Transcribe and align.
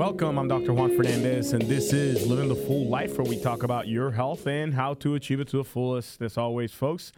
Welcome, 0.00 0.38
I'm 0.38 0.48
Dr. 0.48 0.72
Juan 0.72 0.96
Fernandez, 0.96 1.52
and 1.52 1.62
this 1.62 1.92
is 1.92 2.26
Living 2.26 2.48
the 2.48 2.54
Full 2.54 2.86
Life, 2.86 3.18
where 3.18 3.28
we 3.28 3.38
talk 3.38 3.64
about 3.64 3.88
your 3.88 4.10
health 4.10 4.46
and 4.46 4.72
how 4.72 4.94
to 4.94 5.14
achieve 5.14 5.40
it 5.40 5.48
to 5.48 5.58
the 5.58 5.64
fullest. 5.64 6.22
As 6.22 6.38
always, 6.38 6.72
folks, 6.72 7.12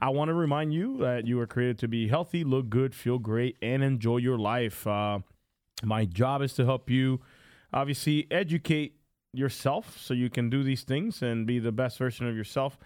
I 0.00 0.10
want 0.10 0.28
to 0.28 0.34
remind 0.34 0.72
you 0.72 0.98
that 0.98 1.26
you 1.26 1.40
are 1.40 1.46
created 1.46 1.78
to 1.78 1.88
be 1.88 2.06
healthy, 2.06 2.44
look 2.44 2.68
good, 2.68 2.94
feel 2.94 3.18
great, 3.18 3.56
and 3.60 3.82
enjoy 3.82 4.18
your 4.18 4.38
life. 4.38 4.86
Uh, 4.86 5.20
my 5.82 6.04
job 6.04 6.42
is 6.42 6.52
to 6.54 6.64
help 6.64 6.88
you, 6.90 7.20
obviously, 7.72 8.26
educate 8.30 8.94
yourself 9.32 9.98
so 9.98 10.14
you 10.14 10.30
can 10.30 10.48
do 10.50 10.62
these 10.62 10.82
things 10.82 11.22
and 11.22 11.46
be 11.46 11.58
the 11.58 11.72
best 11.72 11.98
version 11.98 12.28
of 12.28 12.36
yourself, 12.36 12.78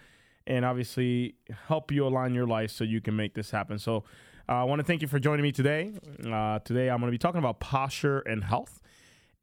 and 0.47 0.65
obviously 0.65 1.35
help 1.67 1.91
you 1.91 2.05
align 2.05 2.33
your 2.33 2.47
life 2.47 2.71
so 2.71 2.83
you 2.83 3.01
can 3.01 3.15
make 3.15 3.33
this 3.33 3.51
happen. 3.51 3.79
So, 3.79 4.03
uh, 4.49 4.53
I 4.55 4.63
want 4.65 4.79
to 4.79 4.83
thank 4.83 5.01
you 5.01 5.07
for 5.07 5.19
joining 5.19 5.43
me 5.43 5.53
today. 5.53 5.93
Uh, 6.25 6.59
today, 6.59 6.89
I'm 6.89 6.99
going 6.99 7.07
to 7.07 7.11
be 7.11 7.17
talking 7.17 7.39
about 7.39 7.61
posture 7.61 8.19
and 8.19 8.43
health 8.43 8.81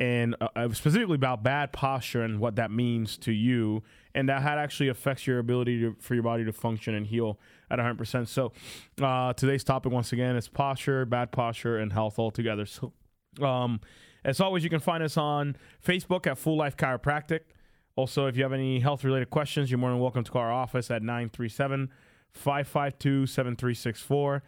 and 0.00 0.34
uh, 0.40 0.48
uh, 0.56 0.68
specifically 0.72 1.14
about 1.14 1.42
bad 1.42 1.72
posture 1.72 2.22
and 2.22 2.40
what 2.40 2.56
that 2.56 2.70
means 2.70 3.18
to 3.18 3.32
you, 3.32 3.82
and 4.14 4.28
that 4.28 4.42
how 4.42 4.56
it 4.56 4.58
actually 4.58 4.88
affects 4.88 5.26
your 5.26 5.38
ability 5.38 5.80
to, 5.80 5.94
for 6.00 6.14
your 6.14 6.22
body 6.22 6.44
to 6.44 6.52
function 6.52 6.94
and 6.94 7.06
heal 7.06 7.38
at 7.70 7.78
100%. 7.78 8.26
So, 8.26 8.52
uh, 9.00 9.34
today's 9.34 9.62
topic, 9.62 9.92
once 9.92 10.12
again, 10.12 10.36
is 10.36 10.48
posture, 10.48 11.04
bad 11.04 11.32
posture, 11.32 11.78
and 11.78 11.92
health 11.92 12.18
altogether. 12.18 12.66
So, 12.66 12.92
um, 13.42 13.80
as 14.24 14.40
always, 14.40 14.64
you 14.64 14.70
can 14.70 14.80
find 14.80 15.02
us 15.02 15.16
on 15.16 15.56
Facebook 15.86 16.26
at 16.26 16.38
Full 16.38 16.56
Life 16.56 16.76
Chiropractic. 16.76 17.40
Also, 17.96 18.27
if 18.27 18.36
you 18.36 18.42
have 18.42 18.52
any 18.52 18.80
health 18.80 19.05
related 19.05 19.30
questions, 19.30 19.70
you're 19.70 19.78
more 19.78 19.91
than 19.91 20.00
welcome 20.00 20.24
to 20.24 20.30
call 20.30 20.42
our 20.42 20.52
office 20.52 20.91
at 20.91 21.02
937 21.02 21.91
552 22.32 23.27
7364. 23.27 24.42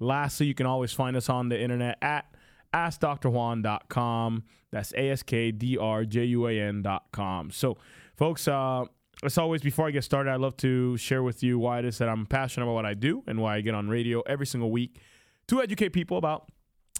Lastly, 0.00 0.46
you 0.46 0.54
can 0.54 0.66
always 0.66 0.92
find 0.92 1.16
us 1.16 1.28
on 1.28 1.48
the 1.48 1.60
internet 1.60 1.98
at 2.02 2.26
askdrjuan.com. 2.74 4.44
That's 4.70 4.92
A 4.94 5.10
S 5.10 5.22
K 5.22 5.50
D 5.50 5.78
R 5.78 6.04
J 6.04 6.24
U 6.24 6.46
A 6.46 6.60
N.com. 6.60 7.50
So, 7.50 7.78
folks, 8.16 8.46
uh, 8.46 8.84
as 9.24 9.38
always, 9.38 9.62
before 9.62 9.88
I 9.88 9.90
get 9.90 10.04
started, 10.04 10.30
I'd 10.30 10.40
love 10.40 10.56
to 10.58 10.96
share 10.96 11.22
with 11.22 11.42
you 11.42 11.58
why 11.58 11.80
it 11.80 11.84
is 11.84 11.98
that 11.98 12.08
I'm 12.08 12.26
passionate 12.26 12.66
about 12.66 12.74
what 12.74 12.86
I 12.86 12.94
do 12.94 13.24
and 13.26 13.40
why 13.40 13.56
I 13.56 13.60
get 13.62 13.74
on 13.74 13.88
radio 13.88 14.20
every 14.22 14.46
single 14.46 14.70
week 14.70 15.00
to 15.48 15.62
educate 15.62 15.90
people 15.90 16.18
about 16.18 16.50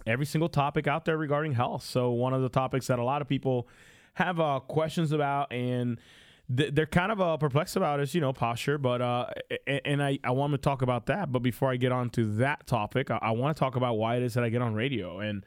every 0.07 0.27
single 0.27 0.49
topic 0.49 0.87
out 0.87 1.05
there 1.05 1.19
regarding 1.19 1.53
health. 1.53 1.85
So, 1.85 2.11
one 2.11 2.33
of 2.33 2.43
the 2.43 2.49
topics 2.49 2.87
that 2.89 2.99
a 2.99 3.05
lot 3.05 3.23
of 3.23 3.29
people 3.29 3.69
have 4.19 4.41
uh, 4.41 4.61
questions 4.61 5.13
about 5.13 5.53
and 5.53 5.99
th- 6.55 6.75
they're 6.75 6.87
kind 6.87 7.13
of 7.13 7.21
uh, 7.21 7.37
perplexed 7.37 7.77
about 7.77 8.01
is, 8.01 8.15
you 8.15 8.21
know, 8.21 8.33
posture. 8.33 8.79
But, 8.79 9.01
uh, 9.01 9.27
and 9.67 10.03
I, 10.03 10.19
I 10.25 10.33
want 10.33 10.53
to 10.53 10.59
talk 10.59 10.83
about 10.83 11.07
that. 11.07 11.31
But 11.33 11.41
before 11.41 11.71
I 11.71 11.77
get 11.77 11.93
on 11.93 12.11
to 12.11 12.25
that 12.37 12.67
topic, 12.67 13.11
I, 13.11 13.19
I 13.23 13.31
want 13.31 13.57
to 13.57 13.61
talk 13.61 13.77
about 13.77 13.95
why 13.95 14.17
it 14.17 14.23
is 14.23 14.35
that 14.35 14.45
I 14.45 14.49
get 14.49 14.63
on 14.63 14.75
radio. 14.75 15.21
And, 15.21 15.47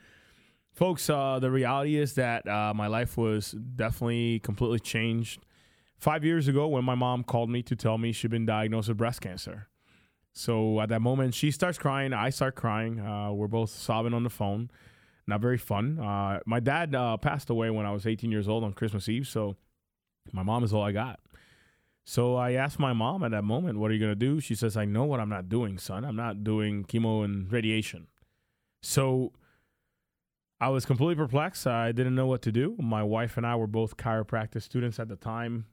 folks, 0.74 1.10
uh, 1.10 1.40
the 1.40 1.52
reality 1.52 1.98
is 1.98 2.14
that 2.16 2.48
uh, 2.48 2.74
my 2.74 2.88
life 2.88 3.18
was 3.18 3.52
definitely 3.52 4.40
completely 4.40 4.80
changed 4.80 5.44
five 6.00 6.24
years 6.24 6.48
ago 6.48 6.68
when 6.68 6.86
my 6.86 6.96
mom 6.96 7.24
called 7.24 7.50
me 7.50 7.62
to 7.64 7.76
tell 7.76 7.98
me 7.98 8.12
she'd 8.12 8.31
been 8.31 8.46
diagnosed 8.46 8.88
with 8.88 8.98
breast 8.98 9.22
cancer. 9.22 9.68
So 10.34 10.80
at 10.80 10.90
that 10.90 11.02
moment, 11.02 11.34
she 11.34 11.52
starts 11.52 11.78
crying. 11.78 12.14
I 12.14 12.30
start 12.30 12.56
crying. 12.56 13.02
Uh, 13.02 13.34
we're 13.34 13.48
both 13.48 13.70
sobbing 13.70 14.14
on 14.14 14.24
the 14.24 14.30
phone. 14.30 14.72
Not 15.28 15.42
very 15.42 15.58
fun. 15.58 16.00
Uh, 16.00 16.40
my 16.46 16.59
dad 16.59 16.96
uh, 16.96 17.18
passed 17.18 17.50
away 17.50 17.70
when 17.70 17.86
I 17.86 17.92
was 17.92 18.06
18 18.06 18.32
years 18.32 18.48
old 18.48 18.64
on 18.64 18.74
Christmas 18.74 19.08
Eve. 19.08 19.28
So 19.28 19.56
my 20.34 20.44
mom 20.44 20.64
is 20.64 20.74
all 20.74 20.84
I 20.84 20.92
got. 20.92 21.20
So 22.04 22.36
I 22.36 22.54
asked 22.54 22.80
my 22.80 22.94
mom 22.94 23.24
at 23.24 23.31
that 23.31 23.44
moment, 23.44 23.78
What 23.78 23.92
are 23.92 23.94
you 23.94 24.08
to 24.08 24.16
do? 24.16 24.40
She 24.40 24.56
says, 24.56 24.76
I 24.76 24.86
know 24.86 25.06
what 25.06 25.20
I'm 25.20 25.30
not 25.30 25.50
doing, 25.50 25.78
son. 25.78 26.04
I'm 26.04 26.16
not 26.16 26.44
doing 26.44 26.84
chemo 26.84 27.24
and 27.24 27.52
radiation. 27.52 28.08
So 28.81 29.34
I 30.60 30.70
was 30.70 30.86
completely 30.86 31.16
perplexed. 31.16 31.68
I 31.68 31.92
didn't 31.92 32.16
know 32.16 32.28
what 32.28 32.42
to 32.44 32.52
do. 32.52 32.76
My 32.80 33.04
wife 33.04 33.38
and 33.38 33.46
I 33.46 33.56
were 33.56 33.68
both 33.68 33.98
chiropractic 33.98 34.62
students 34.62 35.00
at 35.00 35.08
the 35.08 35.16
time, 35.16 35.66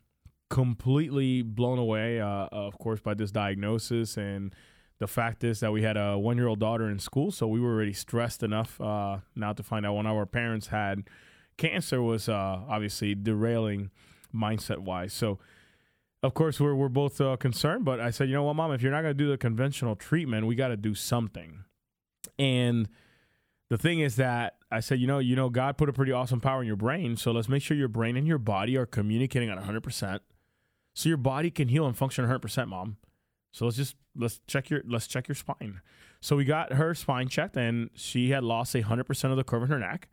completely 0.50 1.42
blown 1.42 1.78
away, 1.78 2.20
uh, 2.20 2.48
of 2.52 2.78
course, 2.78 3.00
by 3.00 3.14
this 3.14 3.30
diagnosis. 3.30 4.16
And 4.16 4.54
the 4.98 5.06
fact 5.06 5.44
is 5.44 5.60
that 5.60 5.72
we 5.72 5.82
had 5.82 5.96
a 5.96 6.18
one 6.18 6.36
year 6.36 6.48
old 6.48 6.58
daughter 6.58 6.88
in 6.88 6.98
school, 6.98 7.30
so 7.30 7.46
we 7.46 7.60
were 7.60 7.72
already 7.74 7.92
stressed 7.92 8.42
enough 8.42 8.80
uh, 8.80 9.18
now 9.36 9.52
to 9.52 9.62
find 9.62 9.86
out 9.86 9.94
one 9.94 10.06
of 10.06 10.16
our 10.16 10.26
parents 10.26 10.68
had 10.68 11.08
cancer 11.58 12.00
was 12.00 12.28
uh, 12.28 12.60
obviously 12.68 13.14
derailing 13.14 13.90
mindset 14.34 14.78
wise. 14.78 15.12
So, 15.12 15.38
of 16.22 16.32
course, 16.32 16.58
we're, 16.58 16.74
we're 16.74 16.88
both 16.88 17.20
uh, 17.20 17.36
concerned, 17.36 17.84
but 17.84 18.00
I 18.00 18.10
said, 18.10 18.28
you 18.28 18.34
know 18.34 18.44
what, 18.44 18.54
mom, 18.54 18.72
if 18.72 18.80
you're 18.80 18.92
not 18.92 19.02
going 19.02 19.16
to 19.16 19.24
do 19.24 19.28
the 19.28 19.36
conventional 19.36 19.94
treatment, 19.94 20.46
we 20.46 20.54
got 20.54 20.68
to 20.68 20.76
do 20.76 20.94
something. 20.94 21.64
And 22.38 22.88
the 23.68 23.76
thing 23.76 24.00
is 24.00 24.16
that 24.16 24.56
I 24.70 24.80
said, 24.80 24.98
you 25.00 25.06
know, 25.06 25.18
you 25.18 25.36
know, 25.36 25.50
God 25.50 25.76
put 25.76 25.88
a 25.88 25.92
pretty 25.92 26.12
awesome 26.12 26.40
power 26.40 26.60
in 26.62 26.66
your 26.66 26.76
brain, 26.76 27.16
so 27.16 27.32
let's 27.32 27.48
make 27.48 27.62
sure 27.62 27.76
your 27.76 27.88
brain 27.88 28.16
and 28.16 28.26
your 28.26 28.38
body 28.38 28.76
are 28.76 28.86
communicating 28.86 29.50
at 29.50 29.58
100%, 29.58 30.20
so 30.94 31.08
your 31.08 31.18
body 31.18 31.50
can 31.50 31.68
heal 31.68 31.86
and 31.86 31.96
function 31.96 32.24
100%, 32.24 32.68
mom. 32.68 32.96
So 33.58 33.64
let's 33.64 33.76
just 33.76 33.96
let's 34.14 34.40
check 34.46 34.70
your 34.70 34.82
let's 34.86 35.08
check 35.08 35.26
your 35.26 35.34
spine. 35.34 35.80
So 36.20 36.36
we 36.36 36.44
got 36.44 36.74
her 36.74 36.94
spine 36.94 37.28
checked, 37.28 37.56
and 37.56 37.90
she 37.92 38.30
had 38.30 38.44
lost 38.44 38.72
a 38.76 38.82
100% 38.82 39.30
of 39.32 39.36
the 39.36 39.42
curve 39.42 39.64
in 39.64 39.68
her 39.68 39.80
neck, 39.80 40.08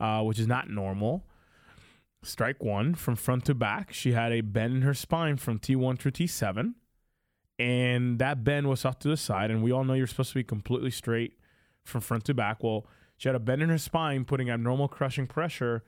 uh, 0.00 0.22
which 0.22 0.40
is 0.40 0.48
not 0.48 0.68
normal. 0.68 1.24
Strike 2.24 2.60
one 2.60 2.96
from 2.96 3.14
front 3.14 3.44
to 3.44 3.54
back. 3.54 3.92
She 3.92 4.12
had 4.12 4.32
a 4.32 4.40
bend 4.40 4.74
in 4.74 4.82
her 4.82 4.94
spine 4.94 5.36
from 5.36 5.60
T1 5.60 6.00
through 6.00 6.10
T7, 6.10 6.74
and 7.56 8.18
that 8.18 8.42
bend 8.42 8.68
was 8.68 8.84
off 8.84 8.98
to 9.00 9.08
the 9.08 9.16
side. 9.16 9.52
And 9.52 9.62
we 9.62 9.70
all 9.70 9.84
know 9.84 9.94
you're 9.94 10.08
supposed 10.08 10.30
to 10.30 10.34
be 10.34 10.42
completely 10.42 10.90
straight 10.90 11.34
from 11.84 12.00
front 12.00 12.24
to 12.24 12.34
back. 12.34 12.64
Well, 12.64 12.88
she 13.16 13.28
had 13.28 13.36
a 13.36 13.40
bend 13.40 13.62
in 13.62 13.68
her 13.68 13.78
spine, 13.78 14.24
putting 14.24 14.50
abnormal 14.50 14.88
crushing 14.88 15.28
pressure 15.28 15.84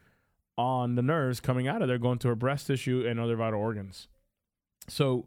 on 0.56 0.94
the 0.94 1.02
nerves 1.02 1.40
coming 1.40 1.66
out 1.66 1.82
of 1.82 1.88
there, 1.88 1.98
going 1.98 2.20
to 2.20 2.28
her 2.28 2.36
breast 2.36 2.68
tissue 2.68 3.04
and 3.04 3.18
other 3.18 3.34
vital 3.34 3.58
organs. 3.58 4.06
So, 4.86 5.26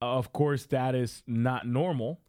of 0.00 0.32
course, 0.32 0.66
that 0.66 0.94
is 0.94 1.22
not 1.26 1.66
normal. 1.66 2.20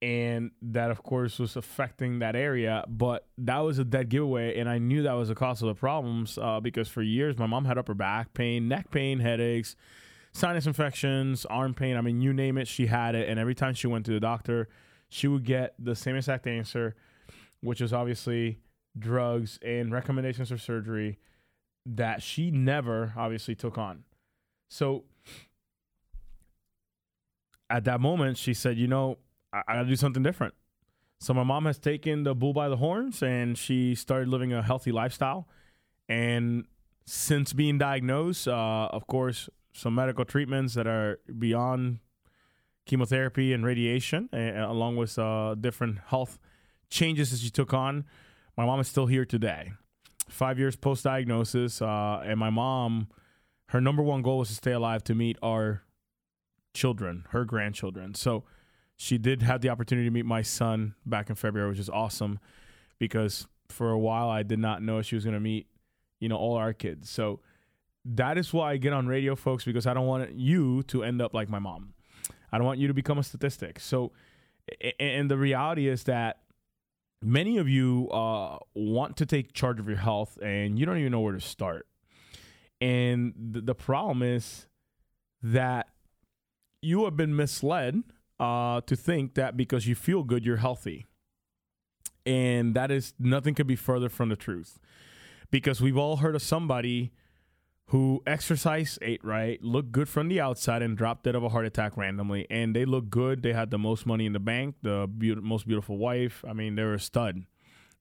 And 0.00 0.50
that, 0.62 0.90
of 0.90 1.04
course, 1.04 1.38
was 1.38 1.54
affecting 1.54 2.18
that 2.18 2.34
area. 2.34 2.84
But 2.88 3.28
that 3.38 3.58
was 3.58 3.78
a 3.78 3.84
dead 3.84 4.08
giveaway. 4.08 4.58
And 4.58 4.68
I 4.68 4.78
knew 4.78 5.02
that 5.04 5.12
was 5.12 5.28
the 5.28 5.36
cause 5.36 5.62
of 5.62 5.68
the 5.68 5.74
problems 5.74 6.38
uh, 6.38 6.58
because 6.58 6.88
for 6.88 7.02
years, 7.02 7.38
my 7.38 7.46
mom 7.46 7.64
had 7.64 7.78
upper 7.78 7.94
back 7.94 8.34
pain, 8.34 8.66
neck 8.66 8.90
pain, 8.90 9.20
headaches, 9.20 9.76
sinus 10.32 10.66
infections, 10.66 11.44
arm 11.46 11.72
pain. 11.72 11.96
I 11.96 12.00
mean, 12.00 12.20
you 12.20 12.32
name 12.32 12.58
it, 12.58 12.66
she 12.66 12.86
had 12.86 13.14
it. 13.14 13.28
And 13.28 13.38
every 13.38 13.54
time 13.54 13.74
she 13.74 13.86
went 13.86 14.04
to 14.06 14.12
the 14.12 14.18
doctor, 14.18 14.68
she 15.08 15.28
would 15.28 15.44
get 15.44 15.74
the 15.78 15.94
same 15.94 16.16
exact 16.16 16.48
answer, 16.48 16.96
which 17.60 17.80
is 17.80 17.92
obviously 17.92 18.58
drugs 18.98 19.58
and 19.62 19.92
recommendations 19.92 20.48
for 20.48 20.58
surgery 20.58 21.18
that 21.86 22.22
she 22.22 22.50
never 22.50 23.12
obviously 23.16 23.54
took 23.54 23.78
on. 23.78 24.04
So 24.68 25.04
at 27.72 27.84
that 27.84 28.00
moment, 28.00 28.36
she 28.36 28.54
said, 28.54 28.76
You 28.76 28.86
know, 28.86 29.18
I, 29.52 29.62
I 29.66 29.74
got 29.76 29.82
to 29.82 29.88
do 29.88 29.96
something 29.96 30.22
different. 30.22 30.54
So 31.18 31.32
my 31.32 31.42
mom 31.42 31.64
has 31.64 31.78
taken 31.78 32.24
the 32.24 32.34
bull 32.34 32.52
by 32.52 32.68
the 32.68 32.76
horns 32.76 33.22
and 33.22 33.56
she 33.56 33.94
started 33.94 34.28
living 34.28 34.52
a 34.52 34.62
healthy 34.62 34.92
lifestyle. 34.92 35.48
And 36.08 36.66
since 37.06 37.52
being 37.52 37.78
diagnosed, 37.78 38.46
uh, 38.46 38.88
of 38.92 39.06
course, 39.06 39.48
some 39.72 39.94
medical 39.94 40.24
treatments 40.24 40.74
that 40.74 40.86
are 40.86 41.20
beyond 41.38 42.00
chemotherapy 42.86 43.52
and 43.52 43.64
radiation, 43.64 44.28
uh, 44.32 44.36
along 44.68 44.96
with 44.96 45.18
uh, 45.18 45.54
different 45.54 45.98
health 46.06 46.38
changes 46.90 47.30
that 47.30 47.38
she 47.38 47.50
took 47.50 47.72
on. 47.72 48.04
My 48.56 48.66
mom 48.66 48.80
is 48.80 48.88
still 48.88 49.06
here 49.06 49.24
today, 49.24 49.72
five 50.28 50.58
years 50.58 50.76
post 50.76 51.04
diagnosis, 51.04 51.80
uh, 51.80 52.22
and 52.24 52.38
my 52.38 52.50
mom, 52.50 53.08
her 53.68 53.80
number 53.80 54.02
one 54.02 54.20
goal 54.20 54.38
was 54.38 54.48
to 54.48 54.54
stay 54.54 54.72
alive 54.72 55.02
to 55.04 55.14
meet 55.14 55.38
our 55.40 55.84
children, 56.74 57.24
her 57.30 57.44
grandchildren. 57.44 58.14
So 58.14 58.44
she 58.96 59.18
did 59.18 59.42
have 59.42 59.60
the 59.60 59.68
opportunity 59.68 60.06
to 60.06 60.12
meet 60.12 60.26
my 60.26 60.42
son 60.42 60.94
back 61.04 61.28
in 61.28 61.36
February, 61.36 61.70
which 61.70 61.78
is 61.78 61.90
awesome, 61.90 62.38
because 62.98 63.46
for 63.68 63.90
a 63.90 63.98
while 63.98 64.28
I 64.28 64.42
did 64.42 64.58
not 64.58 64.82
know 64.82 65.02
she 65.02 65.14
was 65.14 65.24
going 65.24 65.34
to 65.34 65.40
meet, 65.40 65.66
you 66.20 66.28
know, 66.28 66.36
all 66.36 66.56
our 66.56 66.72
kids. 66.72 67.10
So 67.10 67.40
that 68.04 68.38
is 68.38 68.52
why 68.52 68.72
I 68.72 68.76
get 68.76 68.92
on 68.92 69.06
radio, 69.06 69.34
folks, 69.34 69.64
because 69.64 69.86
I 69.86 69.94
don't 69.94 70.06
want 70.06 70.32
you 70.34 70.82
to 70.84 71.02
end 71.02 71.22
up 71.22 71.34
like 71.34 71.48
my 71.48 71.58
mom. 71.58 71.94
I 72.50 72.58
don't 72.58 72.66
want 72.66 72.78
you 72.78 72.88
to 72.88 72.94
become 72.94 73.18
a 73.18 73.22
statistic. 73.22 73.80
So, 73.80 74.12
and 75.00 75.30
the 75.30 75.38
reality 75.38 75.88
is 75.88 76.04
that 76.04 76.40
many 77.22 77.58
of 77.58 77.68
you 77.68 78.08
uh, 78.10 78.58
want 78.74 79.16
to 79.18 79.26
take 79.26 79.52
charge 79.52 79.80
of 79.80 79.88
your 79.88 79.96
health 79.96 80.38
and 80.42 80.78
you 80.78 80.84
don't 80.84 80.98
even 80.98 81.12
know 81.12 81.20
where 81.20 81.32
to 81.32 81.40
start. 81.40 81.86
And 82.80 83.32
the, 83.36 83.60
the 83.60 83.74
problem 83.74 84.22
is 84.22 84.66
that 85.42 85.88
you 86.82 87.04
have 87.04 87.16
been 87.16 87.34
misled 87.34 88.02
uh, 88.40 88.80
to 88.82 88.96
think 88.96 89.34
that 89.34 89.56
because 89.56 89.86
you 89.86 89.94
feel 89.94 90.24
good, 90.24 90.44
you're 90.44 90.56
healthy. 90.56 91.06
And 92.26 92.74
that 92.74 92.90
is 92.90 93.14
nothing 93.18 93.54
could 93.54 93.66
be 93.66 93.76
further 93.76 94.08
from 94.08 94.28
the 94.28 94.36
truth. 94.36 94.78
Because 95.50 95.80
we've 95.80 95.96
all 95.96 96.16
heard 96.16 96.34
of 96.34 96.42
somebody 96.42 97.12
who 97.86 98.22
exercised, 98.26 98.98
ate 99.02 99.24
right, 99.24 99.62
looked 99.62 99.92
good 99.92 100.08
from 100.08 100.28
the 100.28 100.40
outside, 100.40 100.82
and 100.82 100.96
dropped 100.96 101.24
dead 101.24 101.34
of 101.34 101.44
a 101.44 101.50
heart 101.50 101.66
attack 101.66 101.96
randomly. 101.96 102.46
And 102.50 102.74
they 102.74 102.84
look 102.84 103.10
good. 103.10 103.42
They 103.42 103.52
had 103.52 103.70
the 103.70 103.78
most 103.78 104.06
money 104.06 104.26
in 104.26 104.32
the 104.32 104.40
bank, 104.40 104.76
the 104.82 105.06
be- 105.06 105.34
most 105.34 105.66
beautiful 105.66 105.98
wife. 105.98 106.44
I 106.48 106.52
mean, 106.52 106.74
they 106.74 106.84
were 106.84 106.94
a 106.94 107.00
stud. 107.00 107.44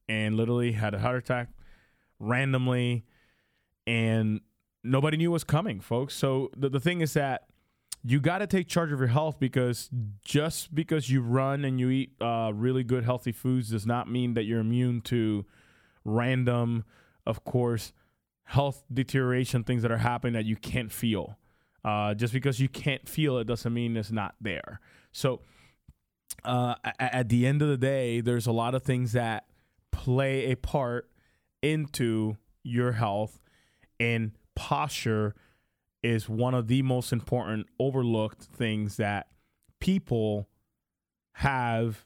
And 0.08 0.36
literally 0.36 0.72
had 0.74 0.94
a 0.94 1.00
heart 1.00 1.18
attack 1.18 1.50
randomly. 2.20 3.06
And 3.86 4.42
nobody 4.84 5.18
knew 5.18 5.32
was 5.32 5.44
coming, 5.44 5.80
folks. 5.82 6.16
So 6.16 6.52
the, 6.56 6.70
the 6.70 6.80
thing 6.80 7.02
is 7.02 7.14
that 7.14 7.48
you 8.04 8.20
got 8.20 8.40
to 8.40 8.48
take 8.48 8.68
charge 8.68 8.92
of 8.92 9.00
your 9.00 9.08
health 9.08 9.40
because 9.40 9.90
just 10.24 10.74
because 10.74 11.10
you 11.10 11.22
run 11.22 11.64
and 11.64 11.80
you 11.80 11.90
eat 11.90 12.14
uh, 12.20 12.52
really 12.54 12.84
good 12.84 13.04
healthy 13.04 13.32
foods 13.32 13.70
does 13.70 13.86
not 13.86 14.10
mean 14.10 14.34
that 14.34 14.44
you're 14.44 14.60
immune 14.60 15.02
to 15.02 15.46
random, 16.04 16.84
of 17.26 17.44
course, 17.44 17.94
health 18.46 18.84
deterioration, 18.92 19.64
things 19.64 19.84
that 19.84 19.92
are 19.92 19.98
happening 19.98 20.34
that 20.34 20.46
you 20.46 20.56
can't 20.56 20.92
feel. 20.92 21.38
Uh, 21.84 22.14
just 22.14 22.32
because 22.34 22.60
you 22.60 22.70
can't 22.70 23.08
feel 23.08 23.38
it 23.38 23.46
doesn't 23.46 23.74
mean 23.74 23.98
it's 23.98 24.12
not 24.12 24.36
there. 24.40 24.80
So, 25.12 25.42
uh, 26.44 26.76
at 27.00 27.30
the 27.30 27.46
end 27.46 27.62
of 27.62 27.70
the 27.70 27.78
day, 27.78 28.22
there's 28.22 28.48
a 28.48 28.52
lot 28.52 28.76
of 28.76 28.84
things 28.84 29.14
that 29.14 29.46
play 29.92 30.52
a 30.52 30.56
part 30.56 31.10
into 31.62 32.38
your 32.64 32.94
health, 32.94 33.40
and 34.00 34.32
posture 34.56 35.36
is 36.04 36.28
one 36.28 36.54
of 36.54 36.68
the 36.68 36.82
most 36.82 37.14
important 37.14 37.68
overlooked 37.80 38.44
things 38.44 38.98
that 38.98 39.28
people 39.80 40.48
have 41.34 42.06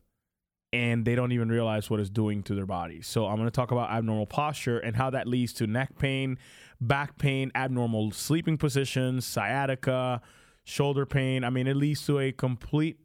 and 0.73 1.05
they 1.05 1.15
don't 1.15 1.31
even 1.31 1.47
realize 1.47 1.89
what 1.89 2.01
it's 2.01 2.09
doing 2.09 2.43
to 2.43 2.53
their 2.53 2.65
body. 2.65 3.01
So 3.01 3.27
I'm 3.27 3.37
going 3.37 3.47
to 3.47 3.51
talk 3.51 3.71
about 3.71 3.91
abnormal 3.91 4.25
posture 4.25 4.77
and 4.77 4.93
how 4.95 5.09
that 5.11 5.25
leads 5.25 5.53
to 5.53 5.67
neck 5.67 5.97
pain, 5.97 6.37
back 6.81 7.17
pain, 7.17 7.49
abnormal 7.55 8.11
sleeping 8.11 8.57
positions, 8.57 9.25
sciatica, 9.25 10.21
shoulder 10.65 11.05
pain. 11.05 11.45
I 11.45 11.49
mean, 11.49 11.67
it 11.67 11.77
leads 11.77 12.05
to 12.07 12.19
a 12.19 12.33
complete 12.33 12.99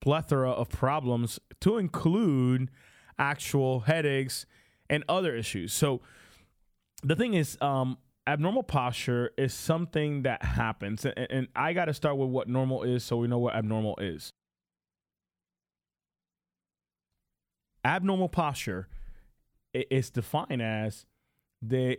plethora 0.00 0.52
of 0.52 0.68
problems 0.68 1.40
to 1.62 1.78
include 1.78 2.70
actual 3.18 3.80
headaches 3.80 4.46
and 4.88 5.02
other 5.08 5.34
issues. 5.34 5.72
So 5.72 6.02
the 7.02 7.16
thing 7.16 7.34
is, 7.34 7.58
um, 7.60 7.98
abnormal 8.26 8.62
posture 8.62 9.30
is 9.36 9.54
something 9.54 10.22
that 10.22 10.44
happens, 10.44 11.04
and, 11.04 11.14
and 11.30 11.48
I 11.54 11.72
got 11.72 11.86
to 11.86 11.94
start 11.94 12.16
with 12.16 12.28
what 12.28 12.48
normal 12.48 12.82
is, 12.82 13.04
so 13.04 13.16
we 13.16 13.28
know 13.28 13.38
what 13.38 13.54
abnormal 13.54 13.96
is. 14.00 14.32
abnormal 17.86 18.28
posture 18.28 18.88
is 19.72 20.10
defined 20.10 20.60
as 20.60 21.06
the 21.62 21.98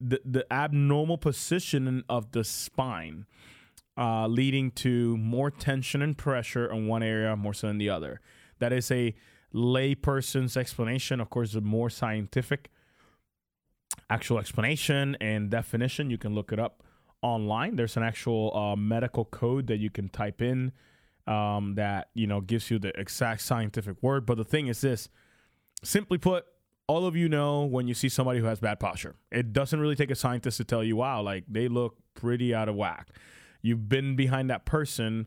the, 0.00 0.20
the 0.24 0.52
abnormal 0.52 1.18
positioning 1.18 2.04
of 2.08 2.30
the 2.30 2.44
spine, 2.44 3.26
uh, 3.96 4.28
leading 4.28 4.70
to 4.70 5.16
more 5.16 5.50
tension 5.50 6.02
and 6.02 6.16
pressure 6.16 6.70
in 6.70 6.86
one 6.86 7.02
area 7.02 7.34
more 7.34 7.52
so 7.52 7.66
than 7.66 7.78
the 7.78 7.90
other. 7.90 8.20
That 8.60 8.72
is 8.72 8.92
a 8.92 9.16
layperson's 9.52 10.56
explanation. 10.56 11.20
Of 11.20 11.30
course, 11.30 11.52
the 11.52 11.60
more 11.60 11.90
scientific 11.90 12.70
actual 14.10 14.38
explanation 14.38 15.16
and 15.20 15.50
definition, 15.50 16.10
you 16.10 16.18
can 16.18 16.34
look 16.34 16.52
it 16.52 16.58
up 16.58 16.82
online. 17.22 17.76
There's 17.76 17.96
an 17.96 18.02
actual 18.02 18.56
uh, 18.56 18.76
medical 18.76 19.24
code 19.24 19.66
that 19.68 19.78
you 19.78 19.90
can 19.90 20.08
type 20.08 20.40
in 20.42 20.72
um, 21.26 21.74
that 21.74 22.08
you 22.14 22.26
know 22.26 22.40
gives 22.40 22.70
you 22.70 22.78
the 22.78 22.98
exact 22.98 23.42
scientific 23.42 24.02
word. 24.02 24.26
But 24.26 24.38
the 24.38 24.44
thing 24.44 24.68
is 24.68 24.80
this 24.80 25.08
simply 25.82 26.18
put, 26.18 26.44
all 26.86 27.06
of 27.06 27.14
you 27.14 27.28
know 27.28 27.64
when 27.64 27.86
you 27.86 27.94
see 27.94 28.08
somebody 28.08 28.40
who 28.40 28.46
has 28.46 28.60
bad 28.60 28.80
posture. 28.80 29.14
It 29.30 29.52
doesn't 29.52 29.78
really 29.78 29.94
take 29.94 30.10
a 30.10 30.14
scientist 30.14 30.56
to 30.56 30.64
tell 30.64 30.82
you, 30.82 30.96
wow, 30.96 31.20
like 31.22 31.44
they 31.48 31.68
look 31.68 31.96
pretty 32.14 32.54
out 32.54 32.68
of 32.68 32.74
whack. 32.74 33.08
You've 33.60 33.88
been 33.88 34.16
behind 34.16 34.50
that 34.50 34.64
person 34.64 35.26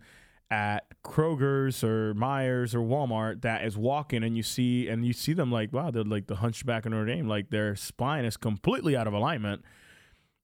at 0.51 0.83
Kroger's 1.03 1.81
or 1.81 2.13
Meijers 2.13 2.75
or 2.75 2.80
Walmart 2.80 3.42
that 3.42 3.63
is 3.63 3.77
walking 3.77 4.21
and 4.21 4.36
you 4.36 4.44
see 4.44 4.89
and 4.89 5.06
you 5.06 5.13
see 5.13 5.31
them 5.31 5.50
like, 5.50 5.71
wow, 5.71 5.89
they're 5.89 6.03
like 6.03 6.27
the 6.27 6.36
hunchback 6.36 6.86
in 6.86 6.92
Notre 6.92 7.06
Dame, 7.06 7.27
like 7.27 7.50
their 7.50 7.75
spine 7.75 8.25
is 8.25 8.36
completely 8.36 8.95
out 8.95 9.07
of 9.07 9.13
alignment. 9.13 9.63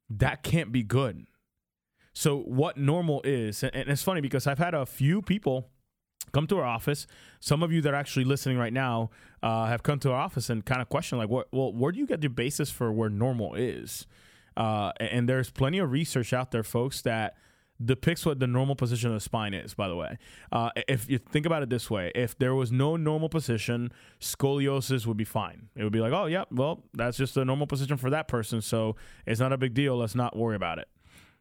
That 0.09 0.43
can't 0.43 0.71
be 0.71 0.81
good. 0.81 1.27
So 2.13 2.37
what 2.37 2.77
normal 2.77 3.21
is, 3.25 3.61
and 3.63 3.89
it's 3.89 4.01
funny 4.01 4.21
because 4.21 4.47
I've 4.47 4.57
had 4.57 4.73
a 4.73 4.85
few 4.85 5.21
people 5.21 5.67
come 6.31 6.47
to 6.47 6.57
our 6.57 6.65
office. 6.65 7.05
Some 7.41 7.61
of 7.61 7.73
you 7.73 7.81
that 7.81 7.93
are 7.93 7.97
actually 7.97 8.25
listening 8.25 8.57
right 8.57 8.73
now 8.73 9.09
uh, 9.43 9.65
have 9.65 9.83
come 9.83 9.99
to 9.99 10.11
our 10.11 10.19
office 10.19 10.49
and 10.49 10.65
kind 10.65 10.81
of 10.81 10.87
question 10.87 11.17
like, 11.17 11.29
what, 11.29 11.47
well, 11.51 11.73
where 11.73 11.91
do 11.91 11.99
you 11.99 12.07
get 12.07 12.23
your 12.23 12.29
basis 12.29 12.71
for 12.71 12.93
where 12.93 13.09
normal 13.09 13.55
is? 13.55 14.07
Uh, 14.55 14.93
and 14.99 15.27
there's 15.27 15.51
plenty 15.51 15.77
of 15.79 15.91
research 15.91 16.33
out 16.33 16.51
there, 16.51 16.63
folks, 16.63 17.01
that 17.01 17.35
depicts 17.83 18.25
what 18.25 18.39
the 18.39 18.47
normal 18.47 18.75
position 18.75 19.09
of 19.09 19.15
the 19.15 19.19
spine 19.19 19.53
is. 19.53 19.73
By 19.73 19.87
the 19.87 19.95
way, 19.95 20.17
uh, 20.51 20.69
if 20.87 21.09
you 21.09 21.17
think 21.17 21.45
about 21.45 21.63
it 21.63 21.69
this 21.69 21.89
way, 21.89 22.11
if 22.15 22.37
there 22.37 22.55
was 22.55 22.71
no 22.71 22.95
normal 22.95 23.29
position, 23.29 23.91
scoliosis 24.19 25.05
would 25.05 25.17
be 25.17 25.25
fine. 25.25 25.69
It 25.75 25.83
would 25.83 25.93
be 25.93 25.99
like, 25.99 26.13
oh 26.13 26.25
yeah, 26.25 26.45
well 26.51 26.83
that's 26.93 27.17
just 27.17 27.37
a 27.37 27.45
normal 27.45 27.67
position 27.67 27.97
for 27.97 28.09
that 28.09 28.27
person, 28.27 28.61
so 28.61 28.95
it's 29.25 29.39
not 29.39 29.53
a 29.53 29.57
big 29.57 29.73
deal. 29.73 29.97
Let's 29.97 30.15
not 30.15 30.35
worry 30.35 30.55
about 30.55 30.79
it. 30.79 30.87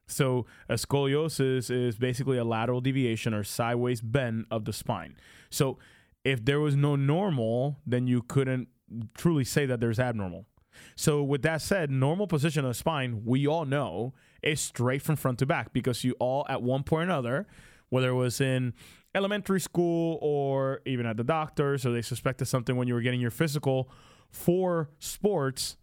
So 0.06 0.46
a 0.68 0.74
scoliosis 0.74 1.70
is 1.70 1.96
basically 1.96 2.38
a 2.38 2.44
lateral 2.44 2.80
deviation 2.80 3.34
or 3.34 3.42
sideways 3.42 4.00
bend 4.00 4.46
of 4.50 4.64
the 4.64 4.72
spine. 4.72 5.16
So 5.50 5.78
if 6.24 6.44
there 6.44 6.60
was 6.60 6.76
no 6.76 6.96
normal, 6.96 7.78
then 7.86 8.06
you 8.06 8.22
couldn't 8.22 8.68
truly 9.16 9.44
say 9.44 9.66
that 9.66 9.80
there's 9.80 9.98
abnormal. 9.98 10.46
So 10.94 11.22
with 11.22 11.42
that 11.42 11.62
said, 11.62 11.90
normal 11.90 12.26
position 12.26 12.64
of 12.64 12.70
the 12.70 12.74
spine, 12.74 13.22
we 13.24 13.46
all 13.46 13.64
know, 13.64 14.14
is 14.42 14.60
straight 14.60 15.02
from 15.02 15.16
front 15.16 15.38
to 15.40 15.46
back 15.46 15.72
because 15.72 16.04
you 16.04 16.14
all 16.18 16.46
at 16.48 16.62
one 16.62 16.82
point 16.82 17.08
or 17.08 17.12
another, 17.12 17.46
whether 17.88 18.10
it 18.10 18.14
was 18.14 18.40
in 18.40 18.74
elementary 19.14 19.60
school 19.60 20.18
or 20.20 20.80
even 20.84 21.06
at 21.06 21.16
the 21.16 21.24
doctor, 21.24 21.78
so 21.78 21.92
they 21.92 22.02
suspected 22.02 22.46
something 22.46 22.76
when 22.76 22.86
you 22.86 22.94
were 22.94 23.00
getting 23.00 23.20
your 23.20 23.30
physical 23.30 23.90
for 24.30 24.90
sports, 24.98 25.76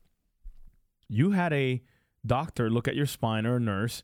you 1.08 1.32
had 1.32 1.52
a 1.54 1.82
doctor 2.26 2.70
look 2.70 2.88
at 2.88 2.96
your 2.96 3.06
spine 3.06 3.46
or 3.46 3.58
a 3.58 3.60
nurse 3.60 4.04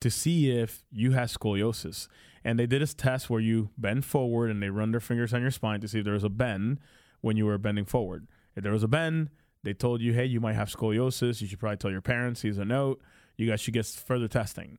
to 0.00 0.10
see 0.10 0.50
if 0.50 0.84
you 0.90 1.12
had 1.12 1.28
scoliosis. 1.28 2.08
And 2.44 2.58
they 2.58 2.66
did 2.66 2.82
a 2.82 2.86
test 2.86 3.30
where 3.30 3.40
you 3.40 3.70
bend 3.78 4.04
forward 4.04 4.50
and 4.50 4.62
they 4.62 4.70
run 4.70 4.90
their 4.90 5.00
fingers 5.00 5.32
on 5.32 5.42
your 5.42 5.52
spine 5.52 5.80
to 5.80 5.88
see 5.88 5.98
if 6.00 6.04
there 6.04 6.14
was 6.14 6.24
a 6.24 6.28
bend 6.28 6.80
when 7.20 7.36
you 7.36 7.46
were 7.46 7.58
bending 7.58 7.84
forward. 7.84 8.26
If 8.56 8.64
there 8.64 8.72
was 8.72 8.82
a 8.82 8.88
bend, 8.88 9.30
they 9.62 9.74
told 9.74 10.00
you, 10.00 10.12
hey, 10.12 10.26
you 10.26 10.40
might 10.40 10.54
have 10.54 10.68
scoliosis. 10.68 11.40
You 11.40 11.46
should 11.46 11.60
probably 11.60 11.76
tell 11.76 11.90
your 11.90 12.00
parents. 12.00 12.42
Here's 12.42 12.58
a 12.58 12.64
note. 12.64 13.00
You 13.36 13.48
guys 13.48 13.60
should 13.60 13.74
get 13.74 13.86
further 13.86 14.28
testing. 14.28 14.78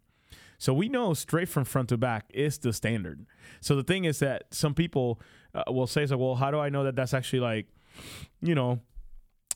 So 0.58 0.74
we 0.74 0.88
know 0.88 1.14
straight 1.14 1.50
from 1.50 1.66
front 1.66 1.90
to 1.90 1.98
back 1.98 2.26
is 2.34 2.58
the 2.58 2.72
standard. 2.72 3.26
So 3.60 3.76
the 3.76 3.84
thing 3.84 4.06
is 4.06 4.20
that 4.20 4.46
some 4.52 4.74
people 4.74 5.20
uh, 5.54 5.64
will 5.68 5.88
say, 5.88 6.06
so, 6.06 6.18
well, 6.18 6.36
how 6.36 6.52
do 6.52 6.60
I 6.60 6.70
know 6.70 6.84
that 6.86 6.96
that's 6.96 7.14
actually 7.14 7.42
like, 7.42 7.68
you 8.42 8.56
know, 8.56 8.80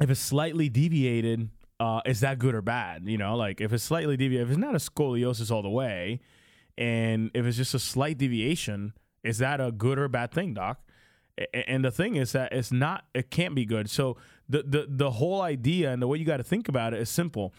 if 0.02 0.10
it's 0.10 0.20
slightly 0.20 0.70
deviated, 0.70 1.50
uh, 1.80 2.02
is 2.06 2.20
that 2.22 2.40
good 2.40 2.56
or 2.56 2.62
bad? 2.62 3.04
You 3.06 3.18
know, 3.18 3.36
like 3.36 3.62
if 3.62 3.72
it's 3.72 3.84
slightly 3.84 4.18
deviated, 4.18 4.48
if 4.48 4.52
it's 4.52 4.60
not 4.60 4.76
a 4.76 4.80
scoliosis 4.80 5.52
all 5.52 5.62
the 5.62 5.70
way, 5.70 6.20
and 6.78 7.32
if 7.34 7.46
it's 7.46 7.58
just 7.58 7.74
a 7.74 7.80
slight 7.80 8.18
deviation, 8.18 8.94
is 9.24 9.38
that 9.38 9.62
a 9.62 9.72
good 9.72 9.98
or 9.98 10.08
bad 10.08 10.32
thing, 10.32 10.54
doc? 10.54 10.80
And 11.54 11.86
the 11.86 11.92
thing 11.92 12.16
is 12.16 12.32
that 12.32 12.52
it's 12.52 12.72
not, 12.72 13.06
it 13.14 13.30
can't 13.30 13.56
be 13.56 13.66
good. 13.66 13.90
So 13.90 14.18
the 14.50 14.64
the 14.64 14.86
the 14.90 15.12
whole 15.12 15.42
idea 15.42 15.92
and 15.92 16.02
the 16.02 16.08
way 16.08 16.18
you 16.18 16.26
got 16.26 16.38
to 16.38 16.44
think 16.44 16.70
about 16.70 16.94
it 16.94 17.02
is 17.02 17.10
simple. 17.10 17.54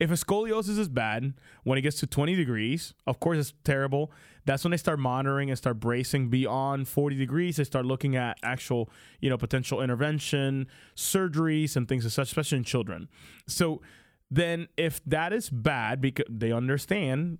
If 0.00 0.10
a 0.10 0.14
scoliosis 0.14 0.78
is 0.78 0.88
bad, 0.88 1.34
when 1.62 1.78
it 1.78 1.82
gets 1.82 2.00
to 2.00 2.08
20 2.08 2.34
degrees, 2.34 2.92
of 3.06 3.20
course 3.20 3.38
it's 3.38 3.54
terrible. 3.62 4.10
That's 4.44 4.64
when 4.64 4.72
they 4.72 4.76
start 4.76 4.98
monitoring 4.98 5.48
and 5.48 5.56
start 5.56 5.78
bracing 5.78 6.28
beyond 6.28 6.88
40 6.88 7.14
degrees. 7.14 7.56
They 7.56 7.64
start 7.64 7.86
looking 7.86 8.16
at 8.16 8.36
actual, 8.42 8.90
you 9.20 9.30
know, 9.30 9.38
potential 9.38 9.80
intervention, 9.80 10.66
surgeries, 10.96 11.76
and 11.76 11.86
things 11.86 12.04
of 12.04 12.12
such, 12.12 12.28
especially 12.28 12.58
in 12.58 12.64
children. 12.64 13.08
So 13.46 13.80
then, 14.28 14.66
if 14.76 15.00
that 15.04 15.32
is 15.32 15.50
bad, 15.50 16.00
because 16.00 16.26
they 16.28 16.50
understand 16.50 17.38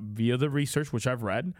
via 0.00 0.36
the 0.36 0.50
research 0.50 0.92
which 0.92 1.08
I've 1.08 1.22
read 1.22 1.52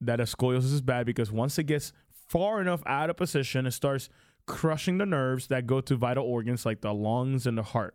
that 0.00 0.20
a 0.20 0.24
scoliosis 0.24 0.72
is 0.72 0.82
bad 0.82 1.06
because 1.06 1.32
once 1.32 1.58
it 1.58 1.64
gets 1.64 1.92
far 2.28 2.60
enough 2.60 2.82
out 2.86 3.10
of 3.10 3.16
position, 3.16 3.66
it 3.66 3.72
starts 3.72 4.08
crushing 4.48 4.98
the 4.98 5.06
nerves 5.06 5.46
that 5.46 5.66
go 5.66 5.80
to 5.82 5.94
vital 5.94 6.24
organs 6.24 6.66
like 6.66 6.80
the 6.80 6.92
lungs 6.92 7.46
and 7.46 7.56
the 7.56 7.62
heart. 7.62 7.94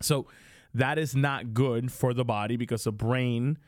So 0.00 0.26
that 0.72 0.98
is 0.98 1.14
not 1.14 1.52
good 1.52 1.92
for 1.92 2.14
the 2.14 2.24
body 2.24 2.56
because 2.56 2.84
the 2.84 2.92
brain 2.92 3.58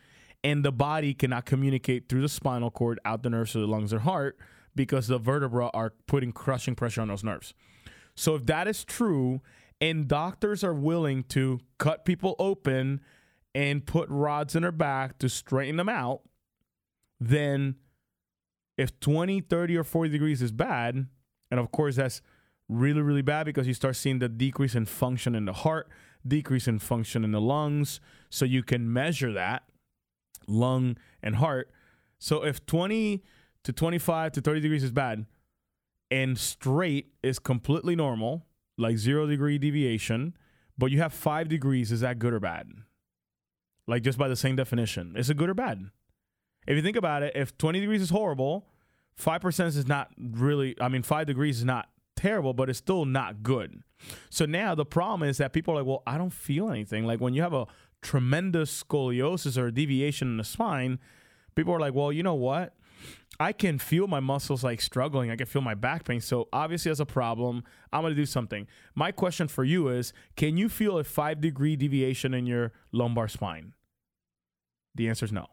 and 0.43 0.65
the 0.65 0.73
body 0.73 1.13
cannot 1.13 1.45
communicate 1.45 2.09
through 2.09 2.23
the 2.23 2.29
spinal 2.29 2.71
cord 2.71 2.99
out 3.05 3.23
the 3.23 3.31
nerves 3.31 3.53
to 3.53 3.59
the 3.59 3.67
lungs 3.67 3.93
or 3.93 3.99
heart 4.01 4.39
because 4.75 5.09
the 5.09 5.19
vertebra 5.19 5.69
are 5.75 5.93
putting 6.07 6.33
crushing 6.33 6.75
pressure 6.75 7.03
on 7.03 7.09
those 7.09 7.25
nerves. 7.25 7.53
So 8.15 8.37
if 8.37 8.47
that 8.47 8.67
is 8.67 8.85
true, 8.85 9.41
and 9.81 10.07
doctors 10.07 10.63
are 10.63 10.75
willing 10.75 11.25
to 11.25 11.59
cut 11.79 12.05
people 12.05 12.37
open 12.39 13.01
and 13.55 13.85
put 13.85 14.09
rods 14.09 14.55
in 14.55 14.63
their 14.63 14.73
back 14.73 15.19
to 15.19 15.29
straighten 15.29 15.77
them 15.77 15.89
out, 15.89 16.21
then 17.19 17.75
if 18.79 18.99
20, 19.01 19.41
30, 19.41 19.77
or 19.77 19.85
40 19.85 20.11
degrees 20.11 20.41
is 20.41 20.53
bad, 20.53 21.07
and 21.53 21.61
of 21.61 21.71
course 21.71 21.97
that's 21.97 22.23
really, 22.71 23.03
really 23.03 23.21
bad 23.21 23.45
because 23.45 23.67
you 23.67 23.75
start 23.75 23.95
seeing 23.95 24.21
the 24.21 24.29
decrease 24.29 24.75
in 24.75 24.87
function 24.87 25.35
in 25.35 25.45
the 25.45 25.53
heart, 25.53 25.87
decrease 26.27 26.67
in 26.67 26.79
function 26.79 27.25
in 27.25 27.31
the 27.31 27.43
lungs. 27.43 28.01
So 28.31 28.47
you 28.47 28.63
can 28.63 28.91
measure 28.91 29.35
that 29.35 29.65
lung 30.49 30.97
and 31.23 31.37
heart. 31.37 31.71
So 32.19 32.43
if 32.43 32.65
20 32.65 33.23
to 33.65 33.73
25 33.73 34.33
to 34.33 34.41
30 34.41 34.61
degrees 34.61 34.83
is 34.83 34.93
bad 34.93 35.27
and 36.11 36.39
straight 36.39 37.13
is 37.23 37.39
completely 37.39 37.95
normal, 37.95 38.47
like 38.79 38.97
zero 38.97 39.27
degree 39.27 39.59
deviation, 39.59 40.35
but 40.79 40.91
you 40.91 41.01
have 41.01 41.13
five 41.13 41.51
degrees, 41.51 41.93
is 41.93 42.01
that 42.01 42.19
good 42.19 42.33
or 42.33 42.41
bad? 42.41 42.67
Like 43.87 44.03
just 44.03 44.17
by 44.17 44.29
the 44.29 44.37
same 44.37 44.57
definition, 44.57 45.17
is 45.19 45.29
it 45.29 45.37
good 45.37 45.51
or 45.51 45.55
bad? 45.55 45.91
If 46.67 46.77
you 46.77 46.83
think 46.83 46.97
about 46.97 47.23
it, 47.23 47.37
if 47.37 47.59
20 47.59 47.79
degrees 47.81 48.01
is 48.01 48.09
horrible, 48.09 48.72
5% 49.21 49.67
is 49.67 49.87
not 49.87 50.11
really, 50.19 50.77
I 50.81 50.89
mean, 50.89 51.03
five 51.03 51.27
degrees 51.27 51.59
is 51.59 51.65
not 51.65 51.89
terrible, 52.17 52.55
but 52.55 52.69
it's 52.69 52.79
still 52.79 53.05
not 53.05 53.43
good. 53.43 53.83
So 54.31 54.47
now 54.47 54.75
the 54.75 54.85
problem 54.85 55.29
is 55.29 55.39
that 55.39 55.53
people 55.53 55.75
are 55.75 55.79
like, 55.79 55.87
well, 55.87 56.03
I 56.07 56.19
don't 56.19 56.33
feel 56.33 56.71
anything. 56.71 57.05
Like 57.05 57.21
when 57.21 57.35
you 57.35 57.43
have 57.43 57.55
a 57.55 57.67
tremendous 58.01 58.83
scoliosis 58.83 59.57
or 59.57 59.71
deviation 59.71 60.29
in 60.29 60.37
the 60.37 60.45
spine, 60.45 60.99
people 61.55 61.73
are 61.73 61.81
like, 61.81 61.95
well, 61.95 62.13
you 62.13 62.23
know 62.23 62.35
what? 62.35 62.75
I 63.41 63.53
can 63.53 63.79
feel 63.79 64.07
my 64.07 64.21
muscles 64.21 64.63
like 64.63 64.81
struggling. 64.81 65.31
I 65.31 65.37
can 65.37 65.47
feel 65.47 65.63
my 65.63 65.75
back 65.75 66.05
pain. 66.05 66.21
So 66.21 66.49
obviously, 66.53 66.91
as 66.91 67.01
a 67.01 67.07
problem, 67.07 67.65
I'm 67.93 68.03
going 68.03 68.13
to 68.13 68.21
do 68.21 68.27
something. 68.27 68.69
My 68.95 69.11
question 69.11 69.49
for 69.49 69.65
you 69.65 69.89
is 69.89 70.13
Can 70.37 70.57
you 70.57 70.69
feel 70.69 70.99
a 70.99 71.05
five 71.05 71.41
degree 71.41 71.75
deviation 71.75 72.35
in 72.35 72.47
your 72.47 72.73
lumbar 72.93 73.29
spine? 73.29 73.73
The 74.95 75.09
answer 75.09 75.25
is 75.25 75.33
no. 75.33 75.47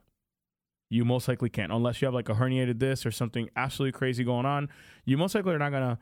You 0.89 1.05
most 1.05 1.27
likely 1.27 1.49
can't, 1.49 1.71
unless 1.71 2.01
you 2.01 2.07
have 2.07 2.15
like 2.15 2.29
a 2.29 2.33
herniated 2.33 2.79
disc 2.79 3.05
or 3.05 3.11
something 3.11 3.49
absolutely 3.55 3.97
crazy 3.97 4.23
going 4.23 4.45
on. 4.45 4.69
You 5.05 5.17
most 5.17 5.35
likely 5.35 5.53
are 5.53 5.59
not 5.59 5.69
to. 5.69 5.99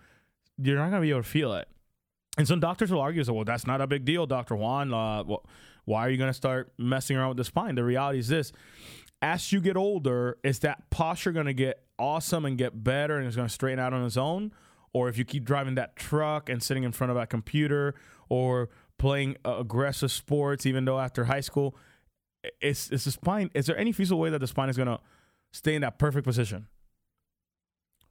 You're 0.60 0.78
not 0.78 0.90
to 0.90 1.02
be 1.02 1.12
able 1.12 1.24
to 1.24 1.30
feel 1.30 1.54
it. 1.54 1.68
And 2.38 2.48
some 2.48 2.60
doctors 2.60 2.92
will 2.92 3.02
argue, 3.02 3.24
so, 3.24 3.34
well, 3.34 3.46
that's 3.46 3.68
not 3.68 3.82
a 3.82 3.88
big 3.88 4.06
deal, 4.06 4.26
Dr. 4.26 4.56
Juan. 4.56 4.94
Uh, 4.94 5.24
well, 5.24 5.46
why 5.86 6.06
are 6.06 6.10
you 6.10 6.18
to 6.30 6.34
start 6.34 6.72
messing 6.78 7.18
around 7.18 7.30
with 7.30 7.38
the 7.38 7.44
spine? 7.44 7.76
The 7.76 7.84
reality 7.84 8.20
is 8.20 8.28
this 8.28 8.52
as 9.22 9.52
you 9.52 9.62
get 9.62 9.76
older, 9.76 10.38
is 10.44 10.60
that 10.60 10.90
posture 10.90 11.34
to 11.48 11.54
get 11.54 11.84
awesome 11.98 12.46
and 12.46 12.58
get 12.58 12.84
better 12.84 13.18
and 13.18 13.26
it's 13.26 13.36
to 13.48 13.54
straighten 13.54 13.80
out 13.80 13.94
on 13.94 14.06
its 14.06 14.18
own? 14.18 14.52
Or 14.94 15.10
if 15.10 15.18
you 15.18 15.26
keep 15.26 15.44
driving 15.44 15.76
that 15.76 15.96
truck 15.96 16.50
and 16.50 16.62
sitting 16.62 16.84
in 16.84 16.92
front 16.92 17.12
of 17.12 17.18
that 17.18 17.30
computer 17.30 17.96
or 18.30 18.70
playing 18.98 19.38
aggressive 19.44 20.12
sports, 20.12 20.66
even 20.66 20.86
though 20.86 21.00
after 21.00 21.26
high 21.26 21.42
school, 21.42 21.76
is, 22.62 22.90
is 22.92 23.06
the 23.06 23.12
spine, 23.12 23.50
is 23.54 23.66
there 23.66 23.78
any 23.78 23.92
feasible 23.92 24.20
way 24.20 24.30
that 24.30 24.40
the 24.40 24.48
spine 24.48 24.70
is 24.70 24.76
to 24.78 25.00
stay 25.52 25.76
in 25.76 25.82
that 25.82 26.00
perfect 26.00 26.26
position? 26.26 26.68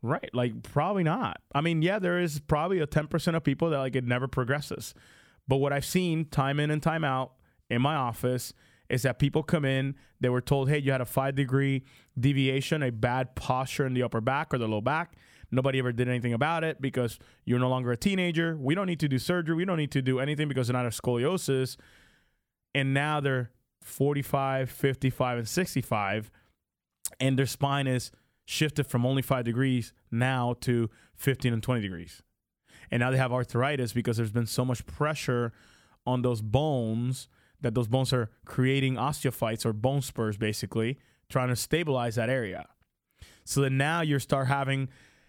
Right. 0.03 0.31
Like, 0.33 0.63
probably 0.63 1.03
not. 1.03 1.41
I 1.55 1.61
mean, 1.61 1.83
yeah, 1.83 1.99
there 1.99 2.21
is 2.21 2.41
probably 2.41 2.81
a 2.81 2.87
10% 2.87 3.35
of 3.35 3.43
people 3.43 3.71
that 3.71 3.79
like 3.79 3.97
it 3.97 4.05
never 4.05 4.29
progresses. 4.29 4.95
But 5.49 5.57
what 5.57 5.73
I've 5.73 5.85
seen 5.85 6.27
time 6.27 6.61
in 6.61 6.71
and 6.71 6.83
time 6.83 7.05
out 7.05 7.33
in 7.71 7.83
my 7.83 7.95
office 7.95 8.53
is 8.89 9.03
that 9.03 9.19
people 9.19 9.43
come 9.43 9.65
in, 9.65 9.97
they 10.21 10.29
were 10.29 10.41
told, 10.41 10.69
hey, 10.69 10.79
you 10.79 10.93
had 10.93 11.01
a 11.01 11.07
five 11.07 11.35
degree 11.35 11.85
deviation, 12.19 12.83
a 12.83 12.93
bad 12.93 13.35
posture 13.35 13.87
in 13.87 13.95
the 13.95 14.03
upper 14.03 14.21
back 14.21 14.55
or 14.55 14.59
the 14.59 14.69
low 14.69 14.81
back. 14.81 15.17
Nobody 15.51 15.79
ever 15.79 15.93
did 15.93 16.09
anything 16.09 16.33
about 16.33 16.65
it 16.65 16.81
because 16.81 17.19
you're 17.45 17.59
no 17.59 17.69
longer 17.69 17.93
a 17.93 17.97
teenager. 17.97 18.57
We 18.57 18.75
don't 18.75 18.87
need 18.87 19.01
to 19.01 19.09
do 19.09 19.19
surgery. 19.19 19.55
We 19.55 19.65
don't 19.65 19.77
need 19.77 19.93
to 19.93 20.03
do 20.03 20.19
anything 20.19 20.49
because 20.49 20.69
they're 20.69 20.77
not 20.77 20.87
a 20.87 20.91
scoliosis. 20.91 21.77
And 22.75 22.93
now 22.93 23.21
they're 23.21 23.51
45, 23.87 24.69
55, 24.69 25.39
and 25.39 25.49
65, 25.49 26.31
and 27.21 27.39
their 27.39 27.47
spine 27.47 27.87
is 27.87 28.11
shifted 28.45 28.87
from 28.87 29.07
only 29.07 29.23
five 29.23 29.45
degrees 29.45 29.93
now 30.11 30.57
to 30.61 30.91
15 31.15 31.53
and 31.53 31.63
20 31.63 31.81
degrees. 31.81 32.23
And 32.91 33.01
now 33.01 33.11
they 33.11 33.17
have 33.17 33.33
arthritis 33.33 33.93
because 33.93 34.17
there's 34.17 34.33
been 34.33 34.47
so 34.47 34.65
much 34.65 34.85
pressure 34.87 35.53
on 36.05 36.23
those 36.23 36.43
bones 36.43 37.29
that 37.61 37.75
those 37.75 37.89
bones 37.89 38.13
are 38.13 38.31
creating 38.45 38.95
osteophytes 38.95 39.65
or 39.65 39.73
bone 39.73 40.03
spurs, 40.03 40.37
basically, 40.37 40.99
trying 41.29 41.49
to 41.49 41.57
stabilize 41.57 42.17
that 42.17 42.29
area. 42.29 42.67
So 43.45 43.61
then 43.61 43.77
now 43.77 44.01
you 44.03 44.19
start 44.19 44.49
having 44.49 44.89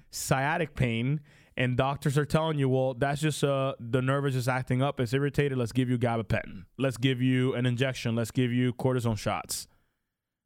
sciatic 0.09 0.75
pain, 0.75 1.21
and 1.57 1.75
doctors 1.75 2.17
are 2.17 2.25
telling 2.25 2.59
you, 2.59 2.69
well, 2.69 2.93
that's 2.93 3.19
just 3.19 3.43
uh, 3.43 3.73
the 3.79 4.01
nerve 4.01 4.27
is 4.27 4.35
just 4.35 4.47
acting 4.47 4.83
up. 4.83 4.99
It's 4.99 5.11
irritated. 5.11 5.57
Let's 5.57 5.71
give 5.71 5.89
you 5.89 5.97
gabapentin. 5.97 6.65
Let's 6.77 6.97
give 6.97 7.19
you 7.19 7.55
an 7.55 7.65
injection. 7.65 8.15
Let's 8.15 8.29
give 8.29 8.53
you 8.53 8.73
cortisone 8.73 9.17
shots. 9.17 9.67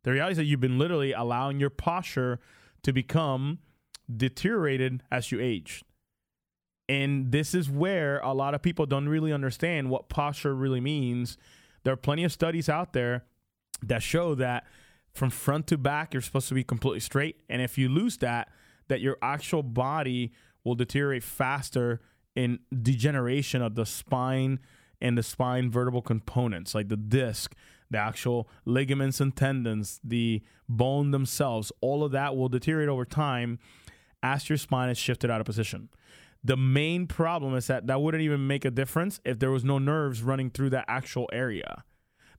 The 0.04 0.12
reality 0.12 0.32
is 0.32 0.38
that 0.38 0.46
you've 0.46 0.62
been 0.62 0.80
literally 0.80 1.12
allowing 1.12 1.60
your 1.60 1.70
posture 1.70 2.40
to 2.84 2.94
become 2.94 3.60
deteriorated 4.16 5.04
as 5.12 5.32
you 5.32 5.42
age. 5.42 5.84
And 6.88 7.32
this 7.32 7.54
is 7.54 7.70
where 7.70 8.20
a 8.20 8.34
lot 8.34 8.56
of 8.56 8.62
people 8.62 8.86
don't 8.86 9.08
really 9.08 9.34
understand 9.34 9.90
what 9.90 10.10
posture 10.10 10.56
really 10.56 10.82
means 10.82 11.38
there 11.84 11.94
are 11.94 11.98
plenty 11.98 12.24
of 12.24 12.32
studies 12.32 12.70
out 12.70 12.94
there 12.94 13.26
that 13.84 14.04
show 14.04 14.36
that 14.36 14.66
from 15.14 15.30
front 15.30 15.68
to 15.68 15.78
back, 15.78 16.14
you're 16.14 16.22
supposed 16.22 16.48
to 16.50 16.54
be 16.54 16.64
completely 16.64 17.00
straight. 17.00 17.38
And 17.50 17.62
if 17.62 17.78
you 17.78 17.90
lose 17.90 18.18
that, 18.18 18.50
that 18.88 19.02
your 19.02 19.18
actual 19.22 19.64
body 19.64 20.32
will 20.64 20.76
deteriorate 20.76 21.24
faster 21.24 22.02
in 22.36 22.60
degeneration 22.82 23.62
of 23.62 23.76
the 23.76 23.86
spine 23.86 24.60
and 25.02 25.18
the 25.18 25.24
spine 25.24 25.70
vertebral 25.72 26.02
components, 26.02 26.76
like 26.76 26.90
the 26.90 26.98
disc, 26.98 27.54
the 27.90 27.98
actual 27.98 28.48
ligaments 28.66 29.20
and 29.20 29.36
tendons, 29.36 30.00
the 30.04 30.42
bone 30.70 31.12
themselves. 31.12 31.72
All 31.82 32.04
of 32.04 32.12
that 32.12 32.36
will 32.36 32.50
deteriorate 32.50 32.90
over 32.90 33.06
time 33.06 33.60
as 34.24 34.50
your 34.50 34.58
spine 34.58 34.90
is 34.90 34.98
shifted 34.98 35.30
out 35.30 35.42
of 35.42 35.46
position. 35.46 35.90
The 36.44 36.58
main 36.58 37.08
problem 37.08 37.56
is 37.56 37.68
that 37.68 37.88
that 37.88 38.02
wouldn't 38.02 38.24
even 38.24 38.48
make 38.48 38.66
a 38.66 38.72
difference 38.72 39.20
if 39.26 39.40
there 39.40 39.52
was 39.52 39.64
no 39.64 39.78
nerves 39.78 40.24
running 40.24 40.50
through 40.50 40.72
that 40.72 40.86
actual 40.88 41.30
area. 41.32 41.84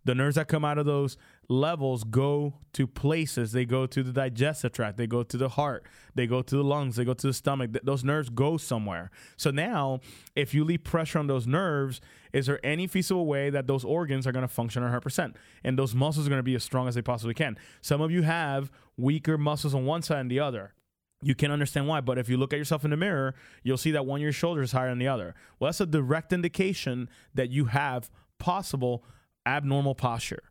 The 0.05 0.15
nerves 0.15 0.37
that 0.37 0.49
come 0.49 0.65
out 0.65 0.79
of 0.79 0.87
those 0.87 1.17
levels 1.49 2.05
go 2.05 2.55
to 2.73 2.87
places. 2.87 3.53
They 3.53 3.65
go 3.65 3.87
to 3.87 4.03
the 4.03 4.13
digestive 4.13 4.73
tract. 4.73 4.97
They 4.97 5.07
go 5.07 5.23
to 5.23 5.37
the 5.37 5.51
heart. 5.51 5.85
They 6.15 6.27
go 6.27 6.43
to 6.43 6.57
the 6.57 6.65
lungs. 6.65 6.97
They 6.97 7.05
go 7.05 7.15
to 7.15 7.27
the 7.27 7.33
stomach. 7.33 7.71
Those 7.83 8.03
nerves 8.03 8.29
go 8.29 8.57
somewhere. 8.57 9.11
So 9.37 9.51
now, 9.51 10.01
if 10.35 10.55
you 10.55 10.65
leave 10.65 10.85
pressure 10.85 11.19
on 11.19 11.27
those 11.27 11.47
nerves, 11.47 12.01
is 12.33 12.47
there 12.47 12.65
any 12.65 12.87
feasible 12.87 13.27
way 13.27 13.51
that 13.51 13.67
those 13.67 13.85
organs 13.85 14.27
are 14.27 14.33
going 14.33 14.47
to 14.47 14.53
function 14.53 14.83
100%? 14.83 15.35
And 15.63 15.79
those 15.79 15.95
muscles 15.95 16.27
are 16.27 16.31
going 16.31 16.39
to 16.39 16.43
be 16.43 16.55
as 16.55 16.65
strong 16.65 16.89
as 16.89 16.95
they 16.95 17.03
possibly 17.03 17.35
can. 17.35 17.57
Some 17.81 18.01
of 18.01 18.11
you 18.11 18.23
have 18.23 18.73
weaker 18.97 19.39
muscles 19.39 19.75
on 19.75 19.85
one 19.85 20.03
side 20.03 20.21
and 20.21 20.31
the 20.31 20.41
other 20.41 20.75
you 21.23 21.35
can 21.35 21.51
understand 21.51 21.89
why. 21.89 22.01
But 22.01 22.19
if 22.19 22.29
you 22.29 22.37
look 22.37 22.53
at 22.53 22.59
yourself 22.59 22.85
in 22.85 22.91
the 22.91 22.97
mirror, 22.97 23.35
you'll 23.63 23.77
see 23.77 23.93
that 23.93 24.05
one 24.05 24.19
of 24.19 24.23
your 24.23 24.33
shoulders 24.33 24.71
is 24.71 24.73
higher 24.73 24.89
than 24.89 24.99
the 24.99 25.09
other. 25.09 25.35
Well, 25.59 25.69
that's 25.69 25.81
a 25.81 25.87
direct 25.87 26.33
indication 26.33 27.09
that 27.35 27.51
you 27.51 27.67
have 27.67 28.11
possible 28.39 29.05
abnormal 29.47 29.95
posture. 29.95 30.43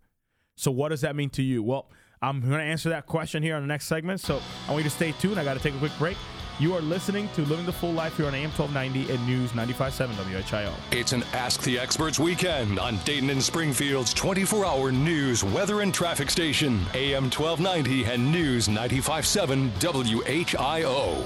So, 0.56 0.72
what 0.72 0.90
does 0.90 1.02
that 1.02 1.16
mean 1.16 1.30
to 1.32 1.42
you? 1.42 1.64
Well, 1.64 1.90
I'm 2.22 2.42
going 2.42 2.52
to 2.54 2.64
answer 2.64 2.90
that 2.90 3.08
question 3.08 3.42
here 3.42 3.56
on 3.56 3.62
the 3.64 3.68
next 3.68 3.88
segment. 3.88 4.20
So, 4.20 4.42
I 4.68 4.72
want 4.72 4.84
you 4.84 4.90
to 4.90 4.96
stay 4.96 5.12
tuned. 5.14 5.40
I 5.40 5.44
got 5.44 5.56
to 5.56 5.60
take 5.60 5.74
a 5.74 5.80
quick 5.80 5.94
break. 5.98 6.18
You 6.60 6.76
are 6.76 6.82
listening 6.82 7.28
to 7.30 7.42
Living 7.46 7.66
the 7.66 7.72
Full 7.72 7.92
Life 7.94 8.18
here 8.18 8.28
on 8.28 8.36
AM 8.36 8.52
1290 8.52 9.12
and 9.12 9.26
News 9.26 9.52
95.7 9.54 10.10
WHIO. 10.14 10.72
It's 10.92 11.12
an 11.12 11.24
Ask 11.34 11.64
the 11.64 11.80
Experts 11.80 12.20
weekend 12.20 12.78
on 12.78 12.98
Dayton 13.04 13.32
and 13.32 13.42
Springfield's 13.42 14.14
24 14.14 14.66
hour 14.66 14.92
news, 14.92 15.44
weather, 15.44 15.82
and 15.82 15.92
traffic 15.92 16.30
station, 16.30 16.80
AM 16.94 17.32
1290 17.32 18.04
and 18.04 18.32
News 18.32 18.68
95.7 18.68 19.72
WHIO. 19.80 21.24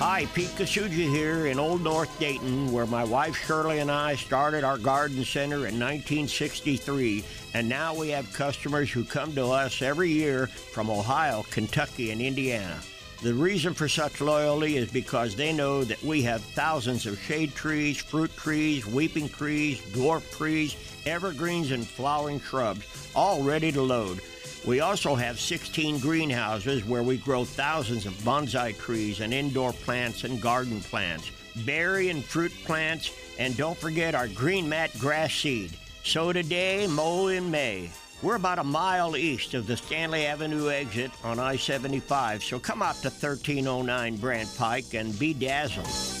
Hi, 0.00 0.24
Pete 0.32 0.48
Kasuja 0.56 0.88
here 0.88 1.44
in 1.44 1.58
Old 1.58 1.82
North 1.82 2.18
Dayton, 2.18 2.72
where 2.72 2.86
my 2.86 3.04
wife 3.04 3.36
Shirley 3.36 3.80
and 3.80 3.90
I 3.90 4.14
started 4.14 4.64
our 4.64 4.78
garden 4.78 5.22
center 5.26 5.56
in 5.56 5.78
1963, 5.78 7.22
and 7.52 7.68
now 7.68 7.94
we 7.94 8.08
have 8.08 8.32
customers 8.32 8.90
who 8.90 9.04
come 9.04 9.34
to 9.34 9.48
us 9.48 9.82
every 9.82 10.08
year 10.08 10.46
from 10.46 10.88
Ohio, 10.88 11.44
Kentucky, 11.50 12.12
and 12.12 12.22
Indiana. 12.22 12.78
The 13.20 13.34
reason 13.34 13.74
for 13.74 13.88
such 13.88 14.22
loyalty 14.22 14.78
is 14.78 14.90
because 14.90 15.36
they 15.36 15.52
know 15.52 15.84
that 15.84 16.02
we 16.02 16.22
have 16.22 16.40
thousands 16.40 17.04
of 17.04 17.20
shade 17.20 17.54
trees, 17.54 17.98
fruit 17.98 18.34
trees, 18.38 18.86
weeping 18.86 19.28
trees, 19.28 19.82
dwarf 19.92 20.34
trees, 20.34 20.76
evergreens, 21.04 21.72
and 21.72 21.86
flowering 21.86 22.40
shrubs, 22.40 23.10
all 23.14 23.42
ready 23.42 23.70
to 23.70 23.82
load. 23.82 24.22
We 24.66 24.80
also 24.80 25.14
have 25.14 25.40
16 25.40 26.00
greenhouses 26.00 26.84
where 26.84 27.02
we 27.02 27.16
grow 27.16 27.44
thousands 27.44 28.04
of 28.04 28.12
bonsai 28.18 28.76
trees 28.76 29.20
and 29.20 29.32
indoor 29.32 29.72
plants 29.72 30.24
and 30.24 30.40
garden 30.40 30.80
plants, 30.80 31.30
berry 31.64 32.10
and 32.10 32.22
fruit 32.22 32.52
plants, 32.64 33.10
and 33.38 33.56
don't 33.56 33.78
forget 33.78 34.14
our 34.14 34.28
green 34.28 34.68
mat 34.68 34.90
grass 34.98 35.32
seed. 35.32 35.72
Sow 36.04 36.32
today, 36.32 36.86
mow 36.86 37.28
in 37.28 37.50
May. 37.50 37.90
We're 38.22 38.36
about 38.36 38.58
a 38.58 38.64
mile 38.64 39.16
east 39.16 39.54
of 39.54 39.66
the 39.66 39.78
Stanley 39.78 40.26
Avenue 40.26 40.68
exit 40.68 41.10
on 41.24 41.38
I 41.38 41.56
75, 41.56 42.44
so 42.44 42.58
come 42.58 42.82
out 42.82 42.96
to 42.96 43.08
1309 43.08 44.16
Brandt 44.16 44.54
Pike 44.58 44.92
and 44.92 45.18
be 45.18 45.32
dazzled. 45.32 46.19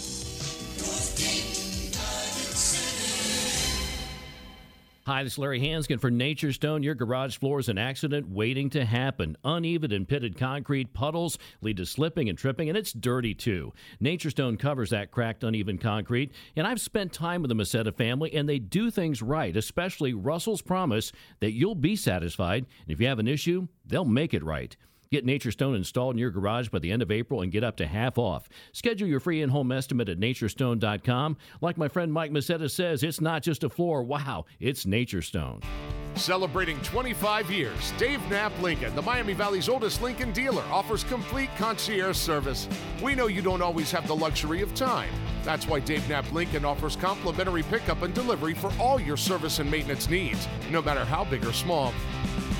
Hi, 5.10 5.24
this 5.24 5.32
is 5.32 5.38
Larry 5.40 5.58
Hansgen 5.58 6.00
for 6.00 6.08
Nature 6.08 6.52
Stone. 6.52 6.84
Your 6.84 6.94
garage 6.94 7.36
floor 7.36 7.58
is 7.58 7.68
an 7.68 7.78
accident 7.78 8.28
waiting 8.28 8.70
to 8.70 8.84
happen. 8.84 9.36
Uneven 9.42 9.90
and 9.90 10.06
pitted 10.06 10.38
concrete 10.38 10.92
puddles 10.94 11.36
lead 11.60 11.78
to 11.78 11.84
slipping 11.84 12.28
and 12.28 12.38
tripping, 12.38 12.68
and 12.68 12.78
it's 12.78 12.92
dirty 12.92 13.34
too. 13.34 13.72
Nature 13.98 14.30
Stone 14.30 14.58
covers 14.58 14.90
that 14.90 15.10
cracked, 15.10 15.42
uneven 15.42 15.78
concrete, 15.78 16.30
and 16.54 16.64
I've 16.64 16.80
spent 16.80 17.12
time 17.12 17.42
with 17.42 17.48
the 17.48 17.56
Macetta 17.56 17.90
family, 17.90 18.32
and 18.32 18.48
they 18.48 18.60
do 18.60 18.88
things 18.88 19.20
right, 19.20 19.56
especially 19.56 20.14
Russell's 20.14 20.62
promise 20.62 21.10
that 21.40 21.54
you'll 21.54 21.74
be 21.74 21.96
satisfied. 21.96 22.66
And 22.84 22.92
if 22.92 23.00
you 23.00 23.08
have 23.08 23.18
an 23.18 23.26
issue, 23.26 23.66
they'll 23.84 24.04
make 24.04 24.32
it 24.32 24.44
right. 24.44 24.76
Get 25.12 25.24
Nature 25.24 25.50
Stone 25.50 25.74
installed 25.74 26.14
in 26.14 26.18
your 26.20 26.30
garage 26.30 26.68
by 26.68 26.78
the 26.78 26.92
end 26.92 27.02
of 27.02 27.10
April 27.10 27.40
and 27.40 27.50
get 27.50 27.64
up 27.64 27.76
to 27.78 27.86
half 27.88 28.16
off. 28.16 28.48
Schedule 28.70 29.08
your 29.08 29.18
free 29.18 29.42
in-home 29.42 29.72
estimate 29.72 30.08
at 30.08 30.20
naturestone.com. 30.20 31.36
Like 31.60 31.76
my 31.76 31.88
friend 31.88 32.12
Mike 32.12 32.30
Macetta 32.30 32.70
says, 32.70 33.02
it's 33.02 33.20
not 33.20 33.42
just 33.42 33.64
a 33.64 33.68
floor. 33.68 34.04
Wow, 34.04 34.44
it's 34.60 34.86
Nature 34.86 35.20
Stone. 35.20 35.62
Celebrating 36.14 36.80
25 36.82 37.50
years, 37.50 37.92
Dave 37.98 38.20
Knapp 38.30 38.52
Lincoln, 38.62 38.94
the 38.94 39.02
Miami 39.02 39.32
Valley's 39.32 39.68
oldest 39.68 40.00
Lincoln 40.00 40.30
dealer, 40.30 40.62
offers 40.70 41.02
complete 41.02 41.50
concierge 41.58 42.16
service. 42.16 42.68
We 43.02 43.16
know 43.16 43.26
you 43.26 43.42
don't 43.42 43.62
always 43.62 43.90
have 43.90 44.06
the 44.06 44.14
luxury 44.14 44.62
of 44.62 44.72
time. 44.76 45.10
That's 45.42 45.66
why 45.66 45.80
Dave 45.80 46.08
Knapp 46.08 46.30
Lincoln 46.30 46.64
offers 46.64 46.94
complimentary 46.94 47.64
pickup 47.64 48.02
and 48.02 48.14
delivery 48.14 48.54
for 48.54 48.72
all 48.78 49.00
your 49.00 49.16
service 49.16 49.58
and 49.58 49.68
maintenance 49.68 50.08
needs, 50.08 50.46
no 50.70 50.80
matter 50.80 51.04
how 51.04 51.24
big 51.24 51.44
or 51.44 51.52
small. 51.52 51.92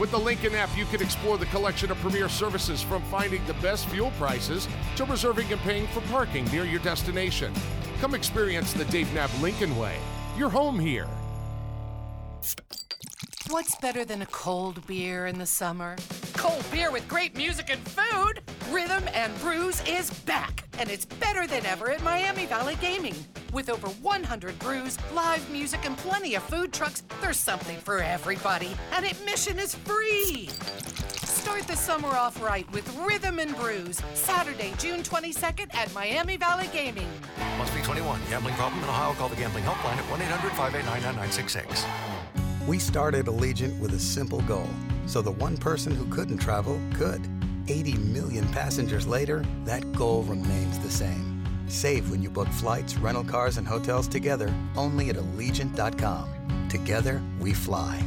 With 0.01 0.13
the 0.13 0.19
Lincoln 0.19 0.55
app, 0.55 0.75
you 0.79 0.87
can 0.87 1.03
explore 1.03 1.37
the 1.37 1.45
collection 1.47 1.91
of 1.91 1.99
premier 1.99 2.31
services 2.31 2.81
from 2.81 3.03
finding 3.11 3.45
the 3.45 3.53
best 3.55 3.87
fuel 3.89 4.11
prices 4.13 4.67
to 4.97 5.05
reserving 5.05 5.53
and 5.53 5.61
paying 5.61 5.87
for 5.89 6.01
parking 6.09 6.47
near 6.47 6.65
your 6.65 6.81
destination. 6.81 7.53
Come 8.01 8.15
experience 8.15 8.73
the 8.73 8.87
Dave 8.87 9.13
Knapp 9.13 9.31
Lincoln 9.43 9.77
way. 9.77 9.99
You're 10.39 10.49
home 10.49 10.81
here. 10.81 11.07
What's 13.51 13.75
better 13.75 14.05
than 14.05 14.23
a 14.23 14.27
cold 14.27 14.87
beer 14.87 15.27
in 15.27 15.37
the 15.37 15.45
summer? 15.45 15.97
Cold 16.35 16.65
beer 16.71 16.93
with 16.93 17.09
great 17.09 17.37
music 17.37 17.69
and 17.69 17.81
food! 17.81 18.43
Rhythm 18.71 19.03
and 19.13 19.37
Brews 19.41 19.83
is 19.89 20.09
back, 20.21 20.69
and 20.79 20.89
it's 20.89 21.05
better 21.05 21.49
than 21.49 21.67
ever 21.67 21.91
at 21.91 22.01
Miami 22.05 22.47
Valley 22.47 22.77
Gaming. 22.81 23.15
With 23.53 23.69
over 23.69 23.89
100 23.89 24.57
brews, 24.61 24.99
live 25.13 25.51
music, 25.51 25.85
and 25.85 25.97
plenty 25.97 26.37
of 26.37 26.45
food 26.45 26.73
trucks, 26.73 27.03
there's 27.21 27.39
something 27.41 27.77
for 27.79 27.99
everybody, 27.99 28.71
and 28.93 29.05
admission 29.05 29.59
is 29.59 29.75
free. 29.75 30.49
Start 31.25 31.67
the 31.67 31.75
summer 31.75 32.11
off 32.11 32.41
right 32.41 32.71
with 32.71 32.87
Rhythm 32.99 33.41
and 33.41 33.57
Brews, 33.57 34.01
Saturday, 34.15 34.75
June 34.79 35.03
22nd 35.03 35.75
at 35.75 35.93
Miami 35.93 36.37
Valley 36.37 36.69
Gaming. 36.73 37.09
Must 37.59 37.75
be 37.75 37.83
21. 37.83 38.21
Gambling 38.29 38.55
problem 38.55 38.81
in 38.81 38.89
Ohio? 38.89 39.13
Call 39.15 39.29
the 39.29 39.35
gambling 39.35 39.65
helpline 39.65 39.97
at 39.97 40.09
1 40.09 40.23
800 40.23 40.51
589 40.51 41.03
9966. 41.03 42.10
We 42.67 42.79
started 42.79 43.27
Allegiant 43.27 43.79
with 43.81 43.95
a 43.95 43.99
simple 43.99 44.43
goal 44.43 44.69
so 45.07 45.21
the 45.21 45.33
one 45.33 45.57
person 45.57 45.95
who 45.95 46.07
couldn't 46.07 46.39
travel 46.39 46.81
could. 46.95 47.21
80 47.67 47.95
million 47.95 48.47
passengers 48.49 49.07
later, 49.07 49.45
that 49.65 49.93
goal 49.93 50.23
remains 50.23 50.79
the 50.79 50.91
same. 50.91 51.45
Save 51.69 52.11
when 52.11 52.23
you 52.23 52.31
book 52.31 52.49
flights, 52.49 52.97
rental 52.97 53.25
cars, 53.25 53.57
and 53.57 53.67
hotels 53.67 54.07
together 54.07 54.55
only 54.77 55.11
at 55.11 55.17
Allegiant.com. 55.17 56.69
Together, 56.69 57.21
we 57.41 57.53
fly. 57.53 58.01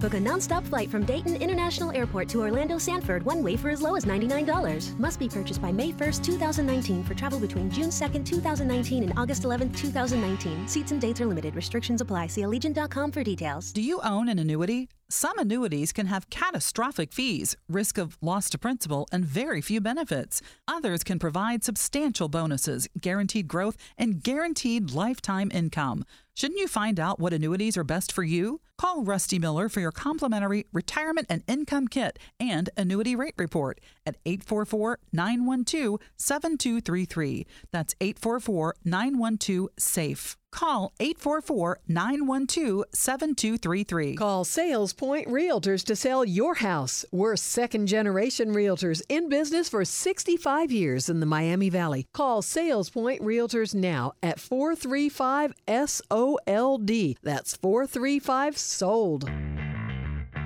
Book 0.00 0.14
a 0.14 0.16
nonstop 0.16 0.66
flight 0.66 0.90
from 0.90 1.04
Dayton 1.04 1.36
International 1.36 1.92
Airport 1.92 2.26
to 2.30 2.40
Orlando 2.40 2.78
Sanford 2.78 3.22
one 3.22 3.42
way 3.42 3.54
for 3.54 3.68
as 3.68 3.82
low 3.82 3.96
as 3.96 4.06
$99. 4.06 4.98
Must 4.98 5.18
be 5.18 5.28
purchased 5.28 5.60
by 5.60 5.70
May 5.70 5.92
1st, 5.92 6.24
2019 6.24 7.04
for 7.04 7.14
travel 7.14 7.38
between 7.38 7.70
June 7.70 7.90
2nd, 7.90 8.24
2019 8.24 9.02
and 9.02 9.12
August 9.18 9.42
11th, 9.42 9.76
2019. 9.76 10.66
Seats 10.66 10.92
and 10.92 11.00
dates 11.02 11.20
are 11.20 11.26
limited. 11.26 11.54
Restrictions 11.54 12.00
apply. 12.00 12.28
See 12.28 12.42
Allegiant.com 12.42 13.12
for 13.12 13.22
details. 13.22 13.72
Do 13.72 13.82
you 13.82 14.00
own 14.02 14.30
an 14.30 14.38
annuity? 14.38 14.88
Some 15.12 15.40
annuities 15.40 15.90
can 15.90 16.06
have 16.06 16.30
catastrophic 16.30 17.12
fees, 17.12 17.56
risk 17.68 17.98
of 17.98 18.16
loss 18.22 18.48
to 18.50 18.58
principal, 18.58 19.08
and 19.10 19.24
very 19.24 19.60
few 19.60 19.80
benefits. 19.80 20.40
Others 20.68 21.02
can 21.02 21.18
provide 21.18 21.64
substantial 21.64 22.28
bonuses, 22.28 22.88
guaranteed 23.00 23.48
growth, 23.48 23.76
and 23.98 24.22
guaranteed 24.22 24.92
lifetime 24.92 25.50
income. 25.52 26.04
Shouldn't 26.34 26.60
you 26.60 26.68
find 26.68 27.00
out 27.00 27.18
what 27.18 27.32
annuities 27.32 27.76
are 27.76 27.82
best 27.82 28.12
for 28.12 28.22
you? 28.22 28.60
Call 28.78 29.02
Rusty 29.02 29.40
Miller 29.40 29.68
for 29.68 29.80
your 29.80 29.90
complimentary 29.90 30.66
retirement 30.72 31.26
and 31.28 31.42
income 31.48 31.88
kit 31.88 32.16
and 32.38 32.70
annuity 32.76 33.16
rate 33.16 33.34
report 33.36 33.80
at 34.06 34.16
844 34.24 35.00
912 35.12 35.98
7233. 36.18 37.46
That's 37.72 37.96
844 38.00 38.76
912 38.84 39.70
SAFE. 39.76 40.36
Call 40.52 40.92
844 41.00 41.80
912 41.88 42.84
7233. 42.92 44.14
Call 44.16 44.44
Sales 44.44 44.92
Point 44.92 45.28
Realtors 45.28 45.84
to 45.84 45.96
sell 45.96 46.24
your 46.24 46.54
house. 46.54 47.04
We're 47.12 47.36
second 47.36 47.86
generation 47.86 48.54
realtors 48.54 49.02
in 49.08 49.28
business 49.28 49.68
for 49.68 49.84
65 49.84 50.72
years 50.72 51.08
in 51.08 51.20
the 51.20 51.26
Miami 51.26 51.70
Valley. 51.70 52.06
Call 52.12 52.42
Sales 52.42 52.90
Point 52.90 53.22
Realtors 53.22 53.74
now 53.74 54.12
at 54.22 54.40
435 54.40 55.54
SOLD. 55.68 57.16
That's 57.22 57.56
435 57.56 58.58
SOLD. 58.58 59.59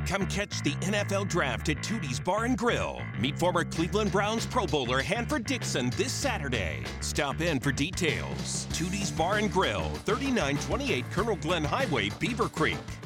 Come 0.06 0.26
catch 0.26 0.62
the 0.62 0.72
NFL 0.82 1.28
Draft 1.28 1.70
at 1.70 1.82
Tootie's 1.82 2.20
Bar 2.20 2.44
and 2.44 2.58
Grill. 2.58 3.00
Meet 3.18 3.38
former 3.38 3.64
Cleveland 3.64 4.12
Browns 4.12 4.44
Pro 4.44 4.66
Bowler 4.66 5.00
Hanford 5.00 5.44
Dixon 5.44 5.90
this 5.96 6.12
Saturday. 6.12 6.82
Stop 7.00 7.40
in 7.40 7.58
for 7.58 7.72
details. 7.72 8.66
Tootie's 8.72 9.10
Bar 9.10 9.38
and 9.38 9.50
Grill, 9.50 9.88
3928 10.04 11.10
Colonel 11.10 11.36
Glenn 11.36 11.64
Highway, 11.64 12.10
Beavercreek. 12.10 13.03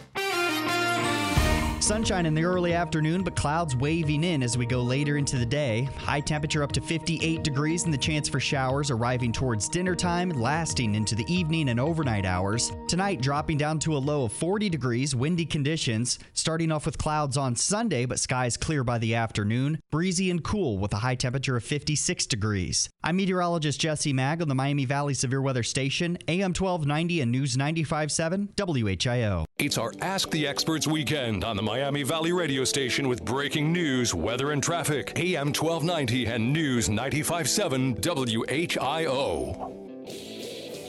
Sunshine 1.80 2.26
in 2.26 2.34
the 2.34 2.44
early 2.44 2.74
afternoon, 2.74 3.22
but 3.22 3.36
clouds 3.36 3.76
waving 3.76 4.24
in 4.24 4.42
as 4.42 4.58
we 4.58 4.66
go 4.66 4.82
later 4.82 5.16
into 5.16 5.38
the 5.38 5.46
day. 5.46 5.88
High 5.96 6.20
temperature 6.20 6.62
up 6.62 6.72
to 6.72 6.80
58 6.80 7.42
degrees, 7.44 7.84
and 7.84 7.94
the 7.94 7.98
chance 7.98 8.28
for 8.28 8.40
showers 8.40 8.90
arriving 8.90 9.32
towards 9.32 9.68
dinner 9.68 9.94
time, 9.94 10.30
lasting 10.30 10.96
into 10.96 11.14
the 11.14 11.24
evening 11.32 11.68
and 11.68 11.78
overnight 11.78 12.26
hours. 12.26 12.72
Tonight, 12.88 13.22
dropping 13.22 13.58
down 13.58 13.78
to 13.80 13.96
a 13.96 13.98
low 13.98 14.24
of 14.24 14.32
40 14.32 14.68
degrees, 14.68 15.14
windy 15.14 15.46
conditions. 15.46 16.18
Starting 16.34 16.72
off 16.72 16.84
with 16.84 16.98
clouds 16.98 17.36
on 17.36 17.54
Sunday, 17.54 18.04
but 18.06 18.18
skies 18.18 18.56
clear 18.56 18.82
by 18.82 18.98
the 18.98 19.14
afternoon. 19.14 19.78
Breezy 19.90 20.30
and 20.30 20.42
cool 20.42 20.78
with 20.78 20.92
a 20.92 20.98
high 20.98 21.14
temperature 21.14 21.56
of 21.56 21.64
56 21.64 22.26
degrees. 22.26 22.90
I'm 23.04 23.16
meteorologist 23.16 23.80
Jesse 23.80 24.12
Maag 24.12 24.42
on 24.42 24.48
the 24.48 24.54
Miami 24.54 24.84
Valley 24.84 25.14
Severe 25.14 25.40
Weather 25.40 25.62
Station, 25.62 26.18
AM 26.26 26.50
1290 26.50 27.20
and 27.20 27.32
News 27.32 27.56
957 27.56 28.48
WHIO. 28.56 29.44
It's 29.58 29.78
our 29.78 29.92
Ask 30.00 30.30
the 30.30 30.46
Experts 30.46 30.86
weekend 30.86 31.44
on 31.44 31.56
the 31.56 31.67
Miami 31.68 32.02
Valley 32.02 32.32
radio 32.32 32.64
station 32.64 33.08
with 33.08 33.22
breaking 33.26 33.70
news, 33.70 34.14
weather, 34.14 34.52
and 34.52 34.62
traffic. 34.62 35.12
AM 35.16 35.48
1290 35.48 36.24
and 36.24 36.50
News 36.50 36.88
957 36.88 37.96
WHIO. 37.96 39.54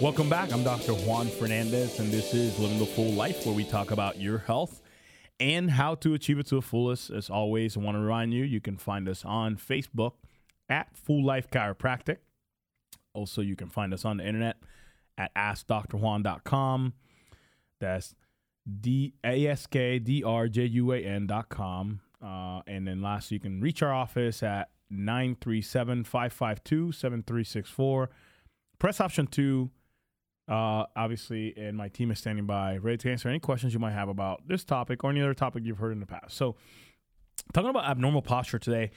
Welcome 0.01 0.29
back. 0.29 0.53
I'm 0.53 0.63
Dr. 0.63 0.93
Juan 0.93 1.27
Fernandez, 1.27 1.99
and 1.99 2.09
this 2.09 2.33
is 2.33 2.57
Living 2.57 2.79
the 2.79 2.85
Full 2.85 3.11
Life, 3.11 3.45
where 3.45 3.53
we 3.53 3.65
talk 3.65 3.91
about 3.91 4.21
your 4.21 4.37
health 4.37 4.81
and 5.37 5.69
how 5.69 5.95
to 5.95 6.13
achieve 6.13 6.39
it 6.39 6.47
to 6.47 6.55
the 6.55 6.61
fullest. 6.61 7.09
As 7.09 7.29
always, 7.29 7.75
I 7.75 7.81
want 7.81 7.95
to 7.95 8.01
remind 8.01 8.33
you, 8.33 8.45
you 8.45 8.61
can 8.61 8.77
find 8.77 9.09
us 9.09 9.25
on 9.25 9.57
Facebook 9.57 10.13
at 10.69 10.95
Full 10.95 11.25
Life 11.25 11.51
Chiropractic. 11.51 12.19
Also, 13.13 13.41
you 13.41 13.57
can 13.57 13.67
find 13.67 13.93
us 13.93 14.05
on 14.05 14.15
the 14.15 14.25
internet 14.25 14.55
at 15.17 15.35
AskDrJuan.com. 15.35 16.93
That's 17.81 18.15
D 18.81 19.13
A 19.23 19.47
S 19.47 19.67
K 19.67 19.99
D 19.99 20.23
R 20.23 20.47
J 20.47 20.65
U 20.65 20.91
A 20.93 20.99
N 20.99 21.27
dot 21.27 21.49
com. 21.49 22.01
Uh, 22.23 22.61
and 22.67 22.87
then 22.87 23.01
last, 23.01 23.31
you 23.31 23.39
can 23.39 23.61
reach 23.61 23.81
our 23.81 23.93
office 23.93 24.43
at 24.43 24.69
937 24.89 26.03
552 26.03 26.91
7364. 26.91 28.09
Press 28.77 28.99
option 28.99 29.27
two. 29.27 29.69
Uh, 30.47 30.85
obviously, 30.95 31.53
and 31.57 31.77
my 31.77 31.89
team 31.89 32.09
is 32.09 32.17
standing 32.17 32.47
by, 32.47 32.77
ready 32.77 32.97
to 32.97 33.11
answer 33.11 33.29
any 33.29 33.37
questions 33.37 33.71
you 33.71 33.79
might 33.79 33.91
have 33.91 34.09
about 34.09 34.47
this 34.47 34.63
topic 34.63 35.03
or 35.03 35.11
any 35.11 35.21
other 35.21 35.35
topic 35.35 35.63
you've 35.63 35.77
heard 35.77 35.91
in 35.91 35.99
the 35.99 36.07
past. 36.07 36.35
So, 36.35 36.55
talking 37.53 37.69
about 37.69 37.85
abnormal 37.85 38.23
posture 38.23 38.57
today, 38.57 38.89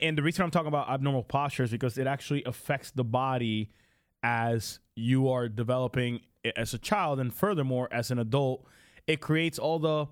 and 0.00 0.16
the 0.16 0.22
reason 0.22 0.44
I'm 0.44 0.52
talking 0.52 0.68
about 0.68 0.88
abnormal 0.88 1.24
posture 1.24 1.64
is 1.64 1.72
because 1.72 1.98
it 1.98 2.06
actually 2.06 2.44
affects 2.44 2.92
the 2.92 3.02
body 3.02 3.70
as 4.22 4.78
you 4.94 5.28
are 5.28 5.48
developing 5.48 6.20
as 6.56 6.72
a 6.72 6.78
child, 6.78 7.18
and 7.18 7.34
furthermore, 7.34 7.88
as 7.90 8.12
an 8.12 8.20
adult 8.20 8.64
it 9.06 9.20
creates 9.20 9.58
all 9.58 9.78
the 9.78 10.06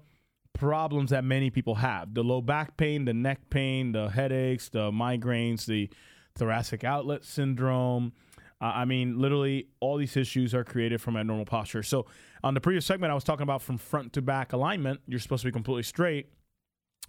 problems 0.53 1.11
that 1.11 1.25
many 1.25 1.49
people 1.51 1.77
have 1.77 2.13
the 2.15 2.23
low 2.23 2.41
back 2.41 2.77
pain, 2.77 3.05
the 3.05 3.15
neck 3.15 3.51
pain, 3.51 3.93
the 3.93 4.09
headaches, 4.09 4.69
the 4.69 4.91
migraines, 4.91 5.67
the 5.67 5.89
thoracic 6.37 6.85
outlet 6.85 7.25
syndrome. 7.25 8.13
Uh, 8.61 8.73
I 8.75 8.85
mean, 8.85 9.19
literally, 9.19 9.69
all 9.81 9.97
these 9.97 10.17
issues 10.17 10.55
are 10.55 10.65
created 10.65 11.01
from 11.01 11.17
abnormal 11.17 11.47
posture. 11.47 11.83
So, 11.83 12.07
on 12.45 12.53
the 12.55 12.61
previous 12.61 12.85
segment, 12.85 13.11
I 13.11 13.15
was 13.15 13.25
talking 13.25 13.43
about 13.43 13.63
from 13.63 13.79
front 13.79 14.13
to 14.15 14.23
back 14.23 14.53
alignment, 14.53 15.01
you're 15.07 15.21
supposed 15.21 15.43
to 15.43 15.49
be 15.49 15.53
completely 15.53 15.83
straight. 15.83 16.29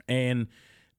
And 0.08 0.48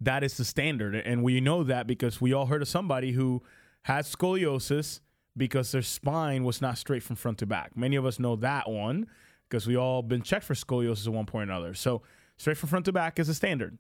that 0.01 0.23
is 0.23 0.37
the 0.37 0.45
standard. 0.45 0.95
And 0.95 1.23
we 1.23 1.41
know 1.41 1.63
that 1.65 1.87
because 1.87 2.21
we 2.21 2.33
all 2.33 2.47
heard 2.47 2.61
of 2.61 2.69
somebody 2.69 3.13
who 3.13 3.43
had 3.85 4.05
scoliosis 4.05 5.01
because 5.37 5.73
their 5.73 5.83
spine 5.83 6.45
was 6.45 6.61
not 6.61 6.77
straight 6.77 7.03
from 7.03 7.17
front 7.17 7.39
to 7.39 7.47
back. 7.47 7.77
Many 7.77 7.97
of 7.97 8.05
us 8.05 8.19
know 8.19 8.37
that 8.37 8.71
one 8.71 9.07
because 9.53 9.67
we 9.67 9.77
all 9.77 10.01
been 10.01 10.23
checked 10.23 10.47
for 10.47 10.55
scoliosis 10.55 11.07
at 11.07 11.13
one 11.13 11.27
point 11.27 11.51
or 11.51 11.53
another. 11.53 11.75
So 11.75 12.01
straight 12.39 12.57
from 12.57 12.71
front 12.71 12.87
to 12.87 12.93
back 12.93 13.19
is 13.19 13.29
a 13.29 13.35
standard. 13.35 13.77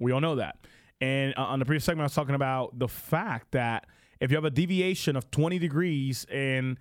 We 0.00 0.10
all 0.10 0.20
know 0.20 0.34
that. 0.34 0.56
And 1.00 1.32
uh, 1.36 1.42
on 1.42 1.60
the 1.60 1.64
previous 1.64 1.84
segment, 1.84 2.02
I 2.02 2.06
was 2.06 2.14
talking 2.14 2.34
about 2.34 2.76
the 2.76 2.88
fact 2.88 3.52
that 3.52 3.86
if 4.20 4.32
you 4.32 4.36
have 4.36 4.44
a 4.44 4.50
deviation 4.50 5.14
of 5.14 5.30
20 5.30 5.60
degrees 5.60 6.26
and 6.28 6.76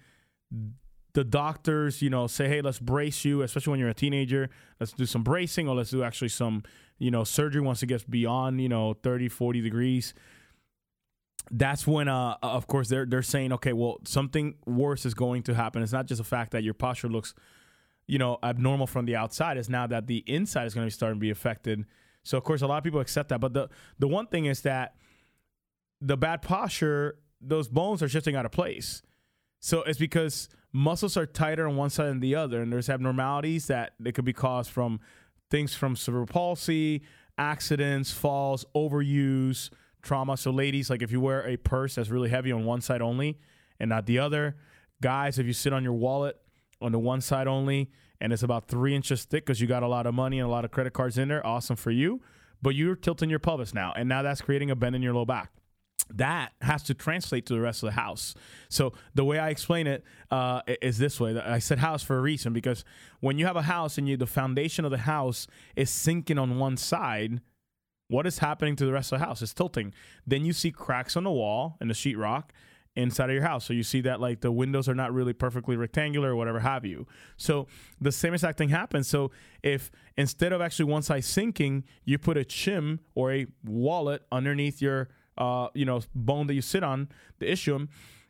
the 1.14 1.24
doctors, 1.24 2.02
you 2.02 2.10
know, 2.10 2.26
say, 2.26 2.48
hey, 2.48 2.62
let's 2.62 2.80
brace 2.80 3.24
you, 3.24 3.44
especially 3.44 3.72
when 3.72 3.80
you're 3.80 3.90
a 3.90 3.94
teenager, 3.94 4.50
let's 4.80 4.92
do 4.92 5.06
some 5.06 5.22
bracing 5.22 5.70
or 5.70 5.76
let's 5.76 5.92
do 5.92 6.02
actually 6.02 6.30
some, 6.30 6.64
you 6.98 7.12
know, 7.12 7.24
surgery 7.24 7.62
once 7.62 7.84
it 7.84 7.88
gets 7.88 8.04
beyond, 8.04 8.60
you 8.60 8.70
know, 8.70 8.96
30, 9.04 9.30
40 9.30 9.62
degrees. 9.62 10.16
That's 11.52 11.86
when, 11.86 12.08
uh, 12.08 12.38
of 12.42 12.66
course, 12.66 12.88
they're 12.90 13.06
they're 13.06 13.22
saying, 13.22 13.54
okay, 13.54 13.74
well, 13.74 14.00
something 14.06 14.56
worse 14.66 15.06
is 15.06 15.14
going 15.14 15.44
to 15.44 15.54
happen. 15.54 15.84
It's 15.84 15.92
not 15.92 16.08
just 16.08 16.20
the 16.20 16.24
fact 16.24 16.52
that 16.52 16.64
your 16.64 16.74
posture 16.74 17.10
looks, 17.10 17.36
you 18.12 18.18
know, 18.18 18.38
abnormal 18.44 18.88
from 18.88 19.06
the 19.06 19.16
outside. 19.16 19.56
is 19.56 19.70
now 19.70 19.88
that 19.88 20.06
the 20.06 20.22
inside 20.28 20.66
is 20.66 20.74
going 20.74 20.84
to 20.84 20.88
be 20.88 20.94
starting 20.94 21.18
to 21.18 21.22
be 21.22 21.30
affected. 21.30 21.86
So, 22.24 22.38
of 22.38 22.44
course, 22.44 22.62
a 22.62 22.68
lot 22.68 22.78
of 22.78 22.84
people 22.84 23.00
accept 23.00 23.30
that. 23.30 23.40
But 23.40 23.54
the 23.54 23.70
the 24.00 24.08
one 24.08 24.28
thing 24.28 24.48
is 24.48 24.64
that 24.64 24.96
the 26.02 26.18
bad 26.18 26.42
posture, 26.42 27.20
those 27.40 27.70
bones 27.70 28.04
are 28.04 28.10
shifting 28.10 28.36
out 28.36 28.46
of 28.46 28.52
place. 28.52 29.02
So 29.62 29.84
it's 29.84 29.98
because 29.98 30.50
muscles 30.74 31.16
are 31.16 31.26
tighter 31.26 31.66
on 31.66 31.78
one 31.78 31.90
side 31.90 32.08
than 32.08 32.20
the 32.20 32.36
other, 32.36 32.62
and 32.62 32.74
there's 32.74 32.90
abnormalities 32.90 33.68
that 33.68 33.94
they 33.98 34.12
could 34.12 34.26
be 34.26 34.34
caused 34.34 34.72
from 34.72 35.00
things 35.50 35.74
from 35.74 35.96
cerebral 35.96 36.28
palsy, 36.28 37.04
accidents, 37.38 38.12
falls, 38.12 38.66
overuse, 38.76 39.70
trauma. 40.02 40.36
So, 40.36 40.52
ladies, 40.52 40.90
like 40.90 41.02
if 41.02 41.14
you 41.14 41.22
wear 41.22 41.48
a 41.48 41.56
purse 41.56 41.96
that's 41.96 42.10
really 42.10 42.30
heavy 42.30 42.52
on 42.52 42.66
one 42.66 42.82
side 42.82 43.02
only 43.02 43.40
and 43.80 43.88
not 43.88 44.06
the 44.06 44.20
other, 44.20 44.58
guys, 45.02 45.40
if 45.40 45.46
you 45.46 45.54
sit 45.54 45.72
on 45.72 45.82
your 45.82 45.94
wallet 45.94 46.41
on 46.82 46.92
the 46.92 47.00
one 47.00 47.22
side 47.22 47.48
only 47.48 47.90
and 48.20 48.32
it's 48.32 48.44
about 48.44 48.68
three 48.68 48.96
inches 48.96 49.26
thick 49.26 49.46
because 49.46 49.60
you 49.60 49.68
got 49.68 49.84
a 49.84 49.88
lot 49.88 50.06
of 50.06 50.14
money 50.14 50.40
and 50.40 50.48
a 50.48 50.52
lot 50.52 50.64
of 50.64 50.72
credit 50.72 50.94
cards 50.94 51.18
in 51.18 51.28
there, 51.28 51.46
awesome 51.46 51.76
for 51.76 51.92
you. 51.92 52.22
But 52.62 52.76
you're 52.76 52.96
tilting 52.96 53.32
your 53.32 53.40
pelvis 53.40 53.74
now, 53.74 53.92
and 53.96 54.08
now 54.08 54.22
that's 54.22 54.42
creating 54.42 54.70
a 54.70 54.76
bend 54.76 54.96
in 54.96 55.02
your 55.02 55.16
low 55.16 55.26
back 55.26 55.52
that 56.16 56.52
has 56.62 56.84
to 56.84 56.94
translate 56.94 57.46
to 57.46 57.54
the 57.54 57.62
rest 57.62 57.84
of 57.84 57.88
the 57.88 57.94
house. 57.94 58.36
So 58.70 58.94
the 59.16 59.24
way 59.24 59.40
I 59.40 59.50
explain 59.50 59.88
it 59.88 60.04
uh, 60.30 60.62
is 60.82 60.98
this 60.98 61.20
way. 61.20 61.40
I 61.40 61.60
said 61.60 61.80
house 61.80 62.04
for 62.04 62.18
a 62.18 62.22
reason 62.22 62.54
because 62.54 62.84
when 63.20 63.38
you 63.38 63.46
have 63.46 63.56
a 63.56 63.62
house 63.62 63.98
and 63.98 64.08
you 64.08 64.18
the 64.18 64.28
foundation 64.28 64.86
of 64.86 64.92
the 64.92 65.00
house 65.00 65.48
is 65.76 65.90
sinking 65.90 66.38
on 66.38 66.60
one 66.60 66.78
side, 66.78 67.42
what 68.08 68.28
is 68.28 68.40
happening 68.40 68.76
to 68.78 68.86
the 68.86 68.92
rest 68.92 69.12
of 69.12 69.20
the 69.20 69.26
house? 69.26 69.42
It's 69.42 69.54
tilting. 69.54 69.94
Then 70.28 70.44
you 70.44 70.54
see 70.54 70.72
cracks 70.72 71.16
on 71.16 71.24
the 71.24 71.32
wall 71.32 71.78
and 71.80 71.90
the 71.90 71.94
sheetrock 71.94 72.50
inside 72.96 73.30
of 73.30 73.34
your 73.34 73.44
house. 73.44 73.66
So 73.66 73.74
you 73.74 73.84
see 73.84 74.02
that 74.02 74.20
like 74.20 74.42
the 74.42 74.52
windows 74.52 74.90
are 74.90 74.96
not 74.96 75.14
really 75.14 75.34
perfectly 75.34 75.76
rectangular 75.76 76.32
or 76.32 76.36
whatever 76.36 76.60
have 76.60 76.86
you. 76.86 77.08
So 77.38 77.68
the 78.00 78.12
same 78.12 78.34
exact 78.34 78.58
thing 78.58 78.70
happens. 78.70 79.08
So 79.08 79.32
if 79.64 79.92
instead 80.18 80.52
of 80.52 80.62
actually 80.62 80.86
one 80.86 81.02
side 81.02 81.24
sinking, 81.24 81.86
you 82.04 82.18
put 82.18 82.38
a 82.38 82.42
shim 82.42 83.00
or 83.16 83.32
a 83.32 83.48
wallet 83.64 84.24
underneath 84.32 84.82
your 84.82 85.10
uh, 85.38 85.70
you 85.74 85.86
know, 85.86 86.02
bone 86.14 86.48
that 86.48 86.54
you 86.54 86.62
sit 86.62 86.84
on, 86.84 87.10
the 87.40 87.48
ischium. 87.48 87.88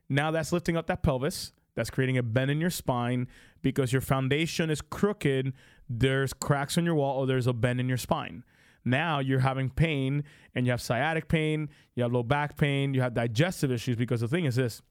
Now 0.10 0.32
that's 0.32 0.52
lifting 0.52 0.78
up 0.78 0.88
that 0.88 1.04
pelvis. 1.04 1.52
That's 1.76 1.90
creating 1.90 2.18
a 2.18 2.24
bend 2.24 2.52
in 2.52 2.60
your 2.60 2.70
spine 2.70 3.28
because 3.62 3.92
your 3.94 4.02
foundation 4.02 4.70
is 4.70 4.82
crooked. 4.82 5.54
There's 5.90 6.34
cracks 6.34 6.78
in 6.78 6.86
your 6.86 6.96
wall 6.96 7.20
or 7.20 7.28
there's 7.28 7.48
a 7.48 7.54
bend 7.54 7.80
in 7.80 7.88
your 7.88 7.98
spine. 7.98 8.44
Now 8.84 9.20
you're 9.20 9.40
having 9.40 9.70
pain 9.70 10.24
and 10.56 10.66
you 10.66 10.72
have 10.72 10.82
sciatic 10.82 11.28
pain, 11.28 11.70
you 11.96 12.04
have 12.04 12.12
low 12.12 12.24
back 12.24 12.58
pain, 12.58 12.94
you 12.94 13.02
have 13.02 13.14
digestive 13.14 13.72
issues 13.72 13.96
because 13.96 14.22
the 14.22 14.28
thing 14.28 14.46
is 14.46 14.56
this 14.56 14.82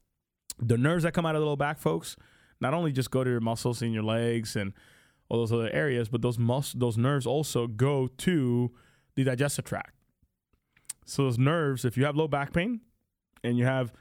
the 0.59 0.77
nerves 0.77 1.03
that 1.03 1.13
come 1.13 1.25
out 1.25 1.35
of 1.35 1.41
the 1.41 1.47
low 1.47 1.55
back, 1.55 1.79
folks, 1.79 2.15
not 2.59 2.73
only 2.73 2.91
just 2.91 3.11
go 3.11 3.23
to 3.23 3.29
your 3.29 3.39
muscles 3.39 3.81
in 3.81 3.91
your 3.91 4.03
legs 4.03 4.55
and 4.55 4.73
all 5.29 5.39
those 5.39 5.51
other 5.51 5.71
areas, 5.71 6.09
but 6.09 6.21
those 6.21 6.37
mus- 6.37 6.73
those 6.73 6.97
nerves 6.97 7.25
also 7.25 7.67
go 7.67 8.07
to 8.07 8.71
the 9.15 9.23
digestive 9.23 9.65
tract. 9.65 9.95
So 11.05 11.23
those 11.23 11.37
nerves, 11.37 11.83
if 11.83 11.97
you 11.97 12.05
have 12.05 12.15
low 12.15 12.27
back 12.27 12.53
pain 12.53 12.81
and 13.43 13.57
you 13.57 13.65
have 13.65 13.91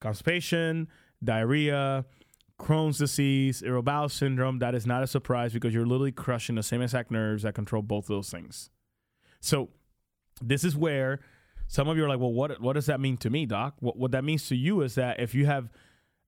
constipation, 0.00 0.88
diarrhea, 1.22 2.04
Crohn's 2.58 2.98
disease, 2.98 3.62
irritable 3.62 3.82
bowel 3.82 4.08
syndrome, 4.08 4.58
that 4.58 4.74
is 4.74 4.86
not 4.86 5.02
a 5.02 5.06
surprise 5.06 5.52
because 5.52 5.72
you're 5.72 5.86
literally 5.86 6.12
crushing 6.12 6.56
the 6.56 6.62
same 6.62 6.82
exact 6.82 7.10
nerves 7.10 7.42
that 7.44 7.54
control 7.54 7.82
both 7.82 8.04
of 8.04 8.08
those 8.08 8.30
things. 8.30 8.70
So 9.40 9.70
this 10.40 10.64
is 10.64 10.76
where 10.76 11.20
some 11.66 11.88
of 11.88 11.96
you 11.96 12.04
are 12.04 12.08
like, 12.08 12.20
well, 12.20 12.32
what 12.32 12.60
what 12.60 12.74
does 12.74 12.86
that 12.86 13.00
mean 13.00 13.16
to 13.18 13.30
me, 13.30 13.46
doc? 13.46 13.74
What 13.80 13.96
what 13.96 14.12
that 14.12 14.24
means 14.24 14.48
to 14.48 14.56
you 14.56 14.82
is 14.82 14.94
that 14.96 15.20
if 15.20 15.34
you 15.34 15.46
have 15.46 15.70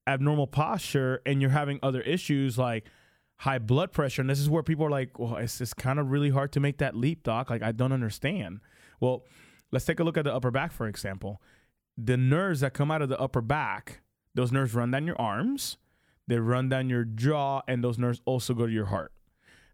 abnormal 0.07 0.47
posture 0.47 1.21
and 1.25 1.41
you're 1.41 1.51
having 1.51 1.79
other 1.83 2.01
issues 2.01 2.59
like 2.59 2.87
high 3.37 3.59
blood 3.59 3.93
pressure, 3.93 4.21
and 4.23 4.31
this 4.31 4.41
is 4.41 4.49
where 4.49 4.63
people 4.63 4.87
are 4.87 4.91
like, 4.91 5.19
well, 5.19 5.37
it's 5.37 5.61
it's 5.61 5.75
kind 5.75 5.99
of 5.99 6.11
really 6.11 6.31
hard 6.31 6.53
to 6.53 6.61
make 6.61 6.79
that 6.79 6.97
leap, 6.97 7.23
doc. 7.23 7.51
Like 7.51 7.63
I 7.63 7.73
don't 7.73 7.93
understand. 7.93 8.61
Well, 9.01 9.25
Let's 9.73 9.87
take 9.87 10.01
a 10.01 10.05
look 10.05 10.19
at 10.19 10.25
the 10.25 10.35
upper 10.35 10.51
back, 10.51 10.71
for 10.71 10.87
example. 10.87 11.41
The 11.97 12.19
nerves 12.19 12.61
that 12.61 12.75
come 12.75 12.91
out 12.91 13.03
of 13.03 13.09
the 13.09 13.19
upper 13.19 13.41
back, 13.41 14.03
those 14.35 14.53
nerves 14.53 14.75
run 14.75 14.91
down 14.91 15.07
your 15.07 15.21
arms, 15.21 15.79
they 16.29 16.39
run 16.39 16.69
down 16.69 16.91
your 16.91 17.05
jaw, 17.05 17.63
and 17.67 17.83
those 17.83 17.99
nerves 17.99 18.21
also 18.27 18.55
go 18.55 18.67
to 18.67 18.73
your 18.73 18.87
heart. 18.87 19.13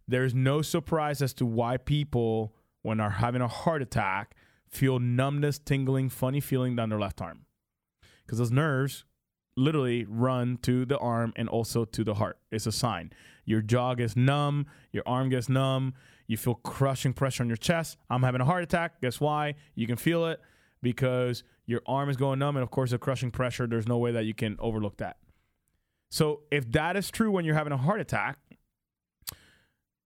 There's 0.07 0.35
no 0.35 0.63
surprise 0.63 1.21
as 1.21 1.35
to 1.35 1.47
why 1.47 1.77
people, 1.77 2.55
when 2.89 3.01
are 3.01 3.11
having 3.11 3.43
a 3.43 3.49
heart 3.49 3.83
attack, 3.83 4.35
feel 4.69 4.99
numbness, 4.99 5.59
tingling, 5.59 6.09
funny 6.09 6.41
feeling 6.41 6.75
down 6.75 6.89
their 6.89 6.99
left 6.99 7.21
arm. 7.21 7.45
Because 8.25 8.39
those 8.39 8.51
nerves 8.51 9.05
literally 9.57 10.05
run 10.09 10.59
to 10.63 10.85
the 10.85 10.99
arm 10.99 11.33
and 11.37 11.49
also 11.49 11.85
to 11.85 12.05
the 12.05 12.15
heart. 12.15 12.39
It's 12.51 12.67
a 12.67 12.73
sign. 12.73 13.13
Your 13.45 13.61
jaw 13.61 13.95
gets 13.95 14.17
numb, 14.17 14.67
your 14.93 15.03
arm 15.07 15.31
gets 15.31 15.49
numb, 15.49 15.95
you 16.27 16.37
feel 16.37 16.57
crushing 16.57 17.13
pressure 17.13 17.43
on 17.43 17.49
your 17.49 17.57
chest. 17.57 17.97
I'm 18.11 18.23
having 18.23 18.41
a 18.41 18.45
heart 18.45 18.63
attack. 18.63 19.01
Guess 19.01 19.21
why? 19.21 19.55
You 19.75 19.87
can 19.87 19.97
feel 19.97 20.27
it 20.27 20.41
because 20.83 21.43
your 21.67 21.81
arm 21.87 22.11
is 22.11 22.17
going 22.17 22.39
numb. 22.39 22.57
And 22.57 22.63
of 22.63 22.71
course, 22.71 22.91
the 22.91 22.99
crushing 22.99 23.31
pressure, 23.31 23.67
there's 23.67 23.89
no 23.89 23.99
way 23.99 24.13
that 24.13 24.27
you 24.27 24.35
can 24.35 24.57
overlook 24.61 24.99
that. 24.99 25.17
So 26.11 26.41
if 26.51 26.71
that 26.73 26.97
is 26.97 27.11
true 27.11 27.31
when 27.31 27.45
you're 27.45 27.55
having 27.55 27.73
a 27.73 27.79
heart 27.79 28.01
attack 28.01 28.39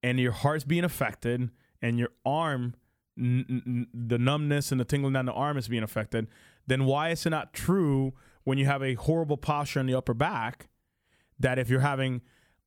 and 0.02 0.18
your 0.18 0.32
heart's 0.32 0.64
being 0.64 0.84
affected 0.84 1.50
and 1.82 1.98
your 1.98 2.10
arm, 2.24 2.74
n- 3.18 3.44
n- 3.48 3.86
the 3.92 4.18
numbness 4.18 4.70
and 4.70 4.80
the 4.80 4.84
tingling 4.84 5.12
down 5.12 5.26
the 5.26 5.32
arm 5.32 5.58
is 5.58 5.68
being 5.68 5.82
affected, 5.82 6.28
then 6.66 6.84
why 6.84 7.10
is 7.10 7.26
it 7.26 7.30
not 7.30 7.52
true 7.52 8.14
when 8.44 8.56
you 8.56 8.66
have 8.66 8.82
a 8.82 8.94
horrible 8.94 9.36
posture 9.36 9.80
in 9.80 9.86
the 9.86 9.94
upper 9.94 10.14
back 10.14 10.68
that 11.38 11.58
if 11.58 11.68
you're 11.68 11.80
having 11.80 12.22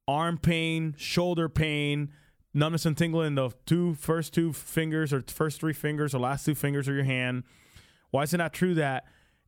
arm 0.08 0.38
pain, 0.38 0.94
shoulder 0.98 1.50
pain, 1.50 2.12
numbness 2.54 2.86
and 2.86 2.98
tingling 2.98 3.28
in 3.28 3.36
the 3.36 3.52
two 3.66 3.96
first 3.96 4.34
two 4.34 4.54
fingers 4.54 5.12
or 5.12 5.24
first 5.28 5.60
three 5.60 5.74
fingers 5.74 6.14
or 6.14 6.20
last 6.20 6.46
two 6.46 6.56
fingers 6.56 6.88
of 6.88 6.96
your 6.96 7.04
hand. 7.04 7.44
Why 8.12 8.24
is 8.24 8.34
it 8.34 8.38
not 8.38 8.54
true 8.54 8.74
that 8.76 9.06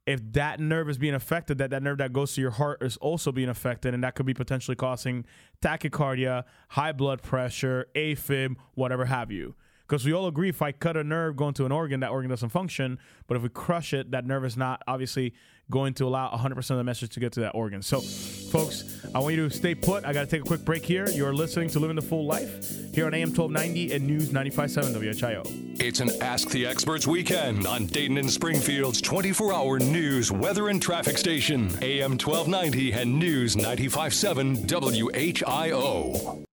if 0.08 0.22
that 0.32 0.62
nerve 0.62 0.90
is 0.90 0.98
being 0.98 1.14
affected, 1.14 1.58
that 1.58 1.70
that 1.70 1.84
nerve 1.84 1.98
that 1.98 2.14
goes 2.14 2.34
to 2.34 2.42
your 2.42 2.52
heart 2.52 2.82
is 2.82 2.96
also 2.98 3.34
being 3.34 3.50
affected, 3.50 3.94
and 3.94 4.02
that 4.06 4.16
could 4.16 4.26
be 4.26 4.34
potentially 4.34 4.76
causing 4.76 5.26
tachycardia, 5.62 6.46
high 6.70 6.94
blood 6.94 7.22
pressure, 7.22 7.88
AFib, 7.94 8.56
whatever 8.74 9.06
have 9.06 9.32
you. 9.32 9.54
Because 9.82 10.06
we 10.06 10.14
all 10.14 10.28
agree 10.28 10.50
if 10.50 10.62
I 10.62 10.72
cut 10.72 10.96
a 10.96 11.04
nerve 11.04 11.36
going 11.36 11.54
to 11.56 11.66
an 11.66 11.74
organ, 11.74 12.00
that 12.00 12.12
organ 12.12 12.30
doesn't 12.30 12.50
function. 12.50 13.00
But 13.28 13.36
if 13.36 13.44
we 13.44 13.50
crush 13.50 13.94
it, 13.94 14.12
that 14.12 14.26
nerve 14.26 14.46
is 14.46 14.56
not 14.56 14.82
obviously 14.88 15.34
going 15.70 15.94
to 15.96 16.06
allow 16.06 16.30
100% 16.32 16.58
of 16.72 16.78
the 16.78 16.84
message 16.84 17.12
to 17.14 17.20
get 17.20 17.34
to 17.34 17.42
that 17.42 17.52
organ. 17.52 17.82
So, 17.82 18.00
folks, 18.00 19.06
I 19.14 19.20
want 19.20 19.36
you 19.36 19.48
to 19.50 19.56
stay 19.56 19.76
put. 19.76 20.06
I 20.06 20.14
got 20.14 20.22
to 20.22 20.28
take 20.28 20.42
a 20.42 20.46
quick 20.46 20.64
break 20.64 20.86
here. 20.86 21.10
You're 21.10 21.34
listening 21.34 21.70
to 21.72 21.80
Living 21.80 21.96
the 21.96 22.02
Full 22.02 22.26
Life 22.26 22.94
here 22.94 23.06
on 23.06 23.14
AM 23.14 23.34
1290 23.34 23.94
and 23.94 24.08
News 24.08 24.30
95.7 24.30 24.94
WHIO. 24.94 25.82
It's 25.82 26.00
an 26.00 26.10
Ask 26.22 26.50
the 26.50 26.66
Experts 26.66 27.06
weekend 27.06 27.68
on 27.68 27.86
Dayton 27.86 28.18
and 28.18 28.32
Springfield's 28.32 29.02
24 29.02 29.54
hour 29.54 29.80
news, 29.80 30.32
weather, 30.32 30.70
and 30.70 30.82
traffic 30.82 31.18
station, 31.18 31.70
AM 31.82 32.12
1290 32.12 32.94
and 32.94 33.20
News 33.20 33.56
95.7 33.56 34.68
WHIO. 34.68 36.44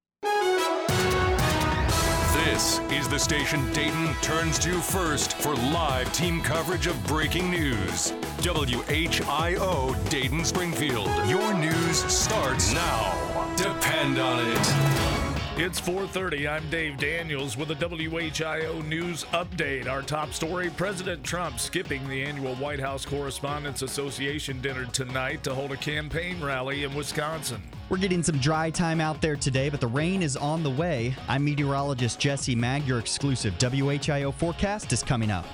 This 2.45 2.79
is 2.91 3.09
the 3.09 3.19
station 3.19 3.73
Dayton 3.73 4.15
turns 4.21 4.59
to 4.59 4.75
first 4.75 5.33
for 5.39 5.55
live 5.55 6.13
team 6.13 6.43
coverage 6.43 6.87
of 6.87 7.07
breaking 7.07 7.51
news. 7.51 8.13
WHIO 8.43 10.11
Dayton 10.11 10.45
Springfield. 10.45 11.09
Your 11.27 11.55
news 11.55 12.05
starts 12.05 12.75
now. 12.75 13.55
Depend 13.57 14.19
on 14.19 14.47
it. 14.47 15.25
It's 15.57 15.81
4:30. 15.81 16.47
I'm 16.47 16.69
Dave 16.69 16.99
Daniels 16.99 17.57
with 17.57 17.71
a 17.71 17.77
WHIO 17.77 18.83
news 18.83 19.25
update. 19.33 19.89
Our 19.89 20.03
top 20.03 20.35
story: 20.35 20.69
President 20.69 21.25
Trump 21.25 21.59
skipping 21.59 22.07
the 22.09 22.25
annual 22.25 22.57
White 22.57 22.81
House 22.81 23.07
Correspondents 23.07 23.81
Association 23.81 24.61
dinner 24.61 24.85
tonight 24.85 25.43
to 25.45 25.55
hold 25.55 25.73
a 25.73 25.79
campaign 25.79 26.45
rally 26.45 26.85
in 26.85 26.95
Wisconsin. 26.95 27.63
We're 27.91 27.99
getting 27.99 28.23
some 28.23 28.39
dry 28.39 28.71
time 28.71 28.99
out 28.99 29.21
there 29.21 29.37
today, 29.37 29.69
but 29.69 29.79
the 29.79 29.87
rain 29.87 30.23
is 30.23 30.39
on 30.39 30.63
the 30.63 30.71
way. 30.71 31.15
I'm 31.29 31.45
meteorologist 31.45 32.19
Jesse 32.19 32.57
Maag. 32.57 32.87
Your 32.87 32.99
exclusive 32.99 33.59
WHIO 33.59 34.33
forecast 34.33 34.93
is 34.95 35.03
coming 35.03 35.31
up. 35.31 35.45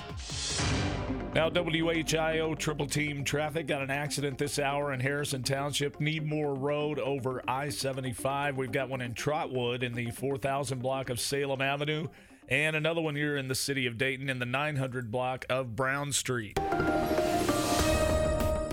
Now, 1.35 1.51
WHIO 1.51 2.57
triple 2.57 2.87
team 2.87 3.25
traffic 3.25 3.67
got 3.67 3.83
an 3.83 3.91
accident 3.91 4.39
this 4.39 4.61
hour 4.61 4.93
in 4.93 5.01
Harrison 5.01 5.43
Township, 5.43 5.99
Needmore 5.99 6.57
Road 6.57 7.01
over 7.01 7.43
I 7.49 7.69
75. 7.69 8.57
We've 8.57 8.71
got 8.71 8.89
one 8.89 9.01
in 9.01 9.13
Trotwood 9.13 9.83
in 9.83 9.95
the 9.95 10.13
4000 10.13 10.81
block 10.81 11.11
of 11.11 11.19
Salem 11.19 11.61
Avenue, 11.61 12.07
and 12.49 12.77
another 12.77 13.01
one 13.01 13.17
here 13.17 13.37
in 13.37 13.49
the 13.49 13.55
city 13.57 13.87
of 13.87 13.99
Dayton 13.99 14.29
in 14.29 14.39
the 14.39 14.47
900 14.47 15.11
block 15.11 15.47
of 15.51 15.75
Brown 15.75 16.13
Street. 16.13 16.59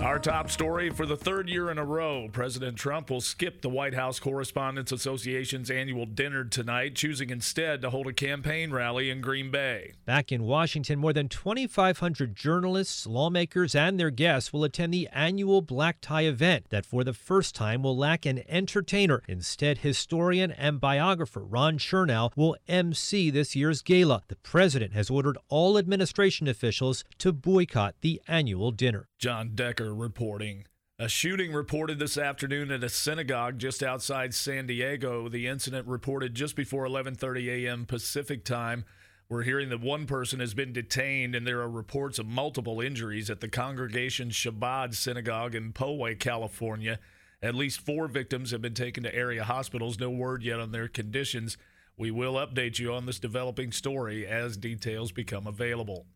Our 0.08 0.18
top 0.18 0.50
story 0.50 0.88
for 0.88 1.04
the 1.04 1.18
third 1.18 1.50
year 1.50 1.70
in 1.70 1.76
a 1.76 1.84
row, 1.84 2.30
President 2.32 2.78
Trump 2.78 3.10
will 3.10 3.20
skip 3.20 3.60
the 3.60 3.68
White 3.68 3.92
House 3.92 4.18
Correspondents 4.18 4.90
Association's 4.90 5.70
annual 5.70 6.06
dinner 6.06 6.44
tonight, 6.44 6.94
choosing 6.94 7.28
instead 7.28 7.82
to 7.82 7.90
hold 7.90 8.06
a 8.06 8.14
campaign 8.14 8.70
rally 8.70 9.10
in 9.10 9.20
Green 9.20 9.50
Bay. 9.50 9.96
Back 10.06 10.32
in 10.32 10.44
Washington, 10.44 10.98
more 10.98 11.12
than 11.12 11.28
2,500 11.28 12.34
journalists, 12.34 13.06
lawmakers, 13.06 13.74
and 13.74 14.00
their 14.00 14.08
guests 14.08 14.50
will 14.50 14.64
attend 14.64 14.94
the 14.94 15.10
annual 15.12 15.60
black 15.60 15.98
tie 16.00 16.22
event 16.22 16.70
that, 16.70 16.86
for 16.86 17.04
the 17.04 17.12
first 17.12 17.54
time, 17.54 17.82
will 17.82 17.94
lack 17.96 18.24
an 18.24 18.42
entertainer. 18.48 19.22
Instead, 19.28 19.76
historian 19.76 20.50
and 20.52 20.80
biographer 20.80 21.44
Ron 21.44 21.76
Chernow 21.76 22.32
will 22.34 22.56
MC 22.66 23.28
this 23.28 23.54
year's 23.54 23.82
gala. 23.82 24.22
The 24.28 24.36
president 24.36 24.94
has 24.94 25.10
ordered 25.10 25.36
all 25.50 25.76
administration 25.76 26.48
officials 26.48 27.04
to 27.18 27.30
boycott 27.30 27.96
the 28.00 28.22
annual 28.26 28.70
dinner. 28.70 29.06
John 29.18 29.50
Decker 29.54 29.97
reporting. 29.98 30.64
A 30.98 31.08
shooting 31.08 31.52
reported 31.52 31.98
this 31.98 32.18
afternoon 32.18 32.70
at 32.72 32.82
a 32.82 32.88
synagogue 32.88 33.58
just 33.58 33.82
outside 33.82 34.34
San 34.34 34.66
Diego. 34.66 35.28
The 35.28 35.46
incident 35.46 35.86
reported 35.86 36.34
just 36.34 36.56
before 36.56 36.86
11:30 36.86 37.48
a.m. 37.48 37.86
Pacific 37.86 38.44
time. 38.44 38.84
We're 39.28 39.42
hearing 39.42 39.68
that 39.68 39.80
one 39.80 40.06
person 40.06 40.40
has 40.40 40.54
been 40.54 40.72
detained 40.72 41.34
and 41.34 41.46
there 41.46 41.60
are 41.60 41.70
reports 41.70 42.18
of 42.18 42.26
multiple 42.26 42.80
injuries 42.80 43.28
at 43.28 43.40
the 43.40 43.48
Congregation 43.48 44.30
Chabad 44.30 44.94
Synagogue 44.94 45.54
in 45.54 45.72
Poway, 45.72 46.18
California. 46.18 46.98
At 47.42 47.54
least 47.54 47.80
4 47.80 48.08
victims 48.08 48.50
have 48.50 48.62
been 48.62 48.74
taken 48.74 49.04
to 49.04 49.14
area 49.14 49.44
hospitals. 49.44 49.98
No 50.00 50.10
word 50.10 50.42
yet 50.42 50.58
on 50.58 50.72
their 50.72 50.88
conditions. 50.88 51.56
We 51.96 52.10
will 52.10 52.34
update 52.34 52.78
you 52.78 52.92
on 52.92 53.06
this 53.06 53.20
developing 53.20 53.70
story 53.70 54.26
as 54.26 54.56
details 54.56 55.12
become 55.12 55.46
available. 55.46 56.06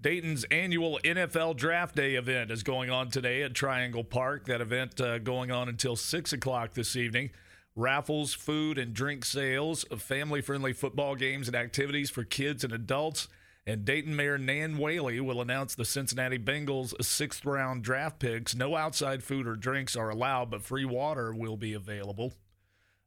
Dayton's 0.00 0.44
annual 0.44 0.98
NFL 1.04 1.58
Draft 1.58 1.94
Day 1.94 2.14
event 2.14 2.50
is 2.50 2.62
going 2.62 2.88
on 2.88 3.10
today 3.10 3.42
at 3.42 3.52
Triangle 3.52 4.02
Park. 4.02 4.46
That 4.46 4.62
event 4.62 4.98
uh, 4.98 5.18
going 5.18 5.50
on 5.50 5.68
until 5.68 5.94
6 5.94 6.32
o'clock 6.32 6.72
this 6.72 6.96
evening. 6.96 7.30
Raffles, 7.76 8.32
food 8.32 8.78
and 8.78 8.94
drink 8.94 9.26
sales, 9.26 9.84
family 9.98 10.40
friendly 10.40 10.72
football 10.72 11.16
games 11.16 11.48
and 11.48 11.56
activities 11.56 12.08
for 12.08 12.24
kids 12.24 12.64
and 12.64 12.72
adults. 12.72 13.28
And 13.66 13.84
Dayton 13.84 14.16
Mayor 14.16 14.38
Nan 14.38 14.78
Whaley 14.78 15.20
will 15.20 15.42
announce 15.42 15.74
the 15.74 15.84
Cincinnati 15.84 16.38
Bengals' 16.38 16.94
sixth 17.04 17.44
round 17.44 17.84
draft 17.84 18.18
picks. 18.20 18.54
No 18.54 18.76
outside 18.76 19.22
food 19.22 19.46
or 19.46 19.54
drinks 19.54 19.96
are 19.96 20.08
allowed, 20.08 20.50
but 20.50 20.62
free 20.62 20.86
water 20.86 21.34
will 21.34 21.58
be 21.58 21.74
available. 21.74 22.32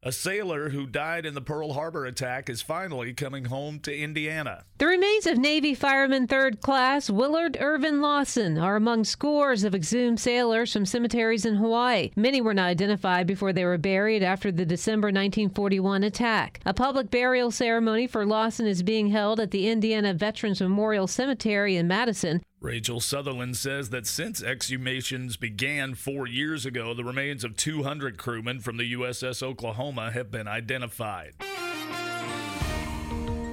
A 0.05 0.11
sailor 0.11 0.67
who 0.67 0.85
died 0.85 1.25
in 1.25 1.33
the 1.33 1.39
Pearl 1.39 1.71
Harbor 1.71 2.05
attack 2.05 2.49
is 2.49 2.61
finally 2.61 3.13
coming 3.13 3.45
home 3.45 3.79
to 3.79 3.97
Indiana. 3.97 4.65
The 4.77 4.87
remains 4.87 5.25
of 5.25 5.37
Navy 5.37 5.73
Fireman 5.73 6.27
Third 6.27 6.59
Class 6.59 7.09
Willard 7.09 7.55
Irvin 7.57 8.01
Lawson 8.01 8.57
are 8.57 8.75
among 8.75 9.05
scores 9.05 9.63
of 9.63 9.73
exhumed 9.73 10.19
sailors 10.19 10.73
from 10.73 10.85
cemeteries 10.85 11.45
in 11.45 11.55
Hawaii. 11.55 12.11
Many 12.17 12.41
were 12.41 12.53
not 12.53 12.67
identified 12.67 13.27
before 13.27 13.53
they 13.53 13.63
were 13.63 13.77
buried 13.77 14.23
after 14.23 14.51
the 14.51 14.65
December 14.65 15.07
1941 15.07 16.03
attack. 16.03 16.59
A 16.65 16.73
public 16.73 17.09
burial 17.09 17.49
ceremony 17.49 18.05
for 18.05 18.25
Lawson 18.25 18.67
is 18.67 18.83
being 18.83 19.07
held 19.07 19.39
at 19.39 19.51
the 19.51 19.69
Indiana 19.69 20.13
Veterans 20.13 20.59
Memorial 20.59 21.07
Cemetery 21.07 21.77
in 21.77 21.87
Madison. 21.87 22.41
Rachel 22.63 23.01
Sutherland 23.01 23.57
says 23.57 23.89
that 23.89 24.07
since 24.07 24.39
exhumations 24.39 25.37
began 25.37 25.95
four 25.95 26.25
years 26.25 26.65
ago, 26.65 26.93
the 26.93 27.03
remains 27.03 27.43
of 27.43 27.57
200 27.57 28.17
crewmen 28.17 28.61
from 28.61 28.77
the 28.77 28.93
USS 28.93 29.43
Oklahoma 29.43 30.11
have 30.11 30.31
been 30.31 30.47
identified. 30.47 31.33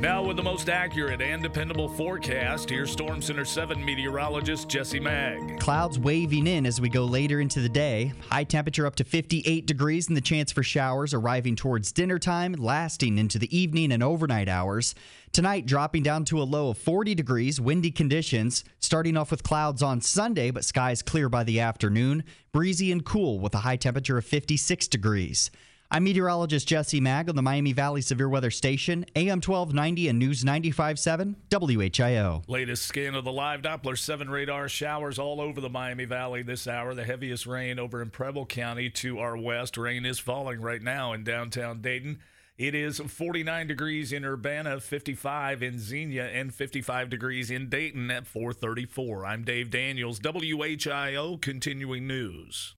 Now, 0.01 0.23
with 0.23 0.39
the 0.39 0.43
most 0.43 0.71
accurate 0.71 1.21
and 1.21 1.43
dependable 1.43 1.87
forecast, 1.87 2.71
here's 2.71 2.91
Storm 2.91 3.21
Center 3.21 3.45
7 3.45 3.85
meteorologist 3.85 4.67
Jesse 4.67 4.99
Maag. 4.99 5.61
Clouds 5.61 5.99
waving 5.99 6.47
in 6.47 6.65
as 6.65 6.81
we 6.81 6.89
go 6.89 7.05
later 7.05 7.39
into 7.39 7.61
the 7.61 7.69
day. 7.69 8.15
High 8.31 8.45
temperature 8.45 8.87
up 8.87 8.97
to 8.97 9.05
58 9.05 9.67
degrees 9.67 10.09
and 10.09 10.17
the 10.17 10.23
chance 10.23 10.53
for 10.53 10.63
showers 10.63 11.13
arriving 11.13 11.55
towards 11.55 11.93
dinner 11.93 12.19
time, 12.19 12.55
lasting 12.55 13.19
into 13.19 13.39
the 13.39 13.55
evening 13.55 13.93
and 13.93 14.03
overnight 14.03 14.49
hours. 14.49 14.95
Tonight, 15.35 15.67
dropping 15.67 16.03
down 16.03 16.25
to 16.25 16.41
a 16.41 16.45
low 16.45 16.71
of 16.71 16.79
40 16.79 17.15
degrees, 17.15 17.61
windy 17.61 17.91
conditions. 17.91 18.65
Starting 18.79 19.19
off 19.19 19.31
with 19.31 19.43
clouds 19.43 19.83
on 19.83 20.01
Sunday, 20.01 20.51
but 20.51 20.65
skies 20.65 21.03
clear 21.03 21.29
by 21.29 21.45
the 21.45 21.61
afternoon. 21.61 22.25
Breezy 22.53 22.91
and 22.91 23.05
cool 23.05 23.39
with 23.39 23.55
a 23.55 23.59
high 23.59 23.77
temperature 23.77 24.17
of 24.17 24.25
56 24.25 24.89
degrees. 24.89 25.51
I'm 25.93 26.05
meteorologist 26.05 26.69
Jesse 26.69 27.01
Maag 27.01 27.29
on 27.29 27.35
the 27.35 27.43
Miami 27.43 27.73
Valley 27.73 28.01
Severe 28.01 28.29
Weather 28.29 28.53
Station, 28.53 29.05
AM 29.17 29.39
1290 29.39 30.07
and 30.07 30.21
News 30.21 30.45
95.7 30.45 31.35
WHIO. 31.51 32.45
Latest 32.47 32.87
scan 32.87 33.17
of 33.17 33.25
the 33.25 33.33
live 33.33 33.63
Doppler 33.63 33.99
7 33.99 34.31
radar 34.31 34.69
showers 34.69 35.19
all 35.19 35.41
over 35.41 35.61
the 35.61 35.69
Miami 35.69 36.05
Valley 36.05 36.45
this 36.45 36.69
hour. 36.69 36.95
The 36.95 37.03
heaviest 37.03 37.45
rain 37.45 37.81
over 37.81 38.01
in 38.01 38.11
Preble 38.11 38.47
County 38.47 38.89
to 38.89 39.19
our 39.19 39.37
west. 39.37 39.77
Rain 39.77 40.07
is 40.07 40.21
falling 40.21 40.61
right 40.61 40.81
now 40.81 41.13
in 41.13 41.25
downtown 41.25 41.81
Dayton. 41.81 42.21
It 42.57 42.77
is 42.77 43.01
49 43.01 43.67
degrees 43.67 44.13
in 44.13 44.25
Urbana, 44.25 44.79
55 44.79 45.61
in 45.61 45.81
Xenia, 45.81 46.27
and 46.27 46.55
55 46.55 47.11
degrees 47.11 47.51
in 47.51 47.69
Dayton 47.69 48.13
at 48.13 48.29
434. 48.29 49.27
I'm 49.27 49.43
Dave 49.43 49.71
Daniels, 49.71 50.21
WHIO 50.21 51.41
Continuing 51.41 52.07
News. 52.07 52.77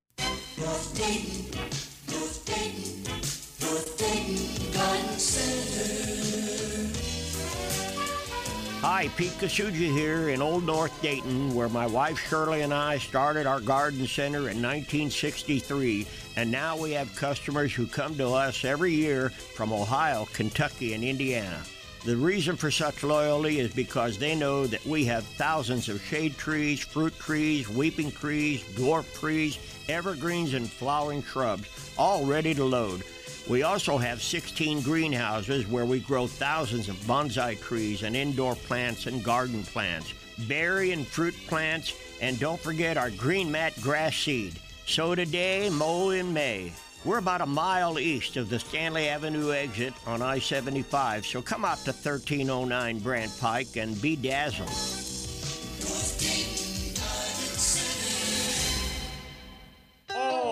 Hi, 8.83 9.09
Pete 9.17 9.33
Kasuja 9.33 9.73
here 9.73 10.29
in 10.29 10.43
Old 10.43 10.65
North 10.65 11.01
Dayton, 11.03 11.55
where 11.55 11.69
my 11.69 11.87
wife 11.87 12.19
Shirley 12.19 12.63
and 12.63 12.75
I 12.75 12.99
started 12.99 13.47
our 13.47 13.61
garden 13.61 14.07
center 14.07 14.39
in 14.39 14.63
1963, 14.63 16.07
and 16.37 16.51
now 16.51 16.77
we 16.77 16.91
have 16.93 17.15
customers 17.17 17.73
who 17.73 17.87
come 17.87 18.17
to 18.17 18.29
us 18.29 18.65
every 18.65 18.93
year 18.93 19.31
from 19.31 19.73
Ohio, 19.73 20.29
Kentucky, 20.33 20.95
and 20.95 21.05
Indiana. 21.05 21.63
The 22.05 22.17
reason 22.17 22.57
for 22.57 22.73
such 22.73 23.05
loyalty 23.05 23.61
is 23.61 23.73
because 23.73 24.19
they 24.19 24.35
know 24.35 24.67
that 24.67 24.85
we 24.85 25.05
have 25.05 25.25
thousands 25.25 25.89
of 25.89 26.03
shade 26.03 26.37
trees, 26.37 26.81
fruit 26.81 27.17
trees, 27.19 27.69
weeping 27.69 28.11
trees, 28.11 28.65
dwarf 28.75 29.05
trees, 29.19 29.59
evergreens, 29.88 30.55
and 30.55 30.71
flowering 30.71 31.23
shrubs, 31.23 31.95
all 31.97 32.25
ready 32.25 32.55
to 32.55 32.64
load. 32.64 33.03
We 33.49 33.64
also 33.64 33.99
have 33.99 34.23
16 34.23 34.83
greenhouses 34.83 35.66
where 35.66 35.85
we 35.85 36.01
grow 36.01 36.27
thousands 36.27 36.88
of 36.88 36.97
bonsai 37.07 37.61
trees 37.61 38.03
and 38.03 38.14
indoor 38.14 38.55
plants 38.55 39.07
and 39.07 39.25
garden 39.25 39.64
plants, 39.64 40.14
berry 40.47 40.92
and 40.92 41.07
fruit 41.07 41.35
plants, 41.49 41.95
and 42.21 42.38
don't 42.38 42.61
forget 42.61 42.97
our 42.97 43.11
green 43.11 43.51
mat 43.51 43.73
grass 43.81 44.16
seed. 44.16 44.59
Sow 44.87 45.14
today, 45.14 45.68
mow 45.71 46.11
in 46.11 46.33
May. 46.33 46.73
We're 47.05 47.18
about 47.18 47.40
a 47.40 47.47
mile 47.47 47.99
east 47.99 48.37
of 48.37 48.49
the 48.49 48.61
Stanley 48.61 49.09
Avenue 49.09 49.53
exit 49.53 49.92
on 50.07 50.23
I 50.23 50.38
75, 50.38 51.27
so 51.27 51.42
come 51.42 51.64
out 51.64 51.79
to 51.79 51.90
1309 51.90 53.01
Brandt 53.01 53.33
Pike 53.40 53.77
and 53.77 54.01
be 54.01 54.14
dazzled. 54.14 54.68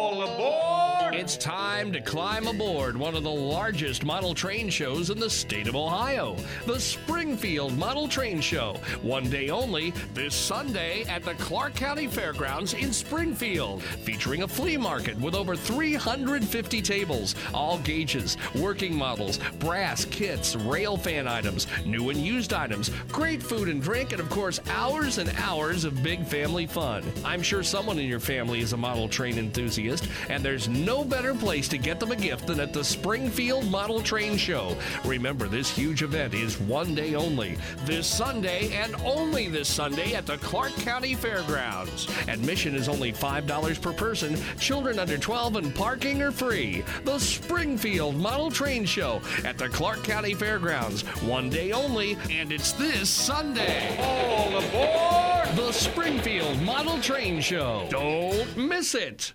All 0.01 0.23
aboard! 0.23 0.90
It's 1.13 1.37
time 1.37 1.93
to 1.93 2.01
climb 2.01 2.47
aboard 2.47 2.97
one 2.97 3.17
of 3.17 3.25
the 3.25 3.31
largest 3.31 4.05
model 4.05 4.33
train 4.33 4.71
shows 4.71 5.11
in 5.11 5.19
the 5.19 5.29
state 5.29 5.67
of 5.67 5.75
Ohio, 5.75 6.37
the 6.67 6.79
Springfield 6.79 7.77
Model 7.77 8.07
Train 8.07 8.41
Show. 8.41 8.77
One 9.03 9.29
day 9.29 9.51
only, 9.51 9.93
this 10.15 10.37
Sunday 10.37 11.03
at 11.09 11.25
the 11.25 11.35
Clark 11.35 11.75
County 11.75 12.07
Fairgrounds 12.07 12.75
in 12.75 12.93
Springfield, 12.93 13.83
featuring 13.83 14.45
a 14.45 14.49
flea 14.49 14.77
market 14.77 15.19
with 15.19 15.35
over 15.35 15.57
350 15.57 16.81
tables, 16.81 17.35
all 17.53 17.79
gauges, 17.79 18.37
working 18.55 18.95
models, 18.95 19.41
brass 19.59 20.05
kits, 20.05 20.55
rail 20.55 20.97
fan 20.97 21.27
items, 21.27 21.67
new 21.85 22.11
and 22.11 22.21
used 22.21 22.53
items, 22.53 22.91
great 23.11 23.43
food 23.43 23.69
and 23.69 23.83
drink, 23.83 24.13
and 24.13 24.21
of 24.21 24.31
course, 24.31 24.61
hours 24.71 25.19
and 25.19 25.31
hours 25.39 25.85
of 25.85 26.05
big 26.05 26.25
family 26.25 26.67
fun. 26.67 27.03
I'm 27.25 27.43
sure 27.43 27.65
someone 27.65 27.99
in 27.99 28.07
your 28.07 28.21
family 28.21 28.61
is 28.61 28.75
a 28.75 28.77
model 28.77 29.09
train 29.09 29.39
enthusiast, 29.39 30.09
and 30.29 30.45
there's 30.45 30.69
no 30.69 31.00
better 31.05 31.31
better 31.31 31.39
place 31.39 31.69
to 31.69 31.79
get 31.79 32.01
them 32.01 32.11
a 32.11 32.17
gift 32.17 32.47
than 32.47 32.59
at 32.61 32.73
the 32.73 32.83
Springfield 32.83 33.71
Model 33.71 34.01
Train 34.03 34.37
Show. 34.37 34.77
Remember, 35.05 35.47
this 35.47 35.71
huge 35.71 36.03
event 36.03 36.35
is 36.35 36.59
one 36.59 36.95
day 36.95 37.15
only, 37.15 37.57
this 37.85 38.07
Sunday 38.07 38.73
and 38.73 38.97
only 39.05 39.49
this 39.49 39.69
Sunday 39.69 40.15
at 40.15 40.27
the 40.27 40.39
Clark 40.39 40.73
County 40.77 41.15
Fairgrounds. 41.15 42.09
Admission 42.27 42.75
is 42.75 42.89
only 42.89 43.13
$5 43.13 43.83
per 43.83 43.93
person, 43.93 44.37
children 44.59 44.99
under 44.99 45.19
12 45.19 45.57
and 45.57 45.75
parking 45.75 46.23
are 46.23 46.33
free. 46.33 46.83
The 47.05 47.19
Springfield 47.19 48.17
Model 48.17 48.51
Train 48.51 48.85
Show 48.85 49.21
at 49.45 49.59
the 49.59 49.69
Clark 49.69 50.03
County 50.03 50.35
Fairgrounds, 50.35 51.03
one 51.23 51.51
day 51.51 51.73
only, 51.73 52.17
and 52.31 52.51
it's 52.51 52.73
this 52.73 53.09
Sunday. 53.09 53.97
All 54.01 54.57
aboard 54.57 55.57
the 55.57 55.73
Springfield 55.73 56.61
Model 56.63 57.01
Train 57.01 57.41
Show. 57.41 57.87
Don't 57.91 58.57
miss 58.57 58.95
it. 58.95 59.35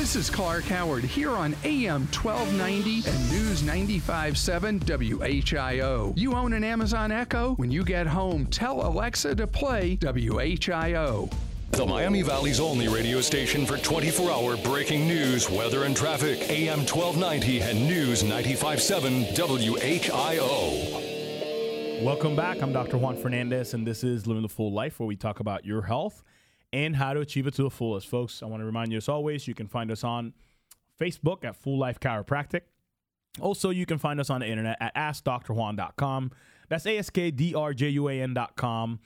This 0.00 0.16
is 0.16 0.30
Clark 0.30 0.64
Howard 0.64 1.04
here 1.04 1.32
on 1.32 1.54
AM 1.62 2.06
1290 2.06 3.06
and 3.06 3.30
News 3.30 3.60
95.7 3.60 4.80
WHIO. 4.80 6.14
You 6.16 6.32
own 6.32 6.54
an 6.54 6.64
Amazon 6.64 7.12
Echo? 7.12 7.52
When 7.56 7.70
you 7.70 7.84
get 7.84 8.06
home, 8.06 8.46
tell 8.46 8.80
Alexa 8.86 9.34
to 9.34 9.46
play 9.46 9.98
WHIO. 9.98 11.30
The 11.72 11.84
Miami 11.84 12.22
Valley's 12.22 12.60
only 12.60 12.88
radio 12.88 13.20
station 13.20 13.66
for 13.66 13.76
24 13.76 14.30
hour 14.30 14.56
breaking 14.56 15.06
news, 15.06 15.50
weather, 15.50 15.84
and 15.84 15.94
traffic. 15.94 16.48
AM 16.48 16.78
1290 16.86 17.60
and 17.60 17.86
News 17.86 18.22
95.7 18.22 19.34
WHIO. 19.36 21.10
Welcome 22.02 22.34
back. 22.34 22.62
I'm 22.62 22.72
Dr. 22.72 22.96
Juan 22.96 23.18
Fernandez, 23.18 23.74
and 23.74 23.86
this 23.86 24.02
is 24.02 24.26
Living 24.26 24.44
the 24.44 24.48
Full 24.48 24.72
Life, 24.72 24.98
where 24.98 25.06
we 25.06 25.16
talk 25.16 25.40
about 25.40 25.66
your 25.66 25.82
health 25.82 26.24
and 26.72 26.96
how 26.96 27.12
to 27.12 27.20
achieve 27.20 27.46
it 27.46 27.54
to 27.54 27.62
the 27.62 27.70
fullest. 27.70 28.08
Folks, 28.08 28.42
I 28.42 28.46
want 28.46 28.60
to 28.60 28.66
remind 28.66 28.92
you, 28.92 28.98
as 28.98 29.08
always, 29.08 29.48
you 29.48 29.54
can 29.54 29.66
find 29.66 29.90
us 29.90 30.04
on 30.04 30.34
Facebook 31.00 31.44
at 31.44 31.56
Full 31.56 31.78
Life 31.78 31.98
Chiropractic. 32.00 32.62
Also, 33.40 33.70
you 33.70 33.86
can 33.86 33.98
find 33.98 34.20
us 34.20 34.30
on 34.30 34.40
the 34.40 34.46
internet 34.46 34.76
at 34.80 34.94
AskDrJuan.com. 34.94 36.30
That's 36.68 36.86
A-S-K-D-R-J-U-A-N.com. 36.86 39.00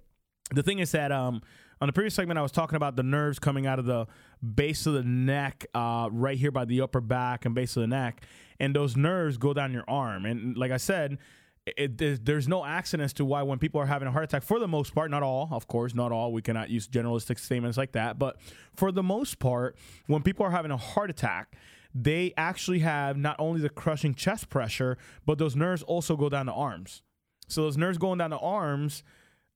the 0.53 0.63
thing 0.63 0.79
is 0.79 0.91
that 0.91 1.11
um, 1.11 1.41
on 1.79 1.87
the 1.87 1.93
previous 1.93 2.13
segment, 2.13 2.39
I 2.39 2.41
was 2.41 2.51
talking 2.51 2.75
about 2.75 2.95
the 2.95 3.03
nerves 3.03 3.39
coming 3.39 3.67
out 3.67 3.79
of 3.79 3.85
the 3.85 4.07
base 4.43 4.85
of 4.85 4.93
the 4.93 5.03
neck, 5.03 5.65
uh, 5.73 6.09
right 6.11 6.37
here 6.37 6.51
by 6.51 6.65
the 6.65 6.81
upper 6.81 7.01
back 7.01 7.45
and 7.45 7.53
base 7.53 7.75
of 7.75 7.81
the 7.81 7.87
neck, 7.87 8.23
and 8.59 8.75
those 8.75 8.95
nerves 8.95 9.37
go 9.37 9.53
down 9.53 9.73
your 9.73 9.85
arm. 9.87 10.25
And 10.25 10.57
like 10.57 10.71
I 10.71 10.77
said, 10.77 11.17
it, 11.65 11.97
there's, 11.97 12.19
there's 12.19 12.47
no 12.47 12.65
accidents 12.65 13.13
to 13.13 13.25
why 13.25 13.43
when 13.43 13.59
people 13.59 13.79
are 13.81 13.85
having 13.85 14.07
a 14.07 14.11
heart 14.11 14.23
attack, 14.23 14.43
for 14.43 14.59
the 14.59 14.67
most 14.67 14.95
part, 14.95 15.11
not 15.11 15.23
all, 15.23 15.49
of 15.51 15.67
course, 15.67 15.93
not 15.93 16.11
all. 16.11 16.31
We 16.31 16.41
cannot 16.41 16.69
use 16.69 16.87
generalistic 16.87 17.39
statements 17.39 17.77
like 17.77 17.91
that, 17.91 18.17
but 18.17 18.37
for 18.75 18.91
the 18.91 19.03
most 19.03 19.39
part, 19.39 19.77
when 20.07 20.23
people 20.23 20.45
are 20.45 20.51
having 20.51 20.71
a 20.71 20.77
heart 20.77 21.09
attack, 21.09 21.55
they 21.93 22.33
actually 22.37 22.79
have 22.79 23.17
not 23.17 23.35
only 23.39 23.61
the 23.61 23.69
crushing 23.69 24.13
chest 24.13 24.49
pressure, 24.49 24.97
but 25.25 25.37
those 25.37 25.55
nerves 25.55 25.83
also 25.83 26.15
go 26.15 26.29
down 26.29 26.45
the 26.45 26.53
arms. 26.53 27.03
So 27.47 27.63
those 27.63 27.77
nerves 27.77 27.97
going 27.97 28.17
down 28.17 28.29
the 28.29 28.37
arms 28.37 29.03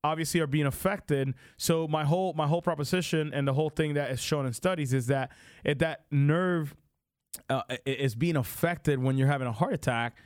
obviously 0.04 0.40
are 0.40 0.48
being 0.48 0.66
affected. 0.68 1.34
So 1.58 1.88
my 1.88 2.06
whole 2.06 2.34
my 2.34 2.48
whole 2.48 2.62
proposition 2.62 3.34
and 3.34 3.48
the 3.48 3.54
whole 3.54 3.70
thing 3.70 3.96
that 3.96 4.12
is 4.12 4.20
shown 4.20 4.46
in 4.46 4.54
studies 4.54 4.94
is 4.94 5.08
that 5.08 5.32
if 5.64 5.80
that 5.80 6.06
nerve 6.12 6.76
uh, 7.50 7.62
is 7.86 8.16
being 8.16 8.36
affected 8.36 9.02
when 9.02 9.18
you're 9.18 9.28
having 9.28 9.48
a 9.48 9.52
heart 9.52 9.74
attack. 9.74 10.18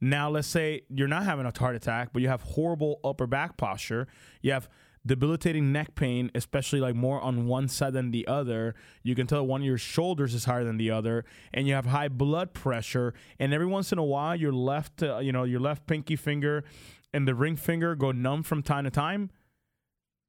Now, 0.00 0.30
let's 0.30 0.48
say 0.48 0.82
you're 0.88 1.08
not 1.08 1.24
having 1.24 1.46
a 1.46 1.52
heart 1.56 1.76
attack, 1.76 2.10
but 2.12 2.22
you 2.22 2.28
have 2.28 2.42
horrible 2.42 3.00
upper 3.04 3.26
back 3.26 3.56
posture. 3.56 4.08
You 4.42 4.52
have 4.52 4.68
debilitating 5.04 5.72
neck 5.72 5.94
pain, 5.94 6.30
especially 6.34 6.80
like 6.80 6.94
more 6.94 7.20
on 7.20 7.46
one 7.46 7.68
side 7.68 7.92
than 7.92 8.10
the 8.10 8.26
other. 8.26 8.74
You 9.02 9.14
can 9.14 9.26
tell 9.26 9.46
one 9.46 9.62
of 9.62 9.66
your 9.66 9.78
shoulders 9.78 10.34
is 10.34 10.44
higher 10.44 10.64
than 10.64 10.76
the 10.76 10.90
other, 10.90 11.24
and 11.52 11.66
you 11.66 11.74
have 11.74 11.86
high 11.86 12.08
blood 12.08 12.54
pressure. 12.54 13.14
And 13.38 13.52
every 13.52 13.66
once 13.66 13.92
in 13.92 13.98
a 13.98 14.04
while, 14.04 14.36
your 14.36 14.52
left, 14.52 15.02
uh, 15.02 15.18
you 15.18 15.32
know, 15.32 15.44
your 15.44 15.60
left 15.60 15.86
pinky 15.86 16.16
finger 16.16 16.64
and 17.12 17.26
the 17.26 17.34
ring 17.34 17.56
finger 17.56 17.94
go 17.94 18.12
numb 18.12 18.42
from 18.42 18.62
time 18.62 18.84
to 18.84 18.90
time. 18.90 19.30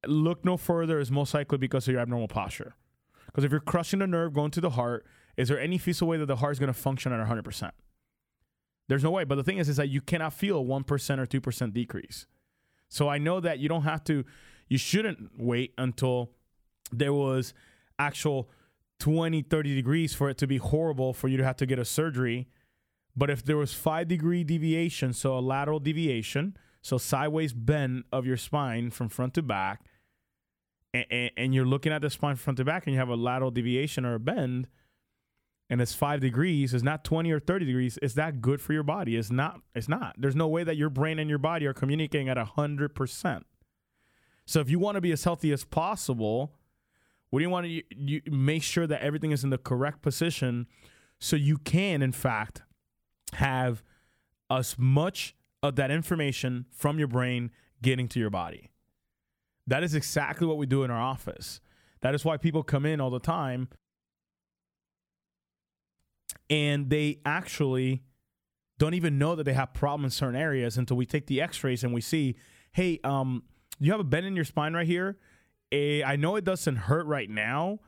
Look 0.06 0.44
no 0.44 0.56
further 0.56 0.98
is 0.98 1.10
most 1.10 1.32
likely 1.32 1.58
because 1.58 1.88
of 1.88 1.92
your 1.92 2.00
abnormal 2.00 2.28
posture. 2.28 2.74
Because 3.26 3.44
if 3.44 3.50
you're 3.50 3.60
crushing 3.60 4.00
the 4.00 4.06
nerve 4.06 4.34
going 4.34 4.50
to 4.52 4.60
the 4.60 4.70
heart, 4.70 5.06
is 5.36 5.48
there 5.48 5.58
any 5.58 5.78
feasible 5.78 6.08
way 6.08 6.18
that 6.18 6.26
the 6.26 6.36
heart 6.36 6.52
is 6.52 6.58
going 6.58 6.72
to 6.72 6.78
function 6.78 7.12
at 7.12 7.26
100%? 7.26 7.70
There's 8.88 9.02
no 9.02 9.10
way. 9.10 9.24
But 9.24 9.36
the 9.36 9.42
thing 9.42 9.58
is, 9.58 9.68
is 9.68 9.76
that 9.76 9.88
you 9.88 10.00
cannot 10.00 10.32
feel 10.34 10.60
a 10.60 10.64
1% 10.64 11.18
or 11.18 11.26
2% 11.26 11.72
decrease. 11.72 12.26
So 12.88 13.08
I 13.08 13.18
know 13.18 13.40
that 13.40 13.58
you 13.58 13.68
don't 13.68 13.82
have 13.82 14.04
to, 14.04 14.24
you 14.68 14.78
shouldn't 14.78 15.30
wait 15.36 15.74
until 15.78 16.30
there 16.92 17.12
was 17.12 17.54
actual 17.98 18.50
20, 19.00 19.42
30 19.42 19.74
degrees 19.74 20.14
for 20.14 20.28
it 20.28 20.38
to 20.38 20.46
be 20.46 20.56
horrible 20.56 21.12
for 21.12 21.28
you 21.28 21.36
to 21.36 21.44
have 21.44 21.56
to 21.56 21.66
get 21.66 21.78
a 21.78 21.84
surgery. 21.84 22.48
But 23.16 23.30
if 23.30 23.44
there 23.44 23.56
was 23.56 23.72
five 23.72 24.08
degree 24.08 24.44
deviation, 24.44 25.12
so 25.12 25.38
a 25.38 25.40
lateral 25.40 25.80
deviation, 25.80 26.56
so 26.82 26.98
sideways 26.98 27.52
bend 27.52 28.04
of 28.12 28.26
your 28.26 28.36
spine 28.36 28.90
from 28.90 29.08
front 29.08 29.34
to 29.34 29.42
back, 29.42 29.84
and, 30.92 31.30
and, 31.36 31.54
you're 31.54 31.64
looking 31.64 31.92
at 31.92 32.02
the 32.02 32.10
spine 32.10 32.36
from 32.36 32.42
front 32.42 32.56
to 32.58 32.64
back 32.64 32.86
and 32.86 32.94
you 32.94 33.00
have 33.00 33.08
a 33.08 33.16
lateral 33.16 33.50
deviation 33.50 34.04
or 34.04 34.14
a 34.14 34.20
bend, 34.20 34.68
and 35.70 35.80
it's 35.80 35.94
five 35.94 36.20
degrees, 36.20 36.72
it's 36.74 36.84
not 36.84 37.04
20 37.04 37.32
or 37.32 37.40
30 37.40 37.66
degrees, 37.66 37.98
is 37.98 38.14
that 38.14 38.40
good 38.40 38.60
for 38.60 38.72
your 38.72 38.82
body? 38.82 39.16
It's 39.16 39.30
not. 39.30 39.60
It's 39.74 39.88
not. 39.88 40.14
There's 40.18 40.36
no 40.36 40.46
way 40.46 40.62
that 40.62 40.76
your 40.76 40.90
brain 40.90 41.18
and 41.18 41.28
your 41.28 41.38
body 41.38 41.66
are 41.66 41.72
communicating 41.72 42.28
at 42.28 42.36
100%. 42.36 43.42
So 44.46 44.60
if 44.60 44.68
you 44.68 44.78
want 44.78 44.96
to 44.96 45.00
be 45.00 45.12
as 45.12 45.24
healthy 45.24 45.52
as 45.52 45.64
possible, 45.64 46.52
what 47.30 47.40
do 47.40 47.42
you 47.44 47.50
want 47.50 47.66
to 47.66 47.82
you, 47.96 48.20
make 48.30 48.62
sure 48.62 48.86
that 48.86 49.02
everything 49.02 49.32
is 49.32 49.42
in 49.44 49.50
the 49.50 49.58
correct 49.58 50.02
position 50.02 50.66
so 51.18 51.36
you 51.36 51.58
can, 51.58 52.02
in 52.02 52.12
fact, 52.12 52.62
have 53.34 53.82
as 54.50 54.76
much 54.78 55.34
of 55.62 55.76
that 55.76 55.90
information 55.90 56.66
from 56.70 56.98
your 56.98 57.08
brain 57.08 57.50
getting 57.82 58.08
to 58.08 58.20
your 58.20 58.30
body. 58.30 58.70
That 59.66 59.82
is 59.82 59.94
exactly 59.94 60.46
what 60.46 60.58
we 60.58 60.66
do 60.66 60.82
in 60.82 60.90
our 60.90 61.00
office. 61.00 61.60
That 62.02 62.14
is 62.14 62.24
why 62.24 62.36
people 62.36 62.62
come 62.62 62.84
in 62.84 63.00
all 63.00 63.10
the 63.10 63.18
time 63.18 63.68
and 66.50 66.90
they 66.90 67.20
actually 67.24 68.02
don't 68.78 68.94
even 68.94 69.18
know 69.18 69.34
that 69.34 69.44
they 69.44 69.54
have 69.54 69.72
problems 69.72 70.14
in 70.14 70.16
certain 70.16 70.40
areas 70.40 70.76
until 70.76 70.96
we 70.96 71.06
take 71.06 71.26
the 71.26 71.40
x-rays 71.40 71.82
and 71.82 71.94
we 71.94 72.00
see, 72.00 72.36
hey, 72.72 73.00
um, 73.04 73.42
you 73.80 73.90
have 73.90 74.00
a 74.00 74.04
bend 74.04 74.26
in 74.26 74.36
your 74.36 74.44
spine 74.44 74.74
right 74.74 74.86
here. 74.86 75.18
Eh, 75.72 76.02
I 76.04 76.16
know 76.16 76.36
it 76.36 76.44
doesn't 76.44 76.76
hurt 76.76 77.06
right 77.06 77.28
now, 77.28 77.80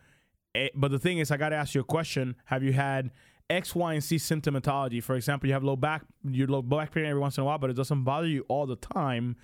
eh, 0.54 0.68
but 0.74 0.90
the 0.90 0.98
thing 0.98 1.18
is, 1.18 1.30
I 1.30 1.36
got 1.36 1.50
to 1.50 1.56
ask 1.56 1.74
you 1.74 1.80
a 1.82 1.84
question. 1.84 2.36
Have 2.46 2.62
you 2.62 2.72
had 2.72 3.10
X, 3.48 3.74
Y, 3.74 3.94
and 3.94 4.02
C 4.02 4.16
symptomatology? 4.16 5.02
For 5.02 5.14
example, 5.14 5.46
you 5.46 5.52
have 5.52 5.62
low 5.64 5.76
back, 5.76 6.02
your 6.24 6.48
low 6.48 6.62
back 6.62 6.92
pain 6.92 7.04
every 7.04 7.20
once 7.20 7.38
in 7.38 7.42
a 7.42 7.44
while, 7.44 7.58
but 7.58 7.70
it 7.70 7.74
doesn't 7.74 8.02
bother 8.04 8.26
you 8.26 8.44
all 8.48 8.66
the 8.66 8.76
time. 8.76 9.36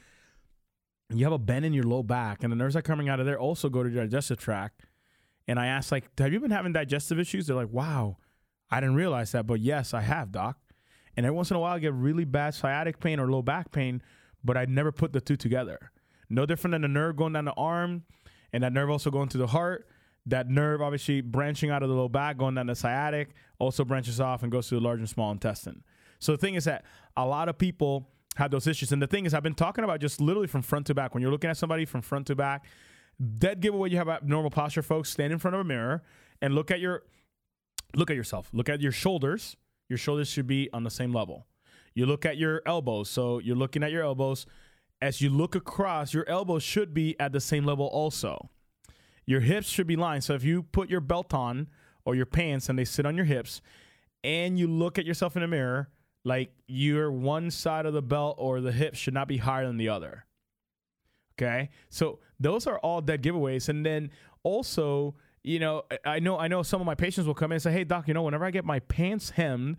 You 1.10 1.24
have 1.24 1.32
a 1.32 1.38
bend 1.38 1.64
in 1.64 1.72
your 1.72 1.84
low 1.84 2.02
back, 2.02 2.42
and 2.42 2.50
the 2.50 2.56
nerves 2.56 2.74
that 2.74 2.80
are 2.80 2.82
coming 2.82 3.08
out 3.08 3.20
of 3.20 3.26
there 3.26 3.38
also 3.38 3.68
go 3.68 3.82
to 3.82 3.90
your 3.90 4.02
digestive 4.02 4.38
tract. 4.38 4.86
And 5.46 5.58
I 5.58 5.66
asked, 5.66 5.92
like, 5.92 6.04
have 6.18 6.32
you 6.32 6.40
been 6.40 6.50
having 6.50 6.72
digestive 6.72 7.18
issues? 7.18 7.46
They're 7.46 7.56
like, 7.56 7.70
wow, 7.70 8.16
I 8.70 8.80
didn't 8.80 8.94
realize 8.94 9.32
that, 9.32 9.46
but 9.46 9.60
yes, 9.60 9.92
I 9.92 10.00
have, 10.00 10.32
doc. 10.32 10.56
And 11.16 11.26
every 11.26 11.36
once 11.36 11.50
in 11.50 11.56
a 11.56 11.60
while, 11.60 11.74
I 11.74 11.78
get 11.78 11.92
really 11.92 12.24
bad 12.24 12.54
sciatic 12.54 12.98
pain 12.98 13.20
or 13.20 13.30
low 13.30 13.42
back 13.42 13.70
pain, 13.70 14.02
but 14.42 14.56
I 14.56 14.64
never 14.64 14.90
put 14.90 15.12
the 15.12 15.20
two 15.20 15.36
together. 15.36 15.91
No 16.32 16.46
different 16.46 16.72
than 16.72 16.82
the 16.82 16.88
nerve 16.88 17.16
going 17.16 17.34
down 17.34 17.44
the 17.44 17.52
arm, 17.52 18.04
and 18.52 18.64
that 18.64 18.72
nerve 18.72 18.90
also 18.90 19.10
going 19.10 19.28
to 19.30 19.38
the 19.38 19.46
heart. 19.46 19.86
That 20.26 20.48
nerve, 20.48 20.80
obviously, 20.80 21.20
branching 21.20 21.70
out 21.70 21.82
of 21.82 21.88
the 21.88 21.94
low 21.94 22.08
back, 22.08 22.38
going 22.38 22.54
down 22.54 22.68
the 22.68 22.76
sciatic, 22.76 23.34
also 23.58 23.84
branches 23.84 24.20
off 24.20 24.42
and 24.42 24.50
goes 24.50 24.68
to 24.68 24.76
the 24.76 24.80
large 24.80 25.00
and 25.00 25.08
small 25.08 25.32
intestine. 25.32 25.82
So 26.20 26.32
the 26.32 26.38
thing 26.38 26.54
is 26.54 26.64
that 26.64 26.84
a 27.16 27.26
lot 27.26 27.48
of 27.48 27.58
people 27.58 28.08
have 28.36 28.50
those 28.50 28.66
issues. 28.66 28.92
And 28.92 29.02
the 29.02 29.06
thing 29.06 29.26
is, 29.26 29.34
I've 29.34 29.42
been 29.42 29.54
talking 29.54 29.84
about 29.84 30.00
just 30.00 30.20
literally 30.20 30.46
from 30.46 30.62
front 30.62 30.86
to 30.86 30.94
back. 30.94 31.12
When 31.12 31.22
you're 31.22 31.32
looking 31.32 31.50
at 31.50 31.56
somebody 31.56 31.84
from 31.84 32.00
front 32.00 32.28
to 32.28 32.36
back, 32.36 32.64
dead 33.38 33.60
giveaway 33.60 33.90
you 33.90 33.98
have 33.98 34.08
abnormal 34.08 34.50
posture, 34.50 34.82
folks. 34.82 35.10
Stand 35.10 35.32
in 35.32 35.38
front 35.38 35.54
of 35.54 35.60
a 35.60 35.64
mirror 35.64 36.02
and 36.40 36.54
look 36.54 36.70
at 36.70 36.80
your 36.80 37.02
look 37.94 38.10
at 38.10 38.16
yourself. 38.16 38.48
Look 38.52 38.68
at 38.68 38.80
your 38.80 38.92
shoulders. 38.92 39.56
Your 39.88 39.98
shoulders 39.98 40.28
should 40.28 40.46
be 40.46 40.70
on 40.72 40.84
the 40.84 40.90
same 40.90 41.12
level. 41.12 41.46
You 41.94 42.06
look 42.06 42.24
at 42.24 42.38
your 42.38 42.62
elbows. 42.64 43.10
So 43.10 43.38
you're 43.38 43.56
looking 43.56 43.82
at 43.82 43.90
your 43.90 44.02
elbows. 44.02 44.46
As 45.02 45.20
you 45.20 45.30
look 45.30 45.56
across, 45.56 46.14
your 46.14 46.26
elbows 46.28 46.62
should 46.62 46.94
be 46.94 47.18
at 47.18 47.32
the 47.32 47.40
same 47.40 47.64
level 47.64 47.86
also. 47.86 48.50
Your 49.26 49.40
hips 49.40 49.68
should 49.68 49.88
be 49.88 49.96
lined. 49.96 50.22
So 50.22 50.34
if 50.34 50.44
you 50.44 50.62
put 50.62 50.88
your 50.88 51.00
belt 51.00 51.34
on 51.34 51.68
or 52.04 52.14
your 52.14 52.24
pants 52.24 52.68
and 52.68 52.78
they 52.78 52.84
sit 52.84 53.04
on 53.04 53.16
your 53.16 53.24
hips 53.24 53.60
and 54.22 54.60
you 54.60 54.68
look 54.68 55.00
at 55.00 55.04
yourself 55.04 55.34
in 55.34 55.42
the 55.42 55.48
mirror, 55.48 55.90
like 56.24 56.52
your 56.68 57.10
one 57.10 57.50
side 57.50 57.84
of 57.84 57.94
the 57.94 58.00
belt 58.00 58.36
or 58.38 58.60
the 58.60 58.70
hips 58.70 58.96
should 58.96 59.12
not 59.12 59.26
be 59.26 59.38
higher 59.38 59.66
than 59.66 59.76
the 59.76 59.88
other. 59.88 60.24
Okay, 61.34 61.70
so 61.88 62.20
those 62.38 62.68
are 62.68 62.78
all 62.78 63.00
dead 63.00 63.22
giveaways, 63.22 63.68
and 63.68 63.84
then 63.84 64.10
also, 64.44 65.16
you 65.42 65.58
know, 65.58 65.82
I- 66.04 66.20
know 66.20 66.38
I 66.38 66.46
know 66.46 66.62
some 66.62 66.80
of 66.80 66.86
my 66.86 66.94
patients 66.94 67.26
will 67.26 67.34
come 67.34 67.50
in 67.50 67.56
and 67.56 67.62
say, 67.62 67.72
"Hey, 67.72 67.82
doc, 67.82 68.06
you 68.06 68.14
know, 68.14 68.22
whenever 68.22 68.44
I 68.44 68.52
get 68.52 68.64
my 68.64 68.78
pants 68.78 69.30
hemmed." 69.30 69.78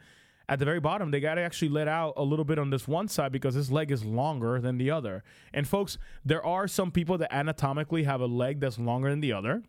At 0.54 0.60
the 0.60 0.66
very 0.66 0.80
bottom, 0.80 1.10
they 1.10 1.20
got 1.20 1.34
to 1.34 1.42
actually 1.42 1.70
let 1.70 1.88
out 1.88 2.14
a 2.16 2.22
little 2.22 2.46
bit 2.46 2.60
on 2.60 2.70
this 2.70 2.88
one 2.88 3.08
side 3.08 3.32
because 3.32 3.56
this 3.56 3.72
leg 3.72 3.90
is 3.90 4.06
longer 4.06 4.62
than 4.62 4.78
the 4.78 4.92
other. 4.92 5.24
And 5.52 5.68
folks, 5.68 5.98
there 6.24 6.46
are 6.46 6.68
some 6.68 6.92
people 6.92 7.18
that 7.18 7.34
anatomically 7.34 8.04
have 8.04 8.22
a 8.22 8.28
leg 8.28 8.60
that's 8.60 8.78
longer 8.78 9.10
than 9.10 9.20
the 9.20 9.34
other, 9.34 9.64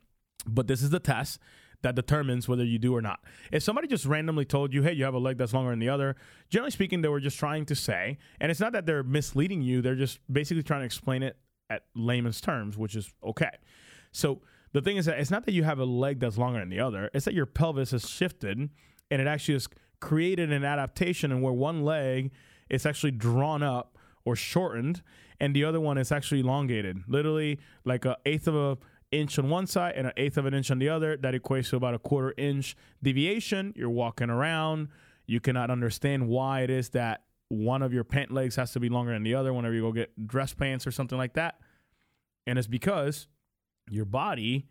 but 0.47 0.67
this 0.67 0.83
is 0.83 0.91
the 0.91 1.01
test 1.01 1.41
that 1.81 1.95
determines 1.95 2.49
whether 2.49 2.67
you 2.67 2.79
do 2.79 2.95
or 2.95 3.01
not. 3.01 3.21
If 3.51 3.63
somebody 3.63 3.89
just 3.89 4.05
randomly 4.05 4.45
told 4.45 4.75
you, 4.75 4.83
hey, 4.83 4.93
you 4.93 5.05
have 5.05 5.15
a 5.15 5.19
leg 5.19 5.39
that's 5.39 5.55
longer 5.55 5.71
than 5.71 5.79
the 5.79 5.89
other, 5.89 6.17
generally 6.51 6.71
speaking, 6.71 7.01
they 7.01 7.09
were 7.09 7.19
just 7.19 7.39
trying 7.39 7.65
to 7.65 7.75
say, 7.75 8.19
and 8.39 8.51
it's 8.51 8.61
not 8.61 8.75
that 8.75 8.85
they're 8.85 9.03
misleading 9.03 9.63
you, 9.63 9.81
they're 9.81 9.95
just 9.95 10.21
basically 10.31 10.63
trying 10.63 10.83
to 10.83 10.87
explain 10.87 11.23
it 11.23 11.39
at 11.71 11.85
layman's 11.95 12.43
terms, 12.43 12.77
which 12.77 12.95
is 12.95 13.11
okay. 13.25 13.57
So 14.13 14.43
the 14.75 14.83
thing 14.83 14.99
is 14.99 15.07
that 15.07 15.19
it's 15.19 15.31
not 15.31 15.47
that 15.47 15.53
you 15.53 15.65
have 15.65 15.79
a 15.79 15.87
leg 15.87 16.21
that's 16.21 16.37
longer 16.37 16.59
than 16.59 16.69
the 16.69 16.81
other, 16.81 17.09
it's 17.15 17.25
that 17.25 17.33
your 17.33 17.47
pelvis 17.47 17.93
has 17.93 18.07
shifted 18.07 18.69
and 19.11 19.23
it 19.23 19.27
actually 19.27 19.55
has 19.55 19.69
created 20.05 20.53
an 20.53 20.65
adaptation 20.65 21.33
and 21.33 21.43
where 21.43 21.53
one 21.53 21.83
leg 21.83 22.31
is 22.69 22.85
actually 22.85 23.11
drawn 23.11 23.63
up 23.63 23.97
or 24.27 24.37
shortened 24.37 25.03
and 25.41 25.57
the 25.57 25.65
other 25.65 25.81
one 25.81 25.97
is 25.97 26.13
actually 26.13 26.41
elongated. 26.41 27.03
Literally 27.09 27.59
like 27.87 28.05
an 28.05 28.15
eighth 28.27 28.47
of 28.47 28.55
a 28.55 28.77
inch 29.11 29.39
on 29.39 29.49
one 29.49 29.67
side 29.67 29.95
and 29.97 30.07
an 30.07 30.13
eighth 30.19 30.37
of 30.37 30.45
an 30.45 30.53
inch 30.53 30.71
on 30.71 30.79
the 30.79 30.91
other. 30.91 31.17
That 31.17 31.33
equates 31.33 31.71
to 31.71 31.77
about 31.77 31.95
a 31.95 31.99
quarter 31.99 32.35
inch 32.37 32.77
deviation. 33.03 33.73
You're 33.75 33.89
walking 33.89 34.29
around. 34.29 34.89
You 35.27 35.41
cannot 35.41 35.71
understand 35.71 36.29
why 36.29 36.61
it 36.61 36.71
is 36.71 36.91
that 36.91 37.23
one 37.49 37.81
of 37.81 37.95
your 37.95 38.05
pant 38.05 38.31
legs 38.31 38.57
has 38.57 38.73
to 38.73 38.81
be 38.81 38.91
longer 38.91 39.15
than 39.15 39.23
the 39.23 39.35
other 39.35 39.55
whenever 39.55 39.75
you 39.75 39.81
go 39.81 39.93
get 39.93 40.27
dress 40.29 40.53
pants 40.53 40.87
or 40.87 40.91
something 40.91 41.17
like 41.17 41.33
that. 41.33 41.61
And 42.47 42.59
it's 42.59 42.69
because 42.69 43.27
your 43.89 44.05
body 44.05 44.67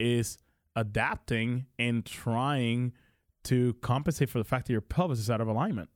is 0.00 0.38
adapting 0.74 1.66
and 1.78 2.04
trying 2.04 2.92
to 3.44 3.74
compensate 3.82 4.30
for 4.30 4.38
the 4.38 4.44
fact 4.44 4.66
that 4.66 4.72
your 4.72 4.80
pelvis 4.80 5.18
is 5.18 5.30
out 5.30 5.40
of 5.40 5.48
alignment. 5.48 5.88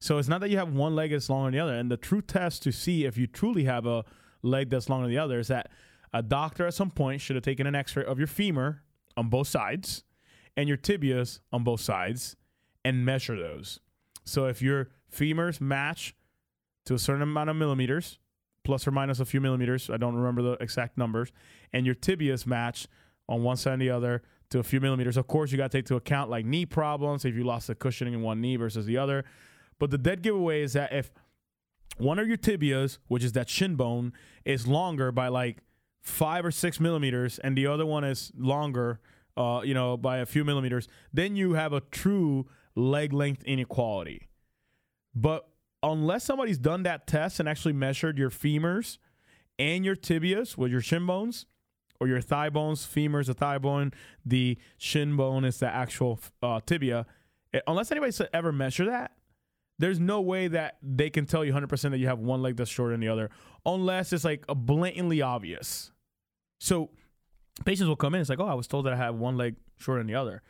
So 0.00 0.18
it's 0.18 0.28
not 0.28 0.40
that 0.40 0.50
you 0.50 0.58
have 0.58 0.72
one 0.72 0.96
leg 0.96 1.12
that's 1.12 1.30
longer 1.30 1.46
than 1.46 1.54
the 1.54 1.60
other. 1.60 1.74
And 1.74 1.90
the 1.90 1.96
true 1.96 2.22
test 2.22 2.62
to 2.64 2.72
see 2.72 3.04
if 3.04 3.16
you 3.16 3.26
truly 3.26 3.64
have 3.64 3.86
a 3.86 4.04
leg 4.42 4.70
that's 4.70 4.88
longer 4.88 5.06
than 5.06 5.14
the 5.14 5.22
other 5.22 5.38
is 5.38 5.48
that 5.48 5.70
a 6.12 6.22
doctor 6.22 6.66
at 6.66 6.74
some 6.74 6.90
point 6.90 7.20
should 7.20 7.36
have 7.36 7.44
taken 7.44 7.66
an 7.66 7.74
x-ray 7.74 8.04
of 8.04 8.18
your 8.18 8.26
femur 8.26 8.82
on 9.16 9.28
both 9.28 9.48
sides 9.48 10.02
and 10.56 10.68
your 10.68 10.76
tibias 10.76 11.40
on 11.52 11.64
both 11.64 11.80
sides 11.80 12.36
and 12.84 13.04
measure 13.04 13.36
those. 13.36 13.80
So 14.24 14.46
if 14.46 14.60
your 14.60 14.90
femurs 15.14 15.60
match 15.60 16.14
to 16.86 16.94
a 16.94 16.98
certain 16.98 17.22
amount 17.22 17.50
of 17.50 17.56
millimeters, 17.56 18.18
plus 18.64 18.86
or 18.86 18.90
minus 18.90 19.20
a 19.20 19.24
few 19.24 19.40
millimeters, 19.40 19.88
I 19.88 19.96
don't 19.96 20.14
remember 20.14 20.42
the 20.42 20.52
exact 20.54 20.98
numbers, 20.98 21.32
and 21.72 21.86
your 21.86 21.94
tibias 21.94 22.46
match 22.46 22.86
on 23.28 23.42
one 23.42 23.56
side 23.56 23.74
and 23.74 23.82
the 23.82 23.90
other 23.90 24.22
to 24.52 24.58
a 24.58 24.62
few 24.62 24.80
millimeters. 24.80 25.16
Of 25.16 25.26
course, 25.26 25.50
you 25.50 25.58
got 25.58 25.70
to 25.70 25.78
take 25.78 25.84
into 25.84 25.96
account 25.96 26.30
like 26.30 26.46
knee 26.46 26.64
problems, 26.66 27.24
if 27.24 27.34
you 27.34 27.44
lost 27.44 27.66
the 27.66 27.74
cushioning 27.74 28.14
in 28.14 28.22
one 28.22 28.40
knee 28.40 28.56
versus 28.56 28.86
the 28.86 28.96
other. 28.96 29.24
But 29.78 29.90
the 29.90 29.98
dead 29.98 30.22
giveaway 30.22 30.62
is 30.62 30.74
that 30.74 30.92
if 30.92 31.10
one 31.98 32.18
of 32.18 32.28
your 32.28 32.36
tibias, 32.36 32.98
which 33.08 33.24
is 33.24 33.32
that 33.32 33.48
shin 33.48 33.74
bone, 33.76 34.12
is 34.44 34.66
longer 34.66 35.12
by 35.12 35.28
like 35.28 35.58
five 36.00 36.44
or 36.44 36.50
six 36.50 36.80
millimeters, 36.80 37.38
and 37.38 37.56
the 37.56 37.66
other 37.66 37.84
one 37.84 38.04
is 38.04 38.32
longer, 38.36 39.00
uh, 39.36 39.60
you 39.64 39.74
know, 39.74 39.96
by 39.96 40.18
a 40.18 40.26
few 40.26 40.44
millimeters, 40.44 40.88
then 41.12 41.36
you 41.36 41.54
have 41.54 41.72
a 41.72 41.80
true 41.80 42.46
leg 42.74 43.12
length 43.12 43.42
inequality. 43.44 44.28
But 45.14 45.48
unless 45.82 46.24
somebody's 46.24 46.58
done 46.58 46.84
that 46.84 47.06
test 47.06 47.40
and 47.40 47.48
actually 47.48 47.74
measured 47.74 48.18
your 48.18 48.30
femurs 48.30 48.98
and 49.58 49.84
your 49.84 49.96
tibias 49.96 50.56
with 50.56 50.70
your 50.70 50.80
shin 50.80 51.06
bones, 51.06 51.46
or 52.02 52.08
your 52.08 52.20
thigh 52.20 52.50
bones, 52.50 52.84
femur 52.84 53.20
is 53.20 53.28
the 53.28 53.34
thigh 53.34 53.58
bone, 53.58 53.92
the 54.26 54.58
shin 54.76 55.14
bone 55.14 55.44
is 55.44 55.58
the 55.60 55.68
actual 55.68 56.18
uh, 56.42 56.58
tibia. 56.66 57.06
Eh, 57.54 57.60
Unless 57.68 57.92
anybody's 57.92 58.20
ever 58.32 58.50
measure 58.50 58.86
that, 58.86 59.12
there's 59.78 60.00
no 60.00 60.20
way 60.20 60.48
that 60.48 60.78
they 60.82 61.10
can 61.10 61.26
tell 61.26 61.44
you 61.44 61.52
100% 61.52 61.90
that 61.92 61.98
you 61.98 62.08
have 62.08 62.18
one 62.18 62.42
leg 62.42 62.56
that's 62.56 62.68
shorter 62.68 62.90
than 62.92 63.00
the 63.00 63.06
other, 63.06 63.30
unless 63.64 64.12
it's 64.12 64.24
like 64.24 64.44
blatantly 64.48 65.22
obvious. 65.22 65.92
So 66.58 66.90
patients 67.64 67.86
will 67.86 67.94
come 67.94 68.16
in, 68.16 68.20
it's 68.20 68.30
like, 68.30 68.40
oh, 68.40 68.48
I 68.48 68.54
was 68.54 68.66
told 68.66 68.84
that 68.86 68.94
I 68.94 68.96
have 68.96 69.14
one 69.14 69.36
leg 69.36 69.54
shorter 69.78 70.00
than 70.00 70.08
the 70.08 70.16
other. 70.16 70.42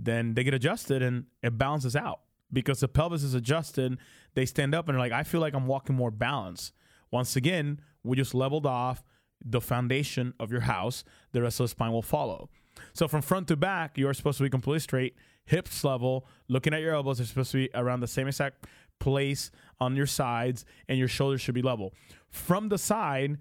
Then 0.00 0.34
they 0.34 0.42
get 0.42 0.54
adjusted 0.54 1.02
and 1.02 1.26
it 1.40 1.56
balances 1.56 1.94
out 1.94 2.22
because 2.52 2.80
the 2.80 2.88
pelvis 2.88 3.22
is 3.22 3.34
adjusted. 3.34 3.96
They 4.34 4.44
stand 4.44 4.74
up 4.74 4.88
and 4.88 4.96
they're 4.96 5.04
like, 5.04 5.12
I 5.12 5.22
feel 5.22 5.40
like 5.40 5.54
I'm 5.54 5.68
walking 5.68 5.94
more 5.94 6.10
balanced. 6.10 6.72
Once 7.12 7.36
again, 7.36 7.80
we 8.02 8.16
just 8.16 8.34
leveled 8.34 8.66
off 8.66 9.04
the 9.48 9.60
foundation 9.60 10.34
of 10.40 10.50
your 10.50 10.62
house. 10.62 11.04
The 11.32 11.42
rest 11.42 11.60
of 11.60 11.64
the 11.64 11.68
spine 11.68 11.92
will 11.92 12.02
follow. 12.02 12.48
So 12.92 13.08
from 13.08 13.22
front 13.22 13.48
to 13.48 13.56
back, 13.56 13.96
you're 13.96 14.14
supposed 14.14 14.38
to 14.38 14.44
be 14.44 14.50
completely 14.50 14.80
straight, 14.80 15.16
hips 15.44 15.84
level, 15.84 16.26
looking 16.48 16.74
at 16.74 16.80
your 16.82 16.94
elbows 16.94 17.20
are 17.20 17.24
supposed 17.24 17.52
to 17.52 17.58
be 17.58 17.70
around 17.74 18.00
the 18.00 18.06
same 18.06 18.26
exact 18.26 18.66
place 18.98 19.50
on 19.80 19.94
your 19.96 20.06
sides, 20.06 20.64
and 20.88 20.98
your 20.98 21.08
shoulders 21.08 21.40
should 21.40 21.54
be 21.54 21.62
level. 21.62 21.94
From 22.28 22.68
the 22.68 22.78
side, 22.78 23.38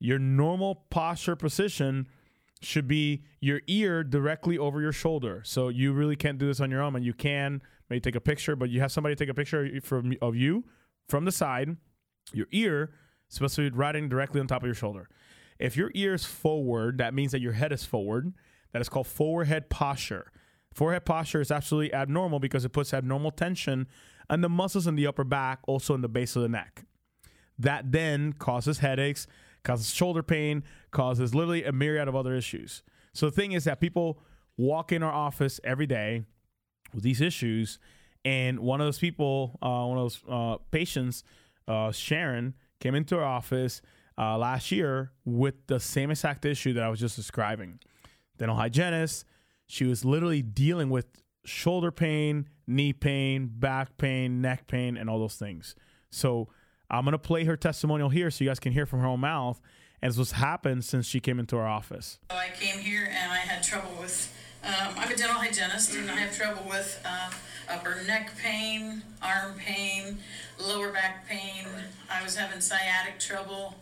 your 0.00 0.18
normal 0.18 0.86
posture 0.90 1.36
position 1.36 2.08
should 2.60 2.88
be 2.88 3.22
your 3.40 3.60
ear 3.66 4.02
directly 4.02 4.58
over 4.58 4.80
your 4.80 4.92
shoulder. 4.92 5.42
So 5.44 5.68
you 5.68 5.92
really 5.92 6.16
can't 6.16 6.38
do 6.38 6.46
this 6.46 6.60
on 6.60 6.70
your 6.70 6.82
own, 6.82 6.96
and 6.96 7.04
you 7.04 7.12
can 7.12 7.62
maybe 7.88 8.00
take 8.00 8.16
a 8.16 8.20
picture, 8.20 8.56
but 8.56 8.70
you 8.70 8.80
have 8.80 8.90
somebody 8.92 9.14
take 9.14 9.28
a 9.28 9.34
picture 9.34 9.68
from 9.82 10.14
of 10.20 10.34
you 10.34 10.64
from 11.08 11.24
the 11.24 11.32
side. 11.32 11.76
Your 12.32 12.46
ear 12.52 12.92
supposed 13.28 13.56
to 13.56 13.70
be 13.70 13.76
riding 13.76 14.08
directly 14.08 14.40
on 14.40 14.46
top 14.46 14.62
of 14.62 14.66
your 14.66 14.74
shoulder. 14.74 15.08
If 15.58 15.76
your 15.76 15.90
ear 15.94 16.14
is 16.14 16.24
forward, 16.24 16.98
that 16.98 17.14
means 17.14 17.32
that 17.32 17.40
your 17.40 17.52
head 17.52 17.72
is 17.72 17.84
forward. 17.84 18.32
That 18.72 18.82
is 18.82 18.88
called 18.88 19.06
forward 19.06 19.46
head 19.46 19.70
posture. 19.70 20.32
Forehead 20.74 21.04
posture 21.04 21.40
is 21.40 21.52
absolutely 21.52 21.94
abnormal 21.94 22.40
because 22.40 22.64
it 22.64 22.70
puts 22.70 22.92
abnormal 22.92 23.30
tension 23.30 23.86
on 24.28 24.40
the 24.40 24.48
muscles 24.48 24.88
in 24.88 24.96
the 24.96 25.06
upper 25.06 25.22
back, 25.22 25.60
also 25.68 25.94
in 25.94 26.00
the 26.00 26.08
base 26.08 26.34
of 26.34 26.42
the 26.42 26.48
neck. 26.48 26.84
That 27.56 27.92
then 27.92 28.32
causes 28.32 28.78
headaches, 28.78 29.28
causes 29.62 29.94
shoulder 29.94 30.24
pain, 30.24 30.64
causes 30.90 31.32
literally 31.34 31.62
a 31.64 31.70
myriad 31.70 32.08
of 32.08 32.16
other 32.16 32.34
issues. 32.34 32.82
So 33.12 33.26
the 33.26 33.36
thing 33.36 33.52
is 33.52 33.64
that 33.64 33.80
people 33.80 34.18
walk 34.56 34.90
in 34.90 35.04
our 35.04 35.12
office 35.12 35.60
every 35.62 35.86
day 35.86 36.24
with 36.92 37.04
these 37.04 37.20
issues, 37.20 37.78
and 38.24 38.58
one 38.58 38.80
of 38.80 38.86
those 38.86 38.98
people, 38.98 39.58
uh, 39.62 39.84
one 39.86 39.98
of 39.98 40.04
those 40.04 40.22
uh, 40.28 40.56
patients, 40.72 41.22
uh, 41.68 41.92
Sharon, 41.92 42.54
came 42.80 42.96
into 42.96 43.16
our 43.16 43.24
office 43.24 43.80
uh, 44.18 44.38
last 44.38 44.70
year 44.70 45.12
with 45.24 45.66
the 45.66 45.80
same 45.80 46.10
exact 46.10 46.44
issue 46.44 46.72
that 46.74 46.82
I 46.82 46.88
was 46.88 47.00
just 47.00 47.16
describing. 47.16 47.80
Dental 48.38 48.56
hygienist. 48.56 49.24
She 49.66 49.84
was 49.84 50.04
literally 50.04 50.42
dealing 50.42 50.90
with 50.90 51.06
shoulder 51.44 51.90
pain, 51.90 52.48
knee 52.66 52.92
pain, 52.92 53.50
back 53.52 53.96
pain, 53.96 54.40
neck 54.40 54.66
pain, 54.66 54.96
and 54.96 55.08
all 55.08 55.18
those 55.18 55.36
things. 55.36 55.74
So 56.10 56.48
I'm 56.90 57.04
gonna 57.04 57.18
play 57.18 57.44
her 57.44 57.56
testimonial 57.56 58.08
here 58.08 58.30
so 58.30 58.44
you 58.44 58.50
guys 58.50 58.60
can 58.60 58.72
hear 58.72 58.86
from 58.86 59.00
her 59.00 59.06
own 59.06 59.20
mouth. 59.20 59.60
This 60.02 60.18
what's 60.18 60.32
happened 60.32 60.84
since 60.84 61.06
she 61.06 61.18
came 61.18 61.40
into 61.40 61.56
our 61.56 61.66
office. 61.66 62.18
So 62.30 62.36
I 62.36 62.50
came 62.50 62.78
here 62.78 63.08
and 63.10 63.32
I 63.32 63.38
had 63.38 63.62
trouble 63.62 63.90
with, 63.98 64.36
um, 64.66 64.94
I'm 64.96 65.12
a 65.12 65.16
dental 65.16 65.36
hygienist 65.36 65.94
and 65.94 66.10
I 66.10 66.16
have 66.16 66.36
trouble 66.36 66.62
with 66.68 67.00
uh, 67.04 67.30
upper 67.68 68.02
neck 68.06 68.32
pain, 68.38 69.02
arm 69.22 69.54
pain, 69.58 70.18
lower 70.58 70.90
back 70.90 71.28
pain. 71.28 71.66
I 72.10 72.22
was 72.22 72.36
having 72.36 72.60
sciatic 72.60 73.18
trouble 73.18 73.74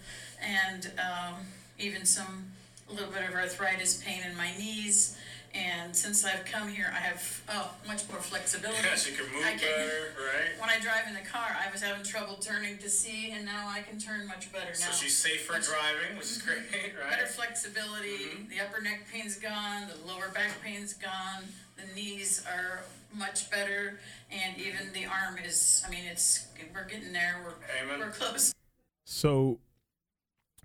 and 0.44 0.90
um, 0.98 1.34
even 1.78 2.04
some, 2.04 2.46
a 2.90 2.94
little 2.94 3.12
bit 3.12 3.28
of 3.28 3.34
arthritis 3.34 4.02
pain 4.02 4.22
in 4.28 4.36
my 4.36 4.50
knees. 4.58 5.16
And 5.54 5.94
since 5.94 6.24
I've 6.24 6.46
come 6.46 6.68
here, 6.68 6.90
I 6.94 6.98
have 6.98 7.42
oh, 7.50 7.70
much 7.86 8.08
more 8.08 8.20
flexibility. 8.20 8.78
Yes, 8.82 9.08
you 9.08 9.14
can 9.14 9.30
move 9.32 9.44
I 9.44 9.50
can, 9.50 9.58
better, 9.60 10.12
right? 10.16 10.58
When 10.58 10.70
I 10.70 10.80
drive 10.80 11.06
in 11.08 11.14
the 11.14 11.28
car, 11.28 11.48
I 11.54 11.70
was 11.70 11.82
having 11.82 12.02
trouble 12.04 12.36
turning 12.36 12.78
to 12.78 12.88
see, 12.88 13.32
and 13.32 13.44
now 13.44 13.68
I 13.68 13.82
can 13.82 13.98
turn 13.98 14.26
much 14.26 14.50
better 14.52 14.74
So 14.74 14.86
now. 14.86 14.92
So 14.92 15.02
she's 15.04 15.16
safer 15.16 15.52
Much- 15.52 15.66
driving, 15.66 16.16
which 16.16 16.26
is 16.26 16.42
great, 16.46 16.58
right? 16.72 17.10
Better 17.10 17.26
flexibility. 17.26 18.32
Mm-hmm. 18.32 18.48
The 18.48 18.60
upper 18.60 18.80
neck 18.80 19.06
pain's 19.12 19.36
gone. 19.36 19.88
The 19.88 20.08
lower 20.10 20.30
back 20.34 20.52
pain's 20.64 20.94
gone. 20.94 21.44
The 21.76 21.94
knees 21.94 22.44
are 22.50 22.80
much 23.14 23.50
better, 23.50 23.98
and 24.30 24.56
mm-hmm. 24.56 24.68
even 24.68 24.92
the 24.94 25.04
arm 25.04 25.36
is. 25.44 25.82
I 25.86 25.90
mean, 25.90 26.04
it's 26.10 26.46
we're 26.74 26.86
getting 26.86 27.12
there. 27.12 27.44
We're 27.44 27.98
we're 27.98 28.10
close. 28.10 28.54
So 29.04 29.58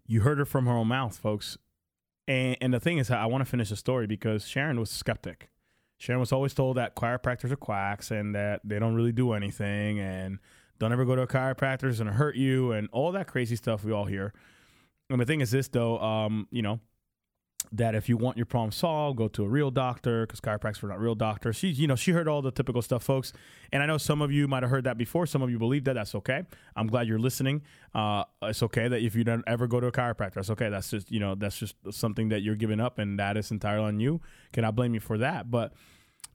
you 0.05 0.21
heard 0.21 0.37
her 0.37 0.45
from 0.45 0.65
her 0.65 0.73
own 0.73 0.87
mouth, 0.87 1.17
folks. 1.17 1.57
And, 2.27 2.57
and 2.59 2.73
the 2.73 2.79
thing 2.79 2.97
is, 2.97 3.09
I 3.09 3.25
want 3.25 3.43
to 3.43 3.49
finish 3.49 3.69
the 3.69 3.75
story 3.75 4.07
because 4.07 4.47
Sharon 4.47 4.79
was 4.79 4.89
skeptic. 4.89 5.49
Sharon 5.97 6.19
was 6.19 6.31
always 6.31 6.53
told 6.53 6.77
that 6.77 6.95
chiropractors 6.95 7.51
are 7.51 7.55
quacks 7.55 8.11
and 8.11 8.35
that 8.35 8.61
they 8.63 8.77
don't 8.79 8.95
really 8.95 9.11
do 9.11 9.33
anything 9.33 9.99
and 9.99 10.39
don't 10.79 10.91
ever 10.91 11.05
go 11.05 11.15
to 11.15 11.23
a 11.23 11.27
chiropractor, 11.27 11.85
it's 11.89 11.97
going 11.97 12.07
to 12.07 12.13
hurt 12.13 12.35
you 12.35 12.71
and 12.71 12.87
all 12.91 13.11
that 13.11 13.27
crazy 13.27 13.55
stuff 13.55 13.83
we 13.83 13.91
all 13.91 14.05
hear. 14.05 14.33
And 15.09 15.19
the 15.19 15.25
thing 15.25 15.41
is 15.41 15.51
this, 15.51 15.67
though, 15.69 15.99
um, 15.99 16.47
you 16.51 16.61
know, 16.61 16.79
that 17.71 17.95
if 17.95 18.07
you 18.07 18.17
want 18.17 18.37
your 18.37 18.45
problem 18.45 18.71
solved, 18.71 19.17
go 19.17 19.27
to 19.27 19.43
a 19.43 19.47
real 19.47 19.71
doctor 19.71 20.25
because 20.25 20.39
chiropractors 20.39 20.83
are 20.83 20.87
not 20.87 20.99
real 20.99 21.15
doctors. 21.15 21.55
She, 21.55 21.67
you 21.69 21.87
know, 21.87 21.95
she 21.95 22.11
heard 22.11 22.27
all 22.27 22.41
the 22.41 22.51
typical 22.51 22.81
stuff, 22.81 23.03
folks. 23.03 23.33
And 23.71 23.83
I 23.83 23.85
know 23.85 23.97
some 23.97 24.21
of 24.21 24.31
you 24.31 24.47
might 24.47 24.63
have 24.63 24.69
heard 24.69 24.85
that 24.85 24.97
before. 24.97 25.25
Some 25.25 25.41
of 25.41 25.49
you 25.49 25.59
believe 25.59 25.83
that. 25.85 25.93
That's 25.93 26.15
okay. 26.15 26.43
I'm 26.75 26.87
glad 26.87 27.07
you're 27.07 27.19
listening. 27.19 27.63
Uh, 27.93 28.23
it's 28.43 28.63
okay 28.63 28.87
that 28.87 29.01
if 29.01 29.15
you 29.15 29.23
don't 29.23 29.43
ever 29.47 29.67
go 29.67 29.79
to 29.79 29.87
a 29.87 29.91
chiropractor, 29.91 30.35
that's 30.35 30.49
okay. 30.51 30.69
That's 30.69 30.91
just, 30.91 31.11
you 31.11 31.19
know, 31.19 31.35
that's 31.35 31.57
just 31.57 31.75
something 31.91 32.29
that 32.29 32.41
you're 32.41 32.55
giving 32.55 32.79
up, 32.79 32.99
and 32.99 33.19
that 33.19 33.35
is 33.35 33.51
entirely 33.51 33.85
on 33.85 33.99
you. 33.99 34.21
Cannot 34.53 34.75
blame 34.75 34.93
you 34.93 34.99
for 34.99 35.17
that. 35.17 35.51
But 35.51 35.73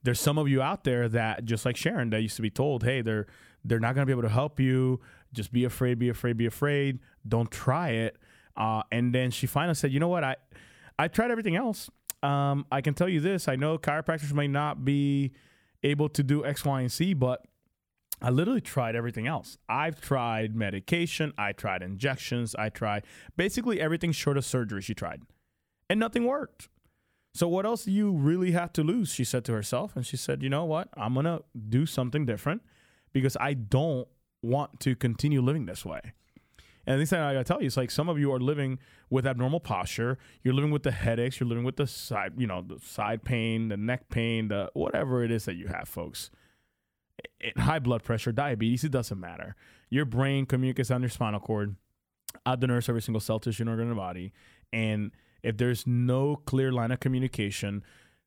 there's 0.03 0.21
some 0.21 0.37
of 0.37 0.49
you 0.49 0.61
out 0.61 0.85
there 0.85 1.09
that, 1.09 1.45
just 1.45 1.65
like 1.65 1.77
Sharon, 1.77 2.11
that 2.11 2.21
used 2.21 2.37
to 2.37 2.43
be 2.43 2.51
told, 2.51 2.83
hey, 2.83 3.01
they're 3.01 3.27
they're 3.65 3.81
not 3.81 3.95
going 3.95 4.03
to 4.03 4.07
be 4.07 4.13
able 4.13 4.23
to 4.23 4.35
help 4.35 4.59
you. 4.59 5.01
Just 5.33 5.53
be 5.53 5.65
afraid, 5.65 5.99
be 5.99 6.09
afraid, 6.09 6.37
be 6.37 6.47
afraid. 6.47 6.99
Don't 7.27 7.51
try 7.51 7.91
it. 7.91 8.17
Uh, 8.57 8.83
and 8.91 9.15
then 9.15 9.31
she 9.31 9.47
finally 9.47 9.75
said, 9.75 9.93
you 9.93 10.01
know 10.01 10.09
what, 10.09 10.25
I 10.25 10.37
I 11.03 11.09
tried 11.09 11.33
everything 11.33 11.57
else. 11.57 11.91
Um, 12.23 12.65
I 12.71 12.81
can 12.81 12.95
tell 12.95 13.09
you 13.09 13.19
this: 13.19 13.49
I 13.49 13.57
know 13.57 13.77
chiropractors 13.77 14.33
may 14.33 14.47
not 14.47 14.85
be 14.85 15.33
able 15.83 16.09
to 16.11 16.23
do 16.23 16.45
X, 16.45 16.65
Y, 16.65 16.81
and 16.83 16.93
Z, 16.93 17.15
but 17.15 17.45
I 18.21 18.31
literally 18.31 18.61
tried 18.61 18.95
everything 18.95 19.27
else. 19.27 19.59
I've 19.69 20.01
tried 20.01 20.55
medication, 20.55 21.33
I 21.37 21.51
tried 21.53 21.83
injections, 21.83 22.55
I 22.55 22.69
tried 22.69 23.05
basically 23.37 23.81
everything 23.81 24.13
short 24.13 24.37
of 24.37 24.45
surgery. 24.45 24.81
She 24.81 24.95
tried, 24.95 25.23
and 25.91 25.99
nothing 25.99 26.25
worked. 26.25 26.69
So 27.35 27.49
what 27.49 27.67
else 27.67 27.85
do 27.85 27.91
you 27.91 28.13
really 28.13 28.53
have 28.53 28.73
to 28.75 28.85
lose? 28.85 29.13
She 29.13 29.25
said 29.25 29.45
to 29.47 29.53
herself, 29.53 29.97
and 29.97 30.07
she 30.07 30.17
said, 30.17 30.41
"You 30.41 30.51
know 30.51 30.65
what? 30.65 30.89
I'm 30.95 31.15
gonna 31.15 31.41
do 31.69 31.85
something 31.85 32.27
different 32.27 32.63
because 33.13 33.37
I 33.41 33.55
don't 33.55 34.07
want 34.41 34.79
to 34.81 34.95
continue 34.95 35.43
living 35.43 35.67
this 35.67 35.85
way." 35.85 36.13
And 36.87 37.01
the 37.01 37.07
thing 37.07 37.21
I 37.21 37.33
gotta 37.33 37.45
tell 37.45 37.61
you 37.61 37.67
is 37.67 37.77
like 37.77 37.91
some 37.91 38.09
of 38.09 38.19
you 38.19 38.33
are 38.33 38.41
living 38.41 38.79
with 39.09 39.27
abnormal 39.27 39.61
posture. 39.61 40.19
You're 40.43 40.55
living 40.55 40.71
with 40.71 40.83
the 40.83 40.91
headaches. 40.91 41.39
You're 41.39 41.49
living 41.49 41.65
with 41.65 41.77
the 41.77 41.87
side, 41.87 42.33
you 42.37 42.47
know, 42.47 42.63
the 42.63 42.79
side 42.81 43.25
pain, 43.25 43.69
the 43.69 43.77
neck 43.77 44.09
pain, 44.09 44.49
the 44.49 44.71
whatever 44.75 45.23
it 45.23 45.31
is 45.31 45.45
that 45.45 45.55
you 45.55 45.69
have, 45.69 45.89
folks. 45.89 46.31
It, 47.41 47.57
high 47.59 47.79
blood 47.79 48.03
pressure, 48.03 48.33
diabetes, 48.33 48.85
it 48.85 48.91
doesn't 48.91 49.19
matter. 49.19 49.55
Your 49.91 50.05
brain 50.05 50.47
communicates 50.47 50.91
on 50.91 51.03
your 51.03 51.11
spinal 51.11 51.41
cord, 51.41 51.77
out 52.47 52.61
the 52.61 52.67
nerves, 52.67 52.89
every 52.89 53.03
single 53.03 53.21
cell, 53.21 53.39
tissue, 53.39 53.63
and 53.63 53.71
organ 53.71 53.85
in 53.85 53.91
the 53.91 53.95
body. 53.95 54.33
And 54.73 55.13
if 55.43 55.57
there's 55.57 55.87
no 55.87 56.37
clear 56.37 56.73
line 56.73 56.91
of 56.91 57.01
communication 57.01 57.85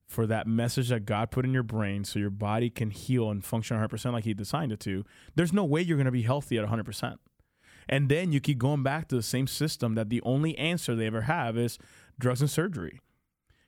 for 0.08 0.28
that 0.28 0.48
message 0.48 0.90
that 0.90 1.06
God 1.06 1.32
put 1.32 1.46
in 1.46 1.54
your 1.54 1.64
brain 1.64 2.04
so 2.04 2.20
your 2.20 2.30
body 2.30 2.70
can 2.70 2.92
heal 2.92 3.32
and 3.32 3.44
function 3.44 3.78
100% 3.78 4.14
like 4.14 4.24
He 4.24 4.34
designed 4.34 4.72
it 4.72 4.80
to, 4.82 5.04
there's 5.36 5.52
no 5.52 5.64
way 5.64 5.82
you're 5.82 5.98
going 5.98 6.06
to 6.06 6.12
be 6.12 6.22
healthy 6.22 6.58
at 6.58 6.68
100%. 6.68 7.18
And 7.88 8.10
then 8.10 8.32
you 8.32 8.40
keep 8.40 8.58
going 8.58 8.84
back 8.84 9.08
to 9.10 9.16
the 9.16 9.24
same 9.24 9.48
system 9.48 9.96
that 9.96 10.10
the 10.10 10.22
only 10.22 10.58
answer 10.58 10.96
they 10.96 11.08
ever 11.08 11.22
have 11.22 11.58
is 11.58 11.78
drugs 12.20 12.42
and 12.42 12.50
surgery. 12.50 13.00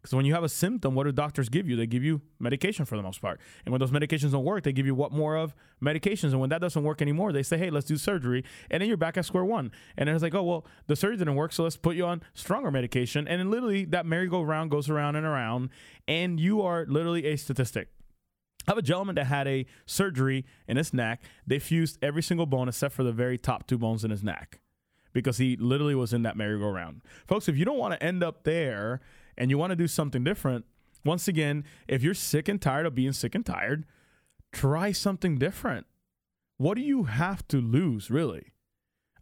Because 0.02 0.16
when 0.16 0.26
you 0.26 0.34
have 0.34 0.44
a 0.44 0.50
symptom, 0.50 0.96
what 0.96 1.04
do 1.04 1.12
doctors 1.12 1.50
give 1.50 1.68
you? 1.68 1.76
They 1.76 1.88
give 1.88 2.04
you 2.04 2.22
medication 2.40 2.86
for 2.86 2.96
the 2.96 3.04
most 3.04 3.22
part. 3.22 3.42
And 3.66 3.74
when 3.74 3.80
those 3.80 3.92
medications 3.92 4.32
don't 4.32 4.46
work, 4.46 4.64
they 4.64 4.72
give 4.72 4.86
you 4.86 4.96
what 4.96 5.12
more 5.12 5.36
of 5.36 5.54
medications. 5.84 6.32
And 6.32 6.40
when 6.40 6.50
that 6.52 6.62
doesn't 6.62 6.82
work 6.82 7.02
anymore, 7.02 7.34
they 7.34 7.44
say, 7.44 7.58
hey, 7.58 7.70
let's 7.70 7.88
do 7.88 7.98
surgery. 7.98 8.46
And 8.72 8.80
then 8.80 8.88
you're 8.88 8.96
back 8.96 9.18
at 9.18 9.26
square 9.26 9.44
one. 9.44 9.72
And 9.98 10.08
then 10.08 10.16
it's 10.16 10.24
like, 10.24 10.34
oh, 10.34 10.44
well, 10.44 10.66
the 10.86 10.96
surgery 10.96 11.18
didn't 11.18 11.36
work, 11.36 11.52
so 11.52 11.64
let's 11.64 11.76
put 11.76 11.98
you 11.98 12.06
on 12.06 12.22
stronger 12.34 12.72
medication. 12.72 13.28
And 13.28 13.40
then 13.40 13.52
literally 13.52 13.84
that 13.86 14.06
merry-go-round 14.06 14.72
goes 14.72 14.90
around 14.90 15.18
and 15.18 15.26
around. 15.26 15.72
And 16.08 16.40
you 16.40 16.62
are 16.62 16.86
literally 16.88 17.26
a 17.26 17.36
statistic. 17.36 17.90
I 18.68 18.72
have 18.72 18.78
a 18.78 18.82
gentleman 18.82 19.16
that 19.16 19.26
had 19.26 19.48
a 19.48 19.66
surgery 19.86 20.46
in 20.68 20.76
his 20.76 20.94
neck. 20.94 21.24
They 21.46 21.58
fused 21.58 21.98
every 22.02 22.22
single 22.22 22.46
bone 22.46 22.68
except 22.68 22.94
for 22.94 23.04
the 23.04 23.14
very 23.14 23.38
top 23.38 23.66
two 23.66 23.78
bones 23.78 24.04
in 24.04 24.12
his 24.12 24.24
neck 24.24 24.60
because 25.14 25.38
he 25.38 25.56
literally 25.56 25.96
was 25.96 26.12
in 26.12 26.24
that 26.24 26.36
merry-go-round. 26.36 27.02
Folks, 27.28 27.48
if 27.48 27.58
you 27.58 27.64
don't 27.64 27.78
want 27.78 27.94
to 27.94 28.04
end 28.04 28.24
up 28.24 28.44
there 28.44 29.00
and 29.38 29.50
you 29.50 29.58
want 29.58 29.72
to 29.72 29.76
do 29.76 29.88
something 29.88 30.24
different, 30.24 30.66
once 31.06 31.30
again, 31.30 31.64
if 31.88 32.04
you're 32.04 32.14
sick 32.14 32.50
and 32.50 32.62
tired 32.62 32.86
of 32.86 32.94
being 32.94 33.14
sick 33.14 33.34
and 33.34 33.46
tired, 33.46 33.86
try 34.52 34.92
something 34.92 35.38
different. 35.38 35.88
What 36.58 36.76
do 36.76 36.82
you 36.82 37.04
have 37.04 37.48
to 37.48 37.62
lose, 37.62 38.12
really? 38.12 38.52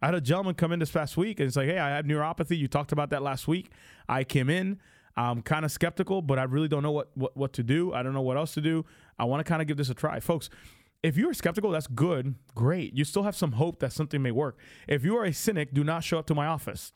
I 0.02 0.06
had 0.06 0.14
a 0.14 0.20
gentleman 0.20 0.54
come 0.54 0.72
in 0.72 0.80
this 0.80 0.90
past 0.90 1.16
week 1.16 1.38
and 1.38 1.46
it's 1.46 1.56
like, 1.56 1.68
hey, 1.68 1.78
I 1.78 1.90
have 1.96 2.04
neuropathy. 2.04 2.58
You 2.58 2.66
talked 2.66 2.92
about 2.92 3.10
that 3.10 3.22
last 3.22 3.46
week. 3.46 3.70
I 4.08 4.24
came 4.24 4.50
in. 4.50 4.80
I'm 5.16 5.40
kind 5.40 5.64
of 5.64 5.72
skeptical, 5.72 6.20
but 6.20 6.38
I 6.38 6.42
really 6.42 6.68
don't 6.68 6.82
know 6.82 6.92
what, 6.92 7.10
what, 7.14 7.34
what 7.36 7.52
to 7.54 7.62
do. 7.62 7.94
I 7.94 8.02
don't 8.02 8.12
know 8.12 8.20
what 8.20 8.36
else 8.36 8.52
to 8.54 8.60
do. 8.60 8.84
I 9.18 9.24
want 9.24 9.44
to 9.44 9.48
kind 9.48 9.62
of 9.62 9.68
give 9.68 9.76
this 9.76 9.90
a 9.90 9.94
try. 9.94 10.20
Folks, 10.20 10.50
if 11.02 11.16
you're 11.16 11.34
skeptical, 11.34 11.70
that's 11.70 11.86
good. 11.86 12.34
Great. 12.54 12.94
You 12.94 13.04
still 13.04 13.22
have 13.22 13.36
some 13.36 13.52
hope 13.52 13.80
that 13.80 13.92
something 13.92 14.22
may 14.22 14.30
work. 14.30 14.58
If 14.88 15.04
you 15.04 15.16
are 15.16 15.24
a 15.24 15.32
cynic, 15.32 15.72
do 15.72 15.84
not 15.84 16.04
show 16.04 16.18
up 16.18 16.26
to 16.26 16.34
my 16.34 16.46
office. 16.46 16.92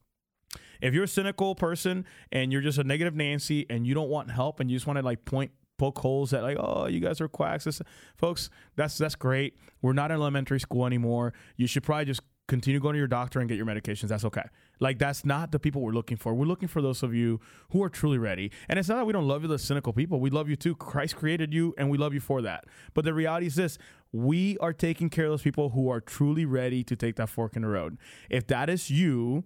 If 0.80 0.94
you're 0.94 1.04
a 1.04 1.08
cynical 1.08 1.54
person 1.54 2.06
and 2.32 2.52
you're 2.52 2.62
just 2.62 2.78
a 2.78 2.84
negative 2.84 3.14
Nancy 3.14 3.66
and 3.68 3.86
you 3.86 3.94
don't 3.94 4.08
want 4.08 4.30
help 4.30 4.60
and 4.60 4.70
you 4.70 4.76
just 4.76 4.86
want 4.86 4.98
to 4.98 5.04
like 5.04 5.24
point 5.24 5.52
poke 5.78 5.98
holes 5.98 6.34
at 6.34 6.42
like 6.42 6.58
oh 6.60 6.86
you 6.86 7.00
guys 7.00 7.22
are 7.22 7.28
quacks 7.28 7.64
this, 7.64 7.80
folks 8.18 8.50
that's 8.76 8.98
that's 8.98 9.14
great 9.14 9.56
we're 9.80 9.94
not 9.94 10.10
in 10.10 10.16
elementary 10.18 10.60
school 10.60 10.84
anymore 10.84 11.32
you 11.56 11.66
should 11.66 11.82
probably 11.82 12.04
just 12.04 12.20
continue 12.50 12.80
going 12.80 12.94
to 12.94 12.98
your 12.98 13.06
doctor 13.06 13.40
and 13.40 13.48
get 13.48 13.56
your 13.56 13.64
medications. 13.64 14.08
That's 14.08 14.24
okay. 14.26 14.42
Like 14.80 14.98
that's 14.98 15.24
not 15.24 15.52
the 15.52 15.58
people 15.58 15.82
we're 15.82 15.92
looking 15.92 16.16
for. 16.16 16.34
We're 16.34 16.46
looking 16.46 16.68
for 16.68 16.80
those 16.80 17.02
of 17.02 17.14
you 17.14 17.38
who 17.70 17.82
are 17.82 17.90
truly 17.90 18.18
ready. 18.18 18.50
And 18.68 18.78
it's 18.78 18.88
not 18.88 18.96
that 18.96 19.04
we 19.04 19.12
don't 19.12 19.28
love 19.28 19.42
you, 19.42 19.48
the 19.48 19.58
cynical 19.58 19.92
people. 19.92 20.20
We 20.20 20.30
love 20.30 20.48
you 20.48 20.56
too. 20.56 20.74
Christ 20.74 21.16
created 21.16 21.52
you, 21.52 21.74
and 21.76 21.90
we 21.90 21.98
love 21.98 22.14
you 22.14 22.20
for 22.20 22.40
that. 22.42 22.64
But 22.94 23.04
the 23.04 23.14
reality 23.14 23.46
is 23.46 23.54
this: 23.54 23.78
we 24.10 24.56
are 24.58 24.72
taking 24.72 25.10
care 25.10 25.26
of 25.26 25.32
those 25.32 25.42
people 25.42 25.70
who 25.70 25.90
are 25.90 26.00
truly 26.00 26.46
ready 26.46 26.82
to 26.84 26.96
take 26.96 27.16
that 27.16 27.28
fork 27.28 27.56
in 27.56 27.62
the 27.62 27.68
road. 27.68 27.98
If 28.30 28.46
that 28.48 28.70
is 28.70 28.90
you, 28.90 29.44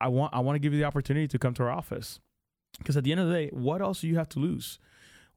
I 0.00 0.08
want 0.08 0.34
I 0.34 0.40
want 0.40 0.56
to 0.56 0.60
give 0.60 0.72
you 0.72 0.78
the 0.78 0.86
opportunity 0.86 1.28
to 1.28 1.38
come 1.38 1.54
to 1.54 1.64
our 1.64 1.70
office. 1.70 2.18
Because 2.78 2.96
at 2.96 3.04
the 3.04 3.12
end 3.12 3.20
of 3.20 3.28
the 3.28 3.34
day, 3.34 3.50
what 3.52 3.82
else 3.82 4.00
do 4.00 4.08
you 4.08 4.16
have 4.16 4.28
to 4.30 4.38
lose? 4.38 4.78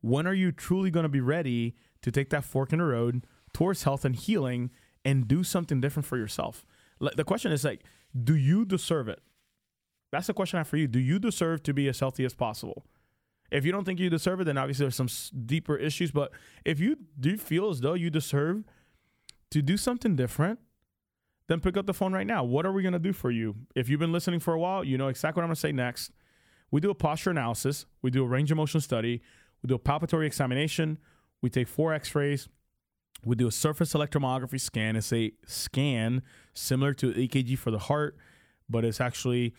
When 0.01 0.27
are 0.27 0.33
you 0.33 0.51
truly 0.51 0.91
going 0.91 1.03
to 1.03 1.09
be 1.09 1.21
ready 1.21 1.75
to 2.01 2.11
take 2.11 2.29
that 2.29 2.43
fork 2.43 2.71
in 2.71 2.79
the 2.79 2.85
road 2.85 3.25
towards 3.53 3.83
health 3.83 4.05
and 4.05 4.15
healing 4.15 4.71
and 5.03 5.27
do 5.27 5.43
something 5.43 5.81
different 5.81 6.05
for 6.05 6.17
yourself? 6.17 6.65
The 6.99 7.23
question 7.23 7.51
is 7.51 7.63
like, 7.63 7.83
do 8.19 8.35
you 8.35 8.65
deserve 8.65 9.07
it? 9.07 9.21
That's 10.11 10.27
the 10.27 10.33
question 10.33 10.57
I 10.57 10.59
have 10.61 10.67
for 10.67 10.77
you. 10.77 10.87
Do 10.87 10.99
you 10.99 11.19
deserve 11.19 11.63
to 11.63 11.73
be 11.73 11.87
as 11.87 11.99
healthy 11.99 12.25
as 12.25 12.33
possible? 12.33 12.85
If 13.51 13.65
you 13.65 13.71
don't 13.71 13.83
think 13.83 13.99
you 13.99 14.09
deserve 14.09 14.41
it, 14.41 14.45
then 14.45 14.57
obviously 14.57 14.85
there's 14.85 14.95
some 14.95 15.09
deeper 15.45 15.75
issues. 15.75 16.11
But 16.11 16.31
if 16.65 16.79
you 16.79 16.97
do 17.19 17.37
feel 17.37 17.69
as 17.69 17.81
though 17.81 17.93
you 17.93 18.09
deserve 18.09 18.63
to 19.51 19.61
do 19.61 19.77
something 19.77 20.15
different, 20.15 20.59
then 21.47 21.59
pick 21.59 21.75
up 21.75 21.85
the 21.85 21.93
phone 21.93 22.13
right 22.13 22.27
now. 22.27 22.43
What 22.43 22.65
are 22.65 22.71
we 22.71 22.81
going 22.81 22.93
to 22.93 22.99
do 22.99 23.11
for 23.11 23.29
you? 23.29 23.55
If 23.75 23.89
you've 23.89 23.99
been 23.99 24.13
listening 24.13 24.39
for 24.39 24.53
a 24.53 24.59
while, 24.59 24.83
you 24.83 24.97
know 24.97 25.09
exactly 25.09 25.39
what 25.41 25.43
I'm 25.43 25.49
going 25.49 25.55
to 25.55 25.59
say 25.59 25.71
next. 25.73 26.11
We 26.71 26.79
do 26.79 26.89
a 26.89 26.95
posture 26.95 27.31
analysis, 27.31 27.85
we 28.01 28.09
do 28.09 28.23
a 28.23 28.27
range 28.27 28.49
of 28.51 28.57
motion 28.57 28.79
study, 28.79 29.21
we 29.61 29.67
do 29.67 29.75
a 29.75 29.79
palpatory 29.79 30.25
examination, 30.25 30.97
we 31.41 31.49
take 31.49 31.67
four 31.67 31.93
x 31.93 32.15
rays, 32.15 32.47
we 33.25 33.35
do 33.35 33.47
a 33.47 33.51
surface 33.51 33.93
electromyography 33.93 34.59
scan. 34.59 34.95
It's 34.95 35.13
a 35.13 35.31
scan 35.45 36.23
similar 36.53 36.93
to 36.95 37.13
EKG 37.13 37.57
for 37.57 37.71
the 37.71 37.79
heart, 37.79 38.17
but 38.69 38.83
it's 38.83 38.99
actually 38.99 39.53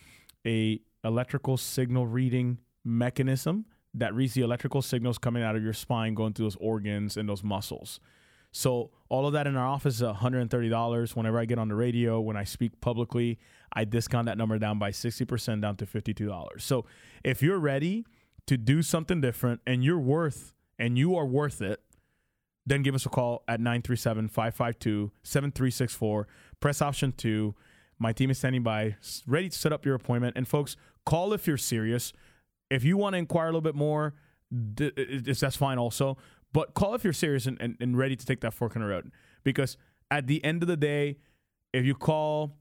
a 0.47 0.81
electrical 1.05 1.57
signal 1.57 2.07
reading 2.07 2.59
mechanism 2.85 3.67
that 3.95 4.15
reads 4.15 4.35
the 4.35 4.43
electrical 4.43 4.83
signals 4.83 5.19
coming 5.19 5.43
out 5.43 5.55
of 5.55 5.63
your 5.63 5.73
spine 5.73 6.15
going 6.15 6.33
through 6.33 6.47
those 6.47 6.57
organs 6.57 7.17
and 7.17 7.29
those 7.29 7.45
muscles. 7.45 8.01
So 8.51 8.91
all 9.09 9.27
of 9.27 9.33
that 9.33 9.47
in 9.47 9.57
our 9.57 9.67
office 9.67 9.97
is 9.97 10.03
$130. 10.03 11.17
Whenever 11.17 11.39
I 11.39 11.45
get 11.45 11.59
on 11.59 11.69
the 11.69 11.75
radio, 11.75 12.21
when 12.21 12.37
I 12.37 12.45
speak 12.45 12.81
publicly, 12.81 13.39
I 13.73 13.85
discount 13.85 14.27
that 14.27 14.37
number 14.37 14.59
down 14.59 14.79
by 14.79 14.91
60% 14.91 15.63
down 15.63 15.77
to 15.77 15.87
$52. 15.87 16.61
So 16.61 16.85
if 17.25 17.43
you're 17.43 17.59
ready 17.59 18.05
to 18.47 18.57
do 18.57 18.83
something 18.83 19.21
different 19.21 19.61
and 19.67 19.83
you're 19.83 19.99
worth 19.99 20.53
and 20.79 20.99
you 20.99 21.17
are 21.17 21.27
worth 21.27 21.63
it, 21.63 21.81
then 22.65 22.83
give 22.83 22.95
us 22.95 23.07
a 23.07 23.09
call 23.09 23.43
at 23.49 23.61
937 23.61 24.29
552 24.29 25.13
7364. 25.23 26.29
Press 26.61 26.83
option 26.83 27.13
two. 27.13 27.55
My 27.99 28.13
team 28.13 28.31
is 28.31 28.39
standing 28.39 28.63
by, 28.63 28.97
ready 29.27 29.49
to 29.49 29.57
set 29.57 29.73
up 29.73 29.85
your 29.85 29.95
appointment. 29.95 30.37
And 30.37 30.47
folks, 30.47 30.77
call 31.07 31.33
if 31.33 31.47
you're 31.47 31.57
serious. 31.57 32.13
If 32.71 32.85
you 32.85 32.97
want 32.97 33.15
to 33.15 33.19
inquire 33.19 33.47
a 33.47 33.49
little 33.49 33.61
bit 33.61 33.75
more, 33.75 34.15
that's 34.51 35.57
fine 35.57 35.79
also. 35.79 36.17
But 36.53 36.75
call 36.75 36.95
if 36.95 37.05
you're 37.05 37.13
serious 37.13 37.47
and, 37.47 37.59
and, 37.61 37.77
and 37.81 37.97
ready 37.97 38.17
to 38.17 38.27
take 38.27 38.41
that 38.41 38.55
fork 38.55 38.77
in 38.77 38.83
the 38.83 38.89
road. 38.89 39.11
Because 39.45 39.77
at 40.11 40.27
the 40.27 40.45
end 40.45 40.63
of 40.63 40.69
the 40.69 40.77
day, 40.77 41.19
if 41.73 41.85
you 41.85 41.95
call 41.95 42.59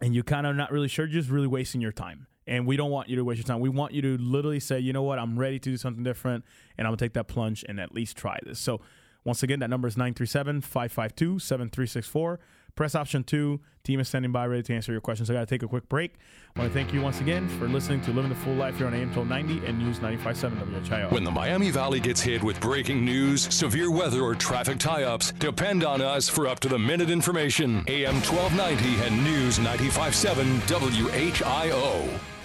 and 0.00 0.14
you 0.14 0.22
kind 0.22 0.46
of 0.46 0.56
not 0.56 0.70
really 0.70 0.88
sure, 0.88 1.06
you're 1.06 1.20
just 1.20 1.30
really 1.30 1.46
wasting 1.46 1.80
your 1.80 1.92
time. 1.92 2.26
And 2.46 2.66
we 2.66 2.76
don't 2.76 2.90
want 2.90 3.08
you 3.08 3.16
to 3.16 3.24
waste 3.24 3.38
your 3.38 3.46
time. 3.46 3.60
We 3.60 3.68
want 3.68 3.92
you 3.92 4.02
to 4.02 4.16
literally 4.18 4.60
say, 4.60 4.78
you 4.78 4.92
know 4.92 5.02
what, 5.02 5.18
I'm 5.18 5.38
ready 5.38 5.58
to 5.58 5.70
do 5.70 5.76
something 5.76 6.04
different, 6.04 6.44
and 6.78 6.86
I'm 6.86 6.92
gonna 6.92 6.98
take 6.98 7.14
that 7.14 7.26
plunge 7.26 7.64
and 7.68 7.80
at 7.80 7.92
least 7.92 8.16
try 8.16 8.38
this. 8.44 8.60
So 8.60 8.80
once 9.26 9.42
again, 9.42 9.58
that 9.58 9.68
number 9.68 9.88
is 9.88 9.96
937 9.96 10.62
552 10.62 11.40
7364. 11.40 12.38
Press 12.76 12.94
option 12.94 13.24
two. 13.24 13.60
Team 13.84 14.00
is 14.00 14.08
standing 14.08 14.32
by 14.32 14.46
ready 14.46 14.62
to 14.62 14.74
answer 14.74 14.92
your 14.92 15.00
questions. 15.00 15.30
I 15.30 15.32
got 15.32 15.40
to 15.40 15.46
take 15.46 15.62
a 15.62 15.68
quick 15.68 15.88
break. 15.88 16.14
I 16.54 16.60
want 16.60 16.72
to 16.72 16.78
thank 16.78 16.92
you 16.92 17.00
once 17.00 17.20
again 17.20 17.48
for 17.58 17.66
listening 17.66 18.02
to 18.02 18.12
Living 18.12 18.28
the 18.28 18.36
Full 18.36 18.54
Life 18.54 18.76
here 18.76 18.86
on 18.86 18.94
AM 18.94 19.14
1290 19.14 19.66
and 19.66 19.78
News 19.78 19.98
95.7 19.98 20.88
WHIO. 20.88 21.10
When 21.10 21.24
the 21.24 21.30
Miami 21.30 21.70
Valley 21.70 22.00
gets 22.00 22.20
hit 22.20 22.42
with 22.42 22.60
breaking 22.60 23.04
news, 23.04 23.52
severe 23.52 23.90
weather, 23.90 24.20
or 24.20 24.34
traffic 24.34 24.78
tie 24.78 25.04
ups, 25.04 25.32
depend 25.32 25.84
on 25.84 26.02
us 26.02 26.28
for 26.28 26.46
up 26.46 26.60
to 26.60 26.68
the 26.68 26.78
minute 26.78 27.10
information. 27.10 27.82
AM 27.88 28.14
1290 28.16 29.06
and 29.06 29.24
News 29.24 29.58
95.7 29.58 30.60
WHIO. 30.68 32.35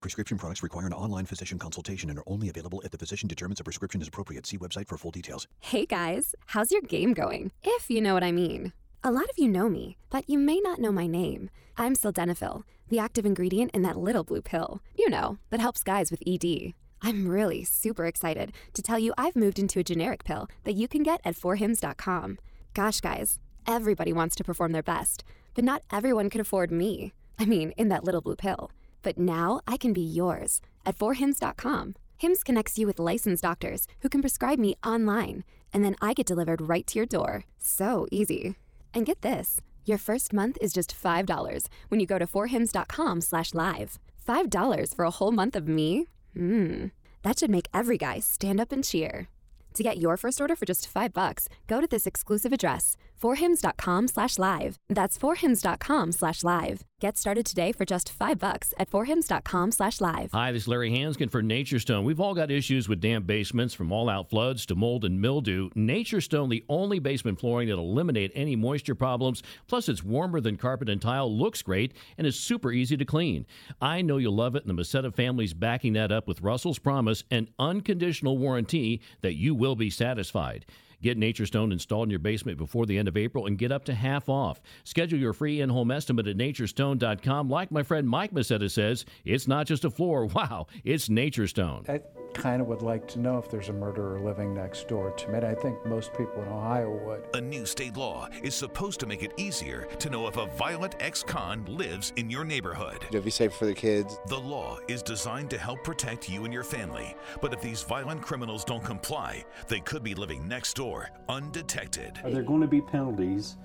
Prescription 0.00 0.38
products 0.38 0.62
require 0.62 0.86
an 0.86 0.92
online 0.92 1.26
physician 1.26 1.58
consultation 1.58 2.08
and 2.08 2.20
are 2.20 2.24
only 2.28 2.48
available 2.48 2.80
if 2.82 2.92
the 2.92 2.98
physician 2.98 3.28
determines 3.28 3.58
a 3.58 3.64
prescription 3.64 4.00
is 4.00 4.06
appropriate. 4.06 4.46
See 4.46 4.56
website 4.56 4.86
for 4.86 4.96
full 4.96 5.10
details. 5.10 5.48
Hey 5.58 5.86
guys, 5.86 6.36
how's 6.46 6.70
your 6.70 6.82
game 6.82 7.14
going? 7.14 7.50
If 7.64 7.90
you 7.90 8.00
know 8.00 8.14
what 8.14 8.22
I 8.22 8.30
mean. 8.30 8.72
A 9.02 9.10
lot 9.10 9.24
of 9.24 9.36
you 9.36 9.48
know 9.48 9.68
me, 9.68 9.96
but 10.08 10.30
you 10.30 10.38
may 10.38 10.60
not 10.60 10.78
know 10.78 10.92
my 10.92 11.08
name. 11.08 11.50
I'm 11.76 11.96
Sildenafil, 11.96 12.62
the 12.88 13.00
active 13.00 13.26
ingredient 13.26 13.72
in 13.74 13.82
that 13.82 13.98
little 13.98 14.22
blue 14.22 14.40
pill, 14.40 14.80
you 14.96 15.10
know, 15.10 15.38
that 15.50 15.58
helps 15.58 15.82
guys 15.82 16.12
with 16.12 16.22
ED. 16.24 16.74
I'm 17.02 17.26
really 17.26 17.64
super 17.64 18.06
excited 18.06 18.52
to 18.74 18.82
tell 18.82 19.00
you 19.00 19.12
I've 19.18 19.34
moved 19.34 19.58
into 19.58 19.80
a 19.80 19.84
generic 19.84 20.22
pill 20.22 20.48
that 20.62 20.74
you 20.74 20.86
can 20.86 21.02
get 21.02 21.20
at 21.24 21.34
forhims.com. 21.34 22.38
Gosh, 22.72 23.00
guys, 23.00 23.40
everybody 23.66 24.12
wants 24.12 24.36
to 24.36 24.44
perform 24.44 24.70
their 24.70 24.82
best, 24.82 25.24
but 25.54 25.64
not 25.64 25.82
everyone 25.92 26.30
can 26.30 26.40
afford 26.40 26.70
me. 26.70 27.14
I 27.36 27.46
mean, 27.46 27.72
in 27.72 27.88
that 27.88 28.04
little 28.04 28.20
blue 28.20 28.36
pill. 28.36 28.70
But 29.02 29.18
now 29.18 29.60
I 29.66 29.76
can 29.76 29.92
be 29.92 30.02
yours 30.02 30.60
at 30.84 30.98
forhims.com. 30.98 31.94
Hims 32.16 32.42
connects 32.42 32.78
you 32.78 32.86
with 32.86 32.98
licensed 32.98 33.42
doctors 33.42 33.86
who 34.00 34.08
can 34.08 34.20
prescribe 34.20 34.58
me 34.58 34.74
online, 34.84 35.44
and 35.72 35.84
then 35.84 35.96
I 36.00 36.14
get 36.14 36.26
delivered 36.26 36.68
right 36.68 36.86
to 36.88 36.98
your 36.98 37.06
door. 37.06 37.44
So 37.58 38.06
easy. 38.10 38.56
And 38.92 39.06
get 39.06 39.22
this, 39.22 39.60
your 39.84 39.98
first 39.98 40.32
month 40.32 40.58
is 40.60 40.72
just 40.72 40.94
$5 41.00 41.66
when 41.88 42.00
you 42.00 42.06
go 42.06 42.18
to 42.18 42.26
forhims.com 42.26 43.20
slash 43.20 43.54
live. 43.54 43.98
$5 44.26 44.94
for 44.94 45.04
a 45.04 45.10
whole 45.10 45.32
month 45.32 45.56
of 45.56 45.68
me? 45.68 46.06
Mmm. 46.36 46.90
That 47.22 47.38
should 47.38 47.50
make 47.50 47.68
every 47.72 47.98
guy 47.98 48.20
stand 48.20 48.60
up 48.60 48.72
and 48.72 48.84
cheer. 48.84 49.28
To 49.74 49.82
get 49.82 49.98
your 49.98 50.16
first 50.16 50.40
order 50.40 50.56
for 50.56 50.66
just 50.66 50.88
five 50.88 51.12
bucks, 51.12 51.48
go 51.68 51.80
to 51.80 51.86
this 51.86 52.06
exclusive 52.06 52.52
address, 52.52 52.96
forhims.com 53.18 54.08
slash 54.08 54.38
live. 54.38 54.78
That's 54.88 55.18
forhims.com 55.18 56.12
slash 56.12 56.44
live. 56.44 56.84
Get 57.00 57.16
started 57.16 57.46
today 57.46 57.70
for 57.70 57.84
just 57.84 58.10
five 58.10 58.38
bucks 58.40 58.74
at 58.76 58.90
forhims.com 58.90 59.70
slash 59.70 60.00
live. 60.00 60.30
Hi, 60.32 60.50
this 60.50 60.62
is 60.62 60.68
Larry 60.68 60.90
Hansgen 60.90 61.30
for 61.30 61.42
Nature 61.42 61.78
Stone. 61.78 62.04
We've 62.04 62.18
all 62.18 62.34
got 62.34 62.50
issues 62.50 62.88
with 62.88 63.00
damp 63.00 63.24
basements, 63.24 63.72
from 63.72 63.92
all-out 63.92 64.28
floods 64.28 64.66
to 64.66 64.74
mold 64.74 65.04
and 65.04 65.20
mildew. 65.20 65.70
Nature 65.76 66.20
Stone, 66.20 66.48
the 66.48 66.64
only 66.68 66.98
basement 66.98 67.38
flooring 67.38 67.68
that'll 67.68 67.84
eliminate 67.84 68.32
any 68.34 68.56
moisture 68.56 68.96
problems. 68.96 69.44
Plus, 69.68 69.88
it's 69.88 70.02
warmer 70.02 70.40
than 70.40 70.56
carpet 70.56 70.88
and 70.88 71.00
tile, 71.00 71.32
looks 71.32 71.62
great, 71.62 71.92
and 72.16 72.26
is 72.26 72.38
super 72.38 72.72
easy 72.72 72.96
to 72.96 73.04
clean. 73.04 73.46
I 73.80 74.02
know 74.02 74.16
you'll 74.16 74.34
love 74.34 74.56
it, 74.56 74.64
and 74.64 74.76
the 74.76 74.82
Masetta 74.82 75.14
family's 75.14 75.54
backing 75.54 75.92
that 75.92 76.10
up 76.10 76.26
with 76.26 76.42
Russell's 76.42 76.80
Promise, 76.80 77.22
an 77.30 77.48
unconditional 77.60 78.38
warranty 78.38 79.00
that 79.20 79.34
you 79.34 79.54
will 79.54 79.76
be 79.76 79.90
satisfied. 79.90 80.66
Get 81.00 81.16
Nature 81.16 81.46
Stone 81.46 81.70
installed 81.70 82.08
in 82.08 82.10
your 82.10 82.18
basement 82.18 82.58
before 82.58 82.84
the 82.84 82.98
end 82.98 83.06
of 83.06 83.16
April 83.16 83.46
and 83.46 83.56
get 83.56 83.70
up 83.70 83.84
to 83.84 83.94
half 83.94 84.28
off. 84.28 84.60
Schedule 84.82 85.18
your 85.18 85.32
free 85.32 85.60
in 85.60 85.68
home 85.70 85.92
estimate 85.92 86.26
at 86.26 86.36
naturestone.com. 86.36 87.48
Like 87.48 87.70
my 87.70 87.84
friend 87.84 88.08
Mike 88.08 88.32
Masetta 88.32 88.68
says, 88.68 89.04
it's 89.24 89.46
not 89.46 89.66
just 89.66 89.84
a 89.84 89.90
floor. 89.90 90.28
Wow, 90.38 90.68
it's 90.84 91.08
Nature 91.08 91.48
Stone. 91.48 91.86
I 91.88 92.00
kind 92.32 92.62
of 92.62 92.68
would 92.68 92.82
like 92.82 93.08
to 93.08 93.18
know 93.18 93.38
if 93.38 93.50
there's 93.50 93.70
a 93.70 93.72
murderer 93.72 94.20
living 94.20 94.54
next 94.54 94.86
door 94.86 95.10
to 95.10 95.28
me. 95.28 95.38
I 95.38 95.54
think 95.54 95.84
most 95.84 96.12
people 96.14 96.42
in 96.42 96.48
Ohio 96.48 96.96
would. 97.04 97.24
A 97.34 97.40
new 97.40 97.66
state 97.66 97.96
law 97.96 98.28
is 98.40 98.54
supposed 98.54 99.00
to 99.00 99.06
make 99.06 99.24
it 99.24 99.32
easier 99.36 99.88
to 99.98 100.10
know 100.10 100.28
if 100.28 100.36
a 100.36 100.46
violent 100.46 100.94
ex 101.00 101.24
con 101.24 101.64
lives 101.66 102.12
in 102.14 102.30
your 102.30 102.44
neighborhood. 102.44 103.04
It'll 103.08 103.22
be 103.22 103.30
safe 103.30 103.52
for 103.52 103.66
the 103.66 103.74
kids. 103.74 104.20
The 104.26 104.38
law 104.38 104.78
is 104.86 105.02
designed 105.02 105.50
to 105.50 105.58
help 105.58 105.82
protect 105.82 106.28
you 106.28 106.44
and 106.44 106.54
your 106.54 106.62
family. 106.62 107.16
But 107.40 107.52
if 107.52 107.60
these 107.60 107.82
violent 107.82 108.22
criminals 108.22 108.64
don't 108.64 108.84
comply, 108.84 109.44
they 109.66 109.80
could 109.80 110.04
be 110.04 110.14
living 110.14 110.46
next 110.46 110.74
door 110.74 110.87
undetected. 111.28 112.20
Are 112.24 112.30
there 112.30 112.42
going 112.42 112.60
to 112.60 112.66
be 112.66 112.80
penalties 112.80 113.56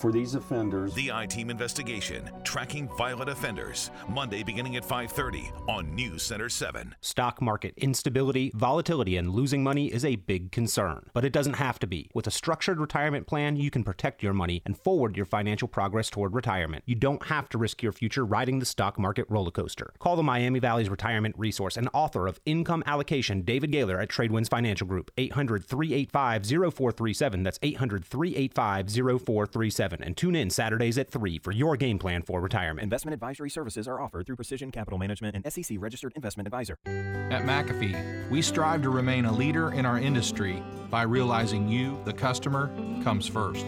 for 0.00 0.10
these 0.10 0.34
offenders? 0.34 0.94
The 0.94 1.12
I-Team 1.12 1.50
investigation, 1.50 2.30
tracking 2.42 2.88
violent 2.96 3.28
offenders, 3.28 3.90
Monday 4.08 4.42
beginning 4.42 4.76
at 4.76 4.84
5:30 4.84 5.52
on 5.68 5.94
News 5.94 6.22
Center 6.22 6.48
7. 6.48 6.94
Stock 7.00 7.42
market 7.42 7.74
instability, 7.76 8.50
volatility, 8.54 9.16
and 9.16 9.30
losing 9.30 9.62
money 9.62 9.92
is 9.92 10.04
a 10.04 10.16
big 10.16 10.50
concern, 10.52 11.10
but 11.12 11.24
it 11.24 11.32
doesn't 11.32 11.54
have 11.54 11.78
to 11.80 11.86
be. 11.86 12.10
With 12.14 12.26
a 12.26 12.30
structured 12.30 12.80
retirement 12.80 13.26
plan, 13.26 13.56
you 13.56 13.70
can 13.70 13.84
protect 13.84 14.22
your 14.22 14.32
money 14.32 14.62
and 14.64 14.78
forward 14.78 15.16
your 15.16 15.26
financial 15.26 15.68
progress 15.68 16.08
toward 16.08 16.34
retirement. 16.34 16.82
You 16.86 16.94
don't 16.94 17.26
have 17.26 17.48
to 17.50 17.58
risk 17.58 17.82
your 17.82 17.92
future 17.92 18.24
riding 18.24 18.58
the 18.58 18.66
stock 18.66 18.98
market 18.98 19.26
roller 19.28 19.50
coaster. 19.50 19.92
Call 19.98 20.16
the 20.16 20.22
Miami 20.22 20.60
Valley's 20.60 20.88
retirement 20.88 21.34
resource 21.38 21.76
and 21.76 21.88
author 21.92 22.26
of 22.26 22.40
Income 22.46 22.84
Allocation, 22.86 23.42
David 23.42 23.70
Gaylor 23.70 24.00
at 24.00 24.08
Tradewinds 24.08 24.48
Financial 24.48 24.86
Group, 24.86 25.10
800 25.18 25.64
385 25.64 26.46
0437. 26.46 27.42
That's 27.42 27.58
800 27.62 28.04
385 28.04 28.88
0437. 28.88 29.89
And 29.98 30.16
tune 30.16 30.36
in 30.36 30.50
Saturdays 30.50 30.98
at 30.98 31.10
3 31.10 31.38
for 31.38 31.52
your 31.52 31.76
game 31.76 31.98
plan 31.98 32.22
for 32.22 32.40
retirement. 32.40 32.84
Investment 32.84 33.12
advisory 33.12 33.50
services 33.50 33.88
are 33.88 34.00
offered 34.00 34.26
through 34.26 34.36
Precision 34.36 34.70
Capital 34.70 34.98
Management 34.98 35.36
and 35.36 35.52
SEC 35.52 35.76
registered 35.80 36.12
investment 36.14 36.46
advisor. 36.46 36.78
At 36.86 37.42
McAfee, 37.42 38.30
we 38.30 38.42
strive 38.42 38.82
to 38.82 38.90
remain 38.90 39.24
a 39.24 39.32
leader 39.32 39.72
in 39.72 39.84
our 39.84 39.98
industry 39.98 40.62
by 40.90 41.02
realizing 41.02 41.68
you, 41.68 41.98
the 42.04 42.12
customer, 42.12 42.70
comes 43.02 43.26
first. 43.26 43.66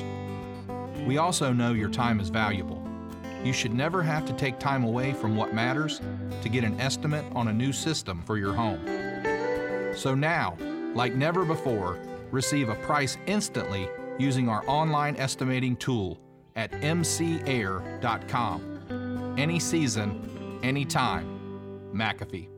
We 1.06 1.18
also 1.18 1.52
know 1.52 1.72
your 1.72 1.90
time 1.90 2.20
is 2.20 2.28
valuable. 2.28 2.82
You 3.44 3.52
should 3.52 3.74
never 3.74 4.02
have 4.02 4.24
to 4.26 4.32
take 4.34 4.58
time 4.58 4.84
away 4.84 5.12
from 5.12 5.36
what 5.36 5.52
matters 5.52 6.00
to 6.42 6.48
get 6.48 6.62
an 6.62 6.80
estimate 6.80 7.24
on 7.34 7.48
a 7.48 7.52
new 7.52 7.72
system 7.72 8.22
for 8.22 8.38
your 8.38 8.52
home. 8.52 8.80
So 9.96 10.14
now, 10.14 10.56
like 10.94 11.14
never 11.14 11.44
before, 11.44 11.98
receive 12.30 12.68
a 12.68 12.76
price 12.76 13.16
instantly 13.26 13.88
using 14.22 14.48
our 14.48 14.64
online 14.66 15.16
estimating 15.16 15.76
tool 15.76 16.18
at 16.56 16.70
mcair.com. 16.72 17.44
Any 19.36 19.58
season, 19.58 20.60
any 20.62 20.84
time. 20.84 21.26
McAfee. 21.92 22.48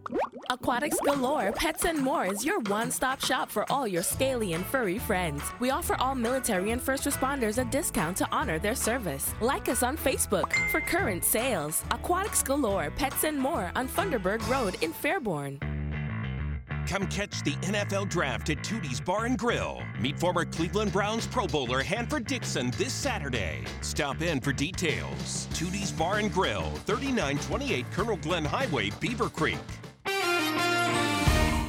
Aquatics 0.50 0.98
Galore 1.04 1.52
Pets 1.52 1.84
and 1.86 1.98
More 1.98 2.26
is 2.26 2.44
your 2.44 2.60
one 2.60 2.90
stop 2.90 3.24
shop 3.24 3.50
for 3.50 3.70
all 3.72 3.88
your 3.88 4.02
scaly 4.02 4.52
and 4.52 4.64
furry 4.66 4.98
friends. 4.98 5.42
We 5.58 5.70
offer 5.70 5.96
all 5.98 6.14
military 6.14 6.70
and 6.70 6.80
first 6.80 7.04
responders 7.04 7.58
a 7.58 7.64
discount 7.70 8.16
to 8.18 8.28
honor 8.30 8.58
their 8.58 8.74
service. 8.74 9.34
Like 9.40 9.68
us 9.68 9.82
on 9.82 9.96
Facebook 9.96 10.52
for 10.70 10.80
current 10.80 11.24
sales. 11.24 11.82
Aquatics 11.90 12.42
Galore 12.42 12.92
Pets 12.94 13.24
and 13.24 13.38
More 13.38 13.72
on 13.74 13.88
Funderburg 13.88 14.46
Road 14.48 14.76
in 14.82 14.92
Fairborn. 14.92 15.58
Come 16.86 17.06
catch 17.06 17.42
the 17.42 17.52
NFL 17.62 18.10
Draft 18.10 18.50
at 18.50 18.58
Tootie's 18.58 19.00
Bar 19.00 19.24
and 19.24 19.38
Grill. 19.38 19.82
Meet 19.98 20.18
former 20.18 20.44
Cleveland 20.44 20.92
Browns 20.92 21.26
Pro 21.26 21.46
Bowler 21.46 21.82
Hanford 21.82 22.26
Dixon 22.26 22.70
this 22.72 22.92
Saturday. 22.92 23.64
Stop 23.80 24.20
in 24.20 24.40
for 24.40 24.52
details. 24.52 25.48
Tootie's 25.54 25.92
Bar 25.92 26.18
and 26.18 26.32
Grill, 26.32 26.70
3928 26.86 27.90
Colonel 27.90 28.16
Glenn 28.18 28.44
Highway, 28.44 28.90
Beavercreek. 28.90 29.58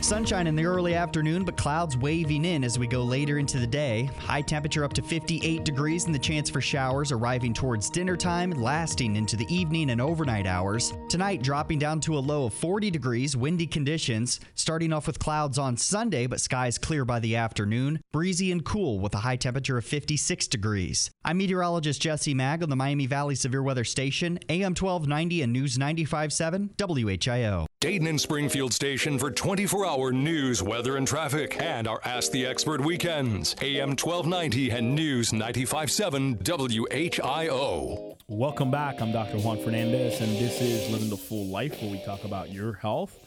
Sunshine 0.05 0.45
in 0.45 0.55
the 0.55 0.67
early 0.67 0.93
afternoon, 0.93 1.43
but 1.43 1.57
clouds 1.57 1.97
waving 1.97 2.45
in 2.45 2.63
as 2.63 2.77
we 2.77 2.85
go 2.85 3.01
later 3.01 3.39
into 3.39 3.57
the 3.57 3.65
day. 3.65 4.07
High 4.19 4.43
temperature 4.43 4.83
up 4.83 4.93
to 4.93 5.01
58 5.01 5.65
degrees 5.65 6.05
and 6.05 6.13
the 6.13 6.19
chance 6.19 6.47
for 6.47 6.61
showers 6.61 7.11
arriving 7.11 7.55
towards 7.55 7.89
dinner 7.89 8.15
time, 8.15 8.51
lasting 8.51 9.15
into 9.15 9.35
the 9.35 9.51
evening 9.51 9.89
and 9.89 9.99
overnight 9.99 10.45
hours. 10.45 10.93
Tonight 11.09 11.41
dropping 11.41 11.79
down 11.79 12.01
to 12.01 12.19
a 12.19 12.19
low 12.19 12.45
of 12.45 12.53
40 12.53 12.91
degrees, 12.91 13.35
windy 13.35 13.65
conditions. 13.65 14.39
Starting 14.53 14.93
off 14.93 15.07
with 15.07 15.17
clouds 15.17 15.57
on 15.57 15.75
Sunday, 15.75 16.27
but 16.27 16.39
skies 16.39 16.77
clear 16.77 17.03
by 17.03 17.19
the 17.19 17.35
afternoon. 17.35 17.99
Breezy 18.13 18.51
and 18.51 18.63
cool 18.63 18.99
with 18.99 19.15
a 19.15 19.19
high 19.25 19.37
temperature 19.37 19.79
of 19.79 19.85
56 19.85 20.47
degrees. 20.47 21.09
I'm 21.23 21.39
meteorologist 21.39 21.99
Jesse 21.99 22.35
Maag 22.35 22.61
on 22.61 22.69
the 22.69 22.75
Miami 22.75 23.07
Valley 23.07 23.33
Severe 23.33 23.63
Weather 23.63 23.83
Station, 23.83 24.37
AM 24.49 24.75
1290 24.75 25.41
and 25.41 25.51
News 25.51 25.79
95.7 25.79 26.75
WHIO. 26.77 27.65
Dayton 27.85 28.07
and 28.07 28.19
Springfield 28.19 28.73
station 28.73 29.19
for 29.19 29.29
24 29.29 29.85
hour 29.85 30.11
news, 30.11 30.63
weather, 30.63 30.97
and 30.97 31.07
traffic, 31.07 31.61
and 31.61 31.87
our 31.87 32.01
Ask 32.03 32.31
the 32.31 32.43
Expert 32.43 32.81
weekends. 32.81 33.55
AM 33.61 33.89
1290 33.89 34.71
and 34.71 34.95
News 34.95 35.31
957 35.31 36.37
WHIO. 36.37 38.17
Welcome 38.27 38.71
back. 38.71 39.01
I'm 39.01 39.11
Dr. 39.11 39.37
Juan 39.37 39.63
Fernandez, 39.63 40.19
and 40.19 40.31
this 40.31 40.59
is 40.61 40.89
Living 40.89 41.11
the 41.11 41.15
Full 41.15 41.45
Life, 41.45 41.79
where 41.79 41.91
we 41.91 42.01
talk 42.03 42.23
about 42.23 42.51
your 42.51 42.73
health 42.73 43.19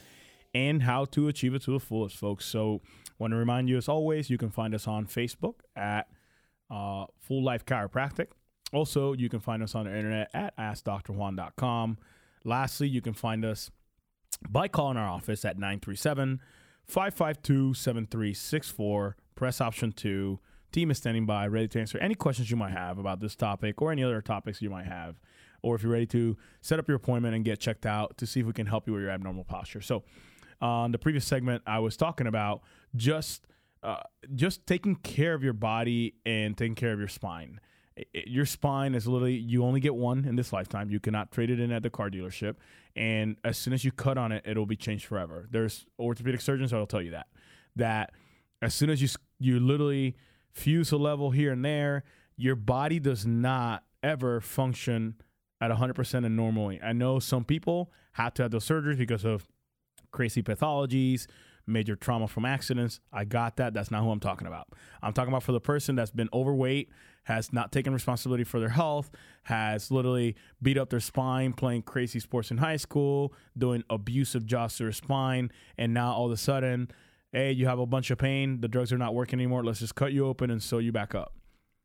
and 0.52 0.82
how 0.82 1.04
to 1.04 1.28
achieve 1.28 1.54
it 1.54 1.62
to 1.62 1.70
the 1.70 1.78
fullest, 1.78 2.16
folks. 2.16 2.44
So, 2.44 2.80
want 3.20 3.30
to 3.30 3.36
remind 3.36 3.68
you, 3.68 3.76
as 3.76 3.88
always, 3.88 4.28
you 4.28 4.38
can 4.38 4.50
find 4.50 4.74
us 4.74 4.88
on 4.88 5.06
Facebook 5.06 5.60
at 5.76 6.08
uh, 6.68 7.04
Full 7.20 7.44
Life 7.44 7.64
Chiropractic. 7.64 8.30
Also, 8.72 9.12
you 9.12 9.28
can 9.28 9.38
find 9.38 9.62
us 9.62 9.76
on 9.76 9.84
the 9.84 9.96
internet 9.96 10.30
at 10.34 10.56
AskDrJuan.com. 10.58 11.98
Lastly, 12.42 12.88
you 12.88 13.00
can 13.00 13.14
find 13.14 13.44
us 13.44 13.70
by 14.48 14.68
calling 14.68 14.96
our 14.96 15.08
office 15.08 15.44
at 15.44 15.56
937 15.58 16.40
552 16.86 17.74
7364. 17.74 19.16
Press 19.34 19.60
option 19.60 19.92
two. 19.92 20.40
Team 20.72 20.90
is 20.90 20.98
standing 20.98 21.24
by, 21.26 21.46
ready 21.46 21.66
to 21.68 21.80
answer 21.80 21.96
any 21.98 22.14
questions 22.14 22.50
you 22.50 22.56
might 22.56 22.72
have 22.72 22.98
about 22.98 23.20
this 23.20 23.34
topic 23.34 23.80
or 23.80 23.90
any 23.90 24.02
other 24.04 24.20
topics 24.20 24.60
you 24.60 24.68
might 24.68 24.86
have. 24.86 25.18
Or 25.62 25.74
if 25.74 25.82
you're 25.82 25.92
ready 25.92 26.06
to 26.06 26.36
set 26.60 26.78
up 26.78 26.86
your 26.88 26.96
appointment 26.96 27.34
and 27.34 27.44
get 27.44 27.58
checked 27.58 27.86
out 27.86 28.16
to 28.18 28.26
see 28.26 28.40
if 28.40 28.46
we 28.46 28.52
can 28.52 28.66
help 28.66 28.86
you 28.86 28.92
with 28.92 29.02
your 29.02 29.10
abnormal 29.10 29.44
posture. 29.44 29.80
So, 29.80 30.04
on 30.60 30.92
the 30.92 30.98
previous 30.98 31.24
segment, 31.24 31.62
I 31.66 31.78
was 31.78 31.96
talking 31.96 32.26
about 32.26 32.62
just 32.96 33.46
uh, 33.82 34.00
just 34.34 34.66
taking 34.66 34.96
care 34.96 35.34
of 35.34 35.42
your 35.44 35.52
body 35.52 36.14
and 36.26 36.56
taking 36.56 36.74
care 36.74 36.92
of 36.92 36.98
your 36.98 37.06
spine. 37.08 37.60
i- 37.96 38.02
i- 38.14 38.24
your 38.26 38.44
spine 38.46 38.94
is 38.94 39.06
literally 39.06 39.36
you 39.36 39.64
only 39.64 39.78
get 39.80 39.94
one 39.94 40.24
in 40.24 40.34
this 40.36 40.52
lifetime. 40.52 40.90
You 40.90 40.98
cannot 41.00 41.30
trade 41.32 41.48
it 41.50 41.58
in 41.60 41.70
at 41.72 41.82
the 41.84 41.90
car 41.90 42.10
dealership, 42.10 42.56
and 42.98 43.36
as 43.44 43.56
soon 43.56 43.72
as 43.72 43.84
you 43.84 43.92
cut 43.92 44.18
on 44.18 44.32
it, 44.32 44.42
it'll 44.44 44.66
be 44.66 44.76
changed 44.76 45.06
forever. 45.06 45.46
There's 45.50 45.86
orthopedic 46.00 46.40
surgeons 46.40 46.72
that'll 46.72 46.86
tell 46.86 47.00
you 47.00 47.12
that 47.12 47.28
that 47.76 48.10
as 48.60 48.74
soon 48.74 48.90
as 48.90 49.00
you 49.00 49.08
you 49.38 49.60
literally 49.60 50.16
fuse 50.50 50.90
a 50.90 50.96
level 50.96 51.30
here 51.30 51.52
and 51.52 51.64
there, 51.64 52.02
your 52.36 52.56
body 52.56 52.98
does 52.98 53.24
not 53.24 53.84
ever 54.02 54.40
function 54.40 55.14
at 55.60 55.70
100% 55.70 56.26
and 56.26 56.36
normally. 56.36 56.80
I 56.82 56.92
know 56.92 57.20
some 57.20 57.44
people 57.44 57.92
have 58.12 58.34
to 58.34 58.42
have 58.42 58.50
those 58.50 58.66
surgeries 58.66 58.98
because 58.98 59.24
of 59.24 59.46
crazy 60.10 60.42
pathologies, 60.42 61.26
major 61.68 61.96
trauma 61.96 62.28
from 62.28 62.44
accidents. 62.44 63.00
I 63.12 63.24
got 63.24 63.56
that. 63.56 63.74
That's 63.74 63.90
not 63.90 64.02
who 64.02 64.10
I'm 64.10 64.20
talking 64.20 64.46
about. 64.46 64.68
I'm 65.02 65.12
talking 65.12 65.28
about 65.32 65.42
for 65.42 65.52
the 65.52 65.60
person 65.60 65.94
that's 65.94 66.10
been 66.10 66.28
overweight, 66.32 66.88
has 67.24 67.52
not 67.52 67.72
taken 67.72 67.92
responsibility 67.92 68.44
for 68.44 68.58
their 68.58 68.70
health, 68.70 69.10
has 69.44 69.90
literally 69.90 70.34
beat 70.62 70.78
up 70.78 70.90
their 70.90 71.00
spine 71.00 71.52
playing 71.52 71.82
crazy 71.82 72.20
sports 72.20 72.50
in 72.50 72.58
high 72.58 72.76
school, 72.76 73.32
doing 73.56 73.84
abusive 73.90 74.46
jobs 74.46 74.76
to 74.76 74.84
their 74.84 74.92
spine, 74.92 75.50
and 75.76 75.92
now 75.92 76.12
all 76.12 76.26
of 76.26 76.32
a 76.32 76.36
sudden, 76.36 76.90
hey, 77.32 77.52
you 77.52 77.66
have 77.66 77.78
a 77.78 77.86
bunch 77.86 78.10
of 78.10 78.18
pain, 78.18 78.60
the 78.60 78.68
drugs 78.68 78.92
are 78.92 78.98
not 78.98 79.14
working 79.14 79.38
anymore, 79.38 79.62
let's 79.62 79.80
just 79.80 79.94
cut 79.94 80.12
you 80.12 80.26
open 80.26 80.50
and 80.50 80.62
sew 80.62 80.78
you 80.78 80.92
back 80.92 81.14
up. 81.14 81.34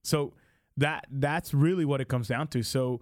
So 0.03 0.33
that 0.77 1.05
that's 1.11 1.53
really 1.53 1.85
what 1.85 2.01
it 2.01 2.07
comes 2.07 2.27
down 2.27 2.47
to. 2.47 2.63
So 2.63 3.01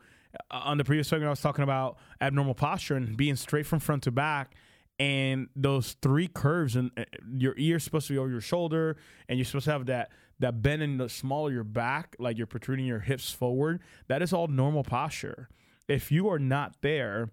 uh, 0.50 0.62
on 0.64 0.78
the 0.78 0.84
previous 0.84 1.08
segment, 1.08 1.28
I 1.28 1.32
was 1.32 1.42
talking 1.42 1.64
about 1.64 1.98
abnormal 2.20 2.56
posture 2.56 2.96
and 2.96 3.16
being 3.16 3.36
straight 3.36 3.66
from 3.66 3.80
front 3.80 4.04
to 4.04 4.12
back, 4.12 4.56
and 5.02 5.50
those 5.56 5.94
three 6.04 6.28
curves, 6.28 6.76
and 6.76 6.92
uh, 6.96 7.06
your 7.36 7.56
ear's 7.58 7.84
supposed 7.84 8.06
to 8.06 8.14
be 8.14 8.20
over 8.20 8.30
your 8.30 8.40
shoulder, 8.40 8.98
and 9.28 9.40
you're 9.40 9.46
supposed 9.46 9.66
to 9.66 9.72
have 9.72 9.88
that 9.88 10.12
that 10.38 10.62
bend 10.62 10.84
in 10.84 10.98
the 10.98 11.10
small 11.10 11.48
of 11.48 11.54
your 11.54 11.64
back, 11.64 12.16
like 12.20 12.38
you're 12.38 12.46
protruding 12.46 12.86
your 12.86 13.00
hips 13.00 13.32
forward. 13.32 13.82
That 14.08 14.22
is 14.22 14.32
all 14.32 14.48
normal 14.48 14.84
posture. 14.84 15.50
If 15.88 16.12
you 16.12 16.30
are 16.30 16.38
not 16.38 16.76
there, 16.82 17.30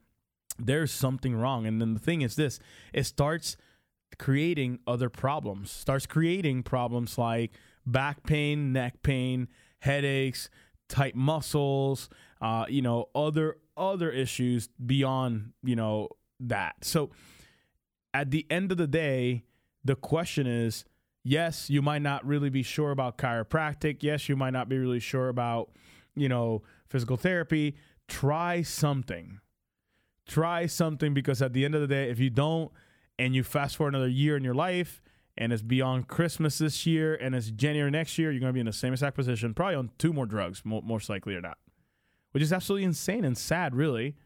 there's 0.59 0.91
something 0.91 1.35
wrong. 1.35 1.67
And 1.67 1.79
then 1.79 1.93
the 1.93 2.01
thing 2.01 2.23
is 2.23 2.37
this: 2.37 2.59
it 2.95 3.05
starts 3.05 3.59
creating 4.19 4.79
other 4.87 5.11
problems. 5.11 5.71
Starts 5.71 6.07
creating 6.07 6.63
problems 6.63 7.19
like 7.19 7.53
back 7.85 8.23
pain, 8.23 8.73
neck 8.73 9.03
pain, 9.03 9.47
headaches, 9.81 10.49
tight 10.89 11.15
muscles, 11.15 12.09
uh, 12.41 12.65
you 12.67 12.81
know, 12.81 13.11
other 13.15 13.59
other 13.77 14.11
issues 14.11 14.71
beyond, 14.87 15.53
you 15.63 15.77
know, 15.77 16.09
that. 16.41 16.77
So 16.83 17.11
at 18.15 18.31
the 18.31 18.47
end 18.51 18.73
of 18.73 18.79
the 18.79 18.87
day, 18.87 19.45
the 19.85 19.95
question 19.95 20.47
is, 20.47 20.85
yes, 21.25 21.71
you 21.71 21.83
might 21.83 22.03
not 22.03 22.27
really 22.27 22.51
be 22.51 22.63
sure 22.63 22.91
about 22.91 23.19
chiropractic. 23.19 24.03
Yes, 24.03 24.29
you 24.29 24.37
might 24.37 24.53
not 24.53 24.69
be 24.69 24.79
really 24.79 25.01
sure 25.01 25.29
about, 25.29 25.71
you 26.15 26.29
know, 26.29 26.63
physical 26.87 27.17
therapy. 27.17 27.77
Try 28.09 28.63
something. 28.63 29.41
Try 30.27 30.67
something 30.67 31.15
because 31.15 31.41
at 31.43 31.53
the 31.53 31.65
end 31.65 31.75
of 31.75 31.81
the 31.81 31.87
day, 31.87 32.11
if 32.11 32.19
you 32.19 32.31
don't 32.31 32.71
and 33.19 33.35
you 33.35 33.43
fast 33.43 33.77
forward 33.77 33.95
another 33.95 34.09
year 34.09 34.37
in 34.37 34.45
your 34.45 34.55
life 34.55 35.01
and 35.37 35.53
it's 35.53 35.63
beyond 35.63 36.09
Christmas 36.09 36.59
this 36.59 36.87
year 36.87 37.15
and 37.15 37.35
it's 37.35 37.51
January 37.51 37.91
next 37.91 38.19
year, 38.19 38.31
you're 38.31 38.41
going 38.41 38.51
to 38.51 38.55
be 38.55 38.61
in 38.61 38.67
the 38.67 38.73
same 38.73 38.93
exact 38.93 39.17
position, 39.17 39.55
probably 39.55 39.77
on 39.77 39.91
two 39.99 40.13
more 40.13 40.27
drugs, 40.27 40.63
mo- 40.65 40.83
most 40.83 41.09
likely 41.09 41.35
or 41.35 41.41
not, 41.41 41.59
which 42.33 42.43
is 42.43 42.53
absolutely 42.53 42.85
insane 42.85 43.25
and 43.25 43.39
sad, 43.39 43.75
really. 43.75 44.17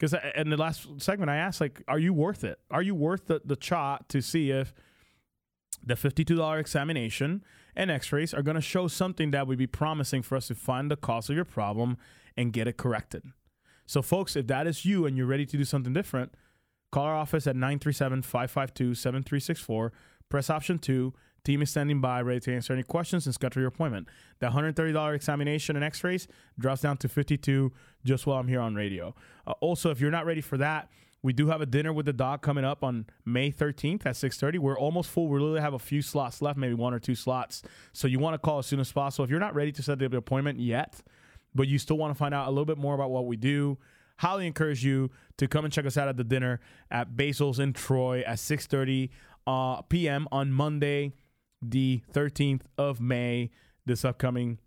Because 0.00 0.18
in 0.34 0.48
the 0.48 0.56
last 0.56 0.88
segment, 0.96 1.30
I 1.30 1.36
asked, 1.36 1.60
like, 1.60 1.82
are 1.86 1.98
you 1.98 2.14
worth 2.14 2.42
it? 2.42 2.58
Are 2.70 2.80
you 2.80 2.94
worth 2.94 3.26
the, 3.26 3.42
the 3.44 3.58
shot 3.60 4.08
to 4.08 4.22
see 4.22 4.50
if 4.50 4.72
the 5.84 5.92
$52 5.92 6.58
examination 6.58 7.44
and 7.76 7.90
x 7.90 8.10
rays 8.10 8.32
are 8.32 8.40
going 8.40 8.54
to 8.54 8.62
show 8.62 8.88
something 8.88 9.30
that 9.32 9.46
would 9.46 9.58
be 9.58 9.66
promising 9.66 10.22
for 10.22 10.36
us 10.36 10.48
to 10.48 10.54
find 10.54 10.90
the 10.90 10.96
cause 10.96 11.28
of 11.28 11.36
your 11.36 11.44
problem 11.44 11.98
and 12.34 12.54
get 12.54 12.66
it 12.66 12.78
corrected? 12.78 13.24
So, 13.84 14.00
folks, 14.00 14.36
if 14.36 14.46
that 14.46 14.66
is 14.66 14.86
you 14.86 15.04
and 15.04 15.18
you're 15.18 15.26
ready 15.26 15.44
to 15.44 15.56
do 15.58 15.64
something 15.64 15.92
different, 15.92 16.32
call 16.90 17.04
our 17.04 17.14
office 17.14 17.46
at 17.46 17.54
937 17.54 18.22
552 18.22 18.94
7364. 18.94 19.92
Press 20.30 20.48
option 20.48 20.78
two. 20.78 21.12
Team 21.44 21.62
is 21.62 21.70
standing 21.70 22.00
by, 22.00 22.20
ready 22.20 22.40
to 22.40 22.54
answer 22.54 22.72
any 22.72 22.82
questions 22.82 23.26
and 23.26 23.34
schedule 23.34 23.60
your 23.60 23.68
appointment. 23.68 24.08
The 24.40 24.48
$130 24.48 25.14
examination 25.14 25.76
and 25.76 25.84
x 25.84 26.04
rays 26.04 26.28
drops 26.58 26.82
down 26.82 26.98
to 26.98 27.08
52 27.08 27.72
just 28.04 28.26
while 28.26 28.38
I'm 28.38 28.48
here 28.48 28.60
on 28.60 28.74
radio. 28.74 29.14
Uh, 29.46 29.52
also, 29.60 29.90
if 29.90 30.00
you're 30.00 30.10
not 30.10 30.26
ready 30.26 30.40
for 30.40 30.58
that, 30.58 30.90
we 31.22 31.32
do 31.32 31.48
have 31.48 31.60
a 31.60 31.66
dinner 31.66 31.92
with 31.92 32.06
the 32.06 32.12
dog 32.12 32.40
coming 32.40 32.64
up 32.64 32.82
on 32.82 33.06
May 33.24 33.50
13th 33.50 34.06
at 34.06 34.16
6:30. 34.16 34.58
We're 34.58 34.78
almost 34.78 35.10
full. 35.10 35.28
We 35.28 35.38
literally 35.38 35.60
have 35.60 35.74
a 35.74 35.78
few 35.78 36.02
slots 36.02 36.40
left, 36.40 36.58
maybe 36.58 36.74
one 36.74 36.94
or 36.94 36.98
two 36.98 37.14
slots. 37.14 37.62
So 37.92 38.08
you 38.08 38.18
want 38.18 38.34
to 38.34 38.38
call 38.38 38.58
as 38.58 38.66
soon 38.66 38.80
as 38.80 38.90
possible. 38.90 39.24
If 39.24 39.30
you're 39.30 39.40
not 39.40 39.54
ready 39.54 39.72
to 39.72 39.82
set 39.82 39.98
the 39.98 40.16
appointment 40.16 40.60
yet, 40.60 41.02
but 41.54 41.68
you 41.68 41.78
still 41.78 41.98
want 41.98 42.14
to 42.14 42.18
find 42.18 42.34
out 42.34 42.46
a 42.46 42.50
little 42.50 42.64
bit 42.64 42.78
more 42.78 42.94
about 42.94 43.10
what 43.10 43.26
we 43.26 43.36
do, 43.36 43.76
highly 44.18 44.46
encourage 44.46 44.84
you 44.84 45.10
to 45.36 45.46
come 45.46 45.64
and 45.64 45.72
check 45.72 45.84
us 45.84 45.96
out 45.96 46.08
at 46.08 46.16
the 46.16 46.24
dinner 46.24 46.60
at 46.90 47.16
Basil's 47.16 47.58
in 47.58 47.72
Troy 47.74 48.22
at 48.26 48.38
6:30 48.38 49.10
uh, 49.46 49.82
p.m. 49.82 50.26
on 50.32 50.52
Monday, 50.52 51.12
the 51.62 52.02
13th 52.12 52.62
of 52.78 53.00
May, 53.00 53.50
this 53.86 54.04
upcoming 54.04 54.58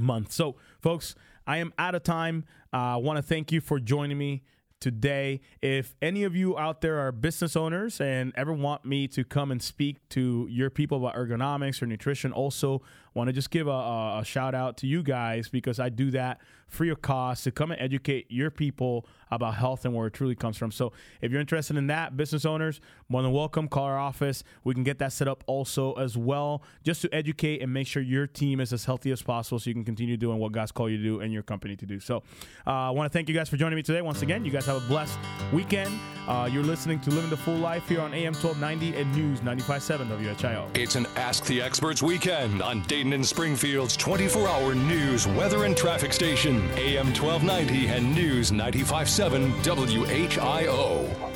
month. 0.00 0.32
So, 0.32 0.56
folks, 0.80 1.14
I 1.46 1.58
am 1.58 1.72
out 1.78 1.94
of 1.94 2.02
time. 2.02 2.44
I 2.72 2.94
uh, 2.94 2.98
want 2.98 3.18
to 3.18 3.22
thank 3.22 3.52
you 3.52 3.60
for 3.60 3.78
joining 3.78 4.18
me 4.18 4.42
today. 4.80 5.40
If 5.60 5.94
any 6.02 6.24
of 6.24 6.34
you 6.34 6.58
out 6.58 6.80
there 6.80 6.98
are 6.98 7.12
business 7.12 7.56
owners 7.56 8.00
and 8.00 8.32
ever 8.36 8.52
want 8.52 8.84
me 8.84 9.06
to 9.08 9.24
come 9.24 9.50
and 9.50 9.62
speak 9.62 9.96
to 10.10 10.46
your 10.50 10.70
people 10.70 10.98
about 10.98 11.14
ergonomics 11.14 11.80
or 11.82 11.86
nutrition, 11.86 12.32
also 12.32 12.82
want 13.14 13.28
to 13.28 13.32
just 13.32 13.50
give 13.50 13.66
a, 13.66 13.70
a, 13.70 14.20
a 14.20 14.24
shout 14.24 14.54
out 14.54 14.76
to 14.78 14.86
you 14.86 15.02
guys 15.02 15.48
because 15.48 15.78
I 15.78 15.88
do 15.88 16.10
that 16.12 16.40
free 16.72 16.88
of 16.88 17.02
cost 17.02 17.44
to 17.44 17.50
come 17.50 17.70
and 17.70 17.80
educate 17.80 18.26
your 18.30 18.50
people 18.50 19.06
about 19.30 19.54
health 19.54 19.84
and 19.84 19.94
where 19.94 20.06
it 20.06 20.14
truly 20.14 20.34
comes 20.34 20.56
from. 20.56 20.72
So 20.72 20.92
if 21.20 21.30
you're 21.30 21.40
interested 21.40 21.76
in 21.76 21.86
that, 21.88 22.16
business 22.16 22.44
owners, 22.44 22.80
more 23.08 23.22
than 23.22 23.32
welcome. 23.32 23.68
Call 23.68 23.84
our 23.84 23.98
office. 23.98 24.42
We 24.64 24.74
can 24.74 24.82
get 24.82 24.98
that 24.98 25.12
set 25.12 25.28
up 25.28 25.44
also 25.46 25.92
as 25.94 26.16
well, 26.16 26.62
just 26.82 27.02
to 27.02 27.14
educate 27.14 27.62
and 27.62 27.72
make 27.72 27.86
sure 27.86 28.02
your 28.02 28.26
team 28.26 28.60
is 28.60 28.72
as 28.72 28.84
healthy 28.84 29.10
as 29.10 29.22
possible 29.22 29.58
so 29.58 29.68
you 29.68 29.74
can 29.74 29.84
continue 29.84 30.16
doing 30.16 30.38
what 30.38 30.52
God's 30.52 30.72
called 30.72 30.90
you 30.90 30.96
to 30.98 31.02
do 31.02 31.20
and 31.20 31.32
your 31.32 31.42
company 31.42 31.76
to 31.76 31.86
do. 31.86 32.00
So 32.00 32.22
uh, 32.66 32.70
I 32.70 32.90
want 32.90 33.10
to 33.10 33.16
thank 33.16 33.28
you 33.28 33.34
guys 33.34 33.48
for 33.48 33.56
joining 33.56 33.76
me 33.76 33.82
today. 33.82 34.00
Once 34.00 34.22
again, 34.22 34.44
you 34.44 34.50
guys 34.50 34.66
have 34.66 34.76
a 34.76 34.88
blessed 34.88 35.18
weekend. 35.52 35.98
Uh, 36.26 36.48
you're 36.50 36.62
listening 36.62 37.00
to 37.00 37.10
Living 37.10 37.30
the 37.30 37.36
Full 37.36 37.56
Life 37.56 37.88
here 37.88 38.00
on 38.00 38.14
AM 38.14 38.32
1290 38.34 38.96
and 38.96 39.14
News 39.14 39.40
95.7 39.40 40.36
WHIO. 40.36 40.76
It's 40.76 40.94
an 40.94 41.06
Ask 41.16 41.44
the 41.46 41.60
Experts 41.60 42.02
weekend 42.02 42.62
on 42.62 42.82
Dayton 43.02 43.14
and 43.14 43.26
Springfield's 43.26 43.96
24 43.96 44.48
hour 44.48 44.76
news, 44.76 45.26
weather, 45.26 45.64
and 45.64 45.76
traffic 45.76 46.12
station, 46.12 46.58
AM 46.76 47.06
1290 47.06 47.88
and 47.88 48.14
News 48.14 48.52
95.7 48.52 49.50
WHIO. 49.64 51.32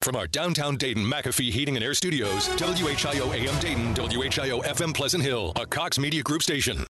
From 0.00 0.14
our 0.14 0.28
downtown 0.28 0.76
Dayton 0.76 1.02
McAfee 1.02 1.50
Heating 1.50 1.74
and 1.74 1.84
Air 1.84 1.94
Studios, 1.94 2.46
WHIO 2.50 3.34
AM 3.34 3.58
Dayton, 3.58 3.94
WHIO 3.94 4.62
FM 4.62 4.94
Pleasant 4.94 5.24
Hill, 5.24 5.52
a 5.56 5.66
Cox 5.66 5.98
Media 5.98 6.22
Group 6.22 6.44
station. 6.44 6.84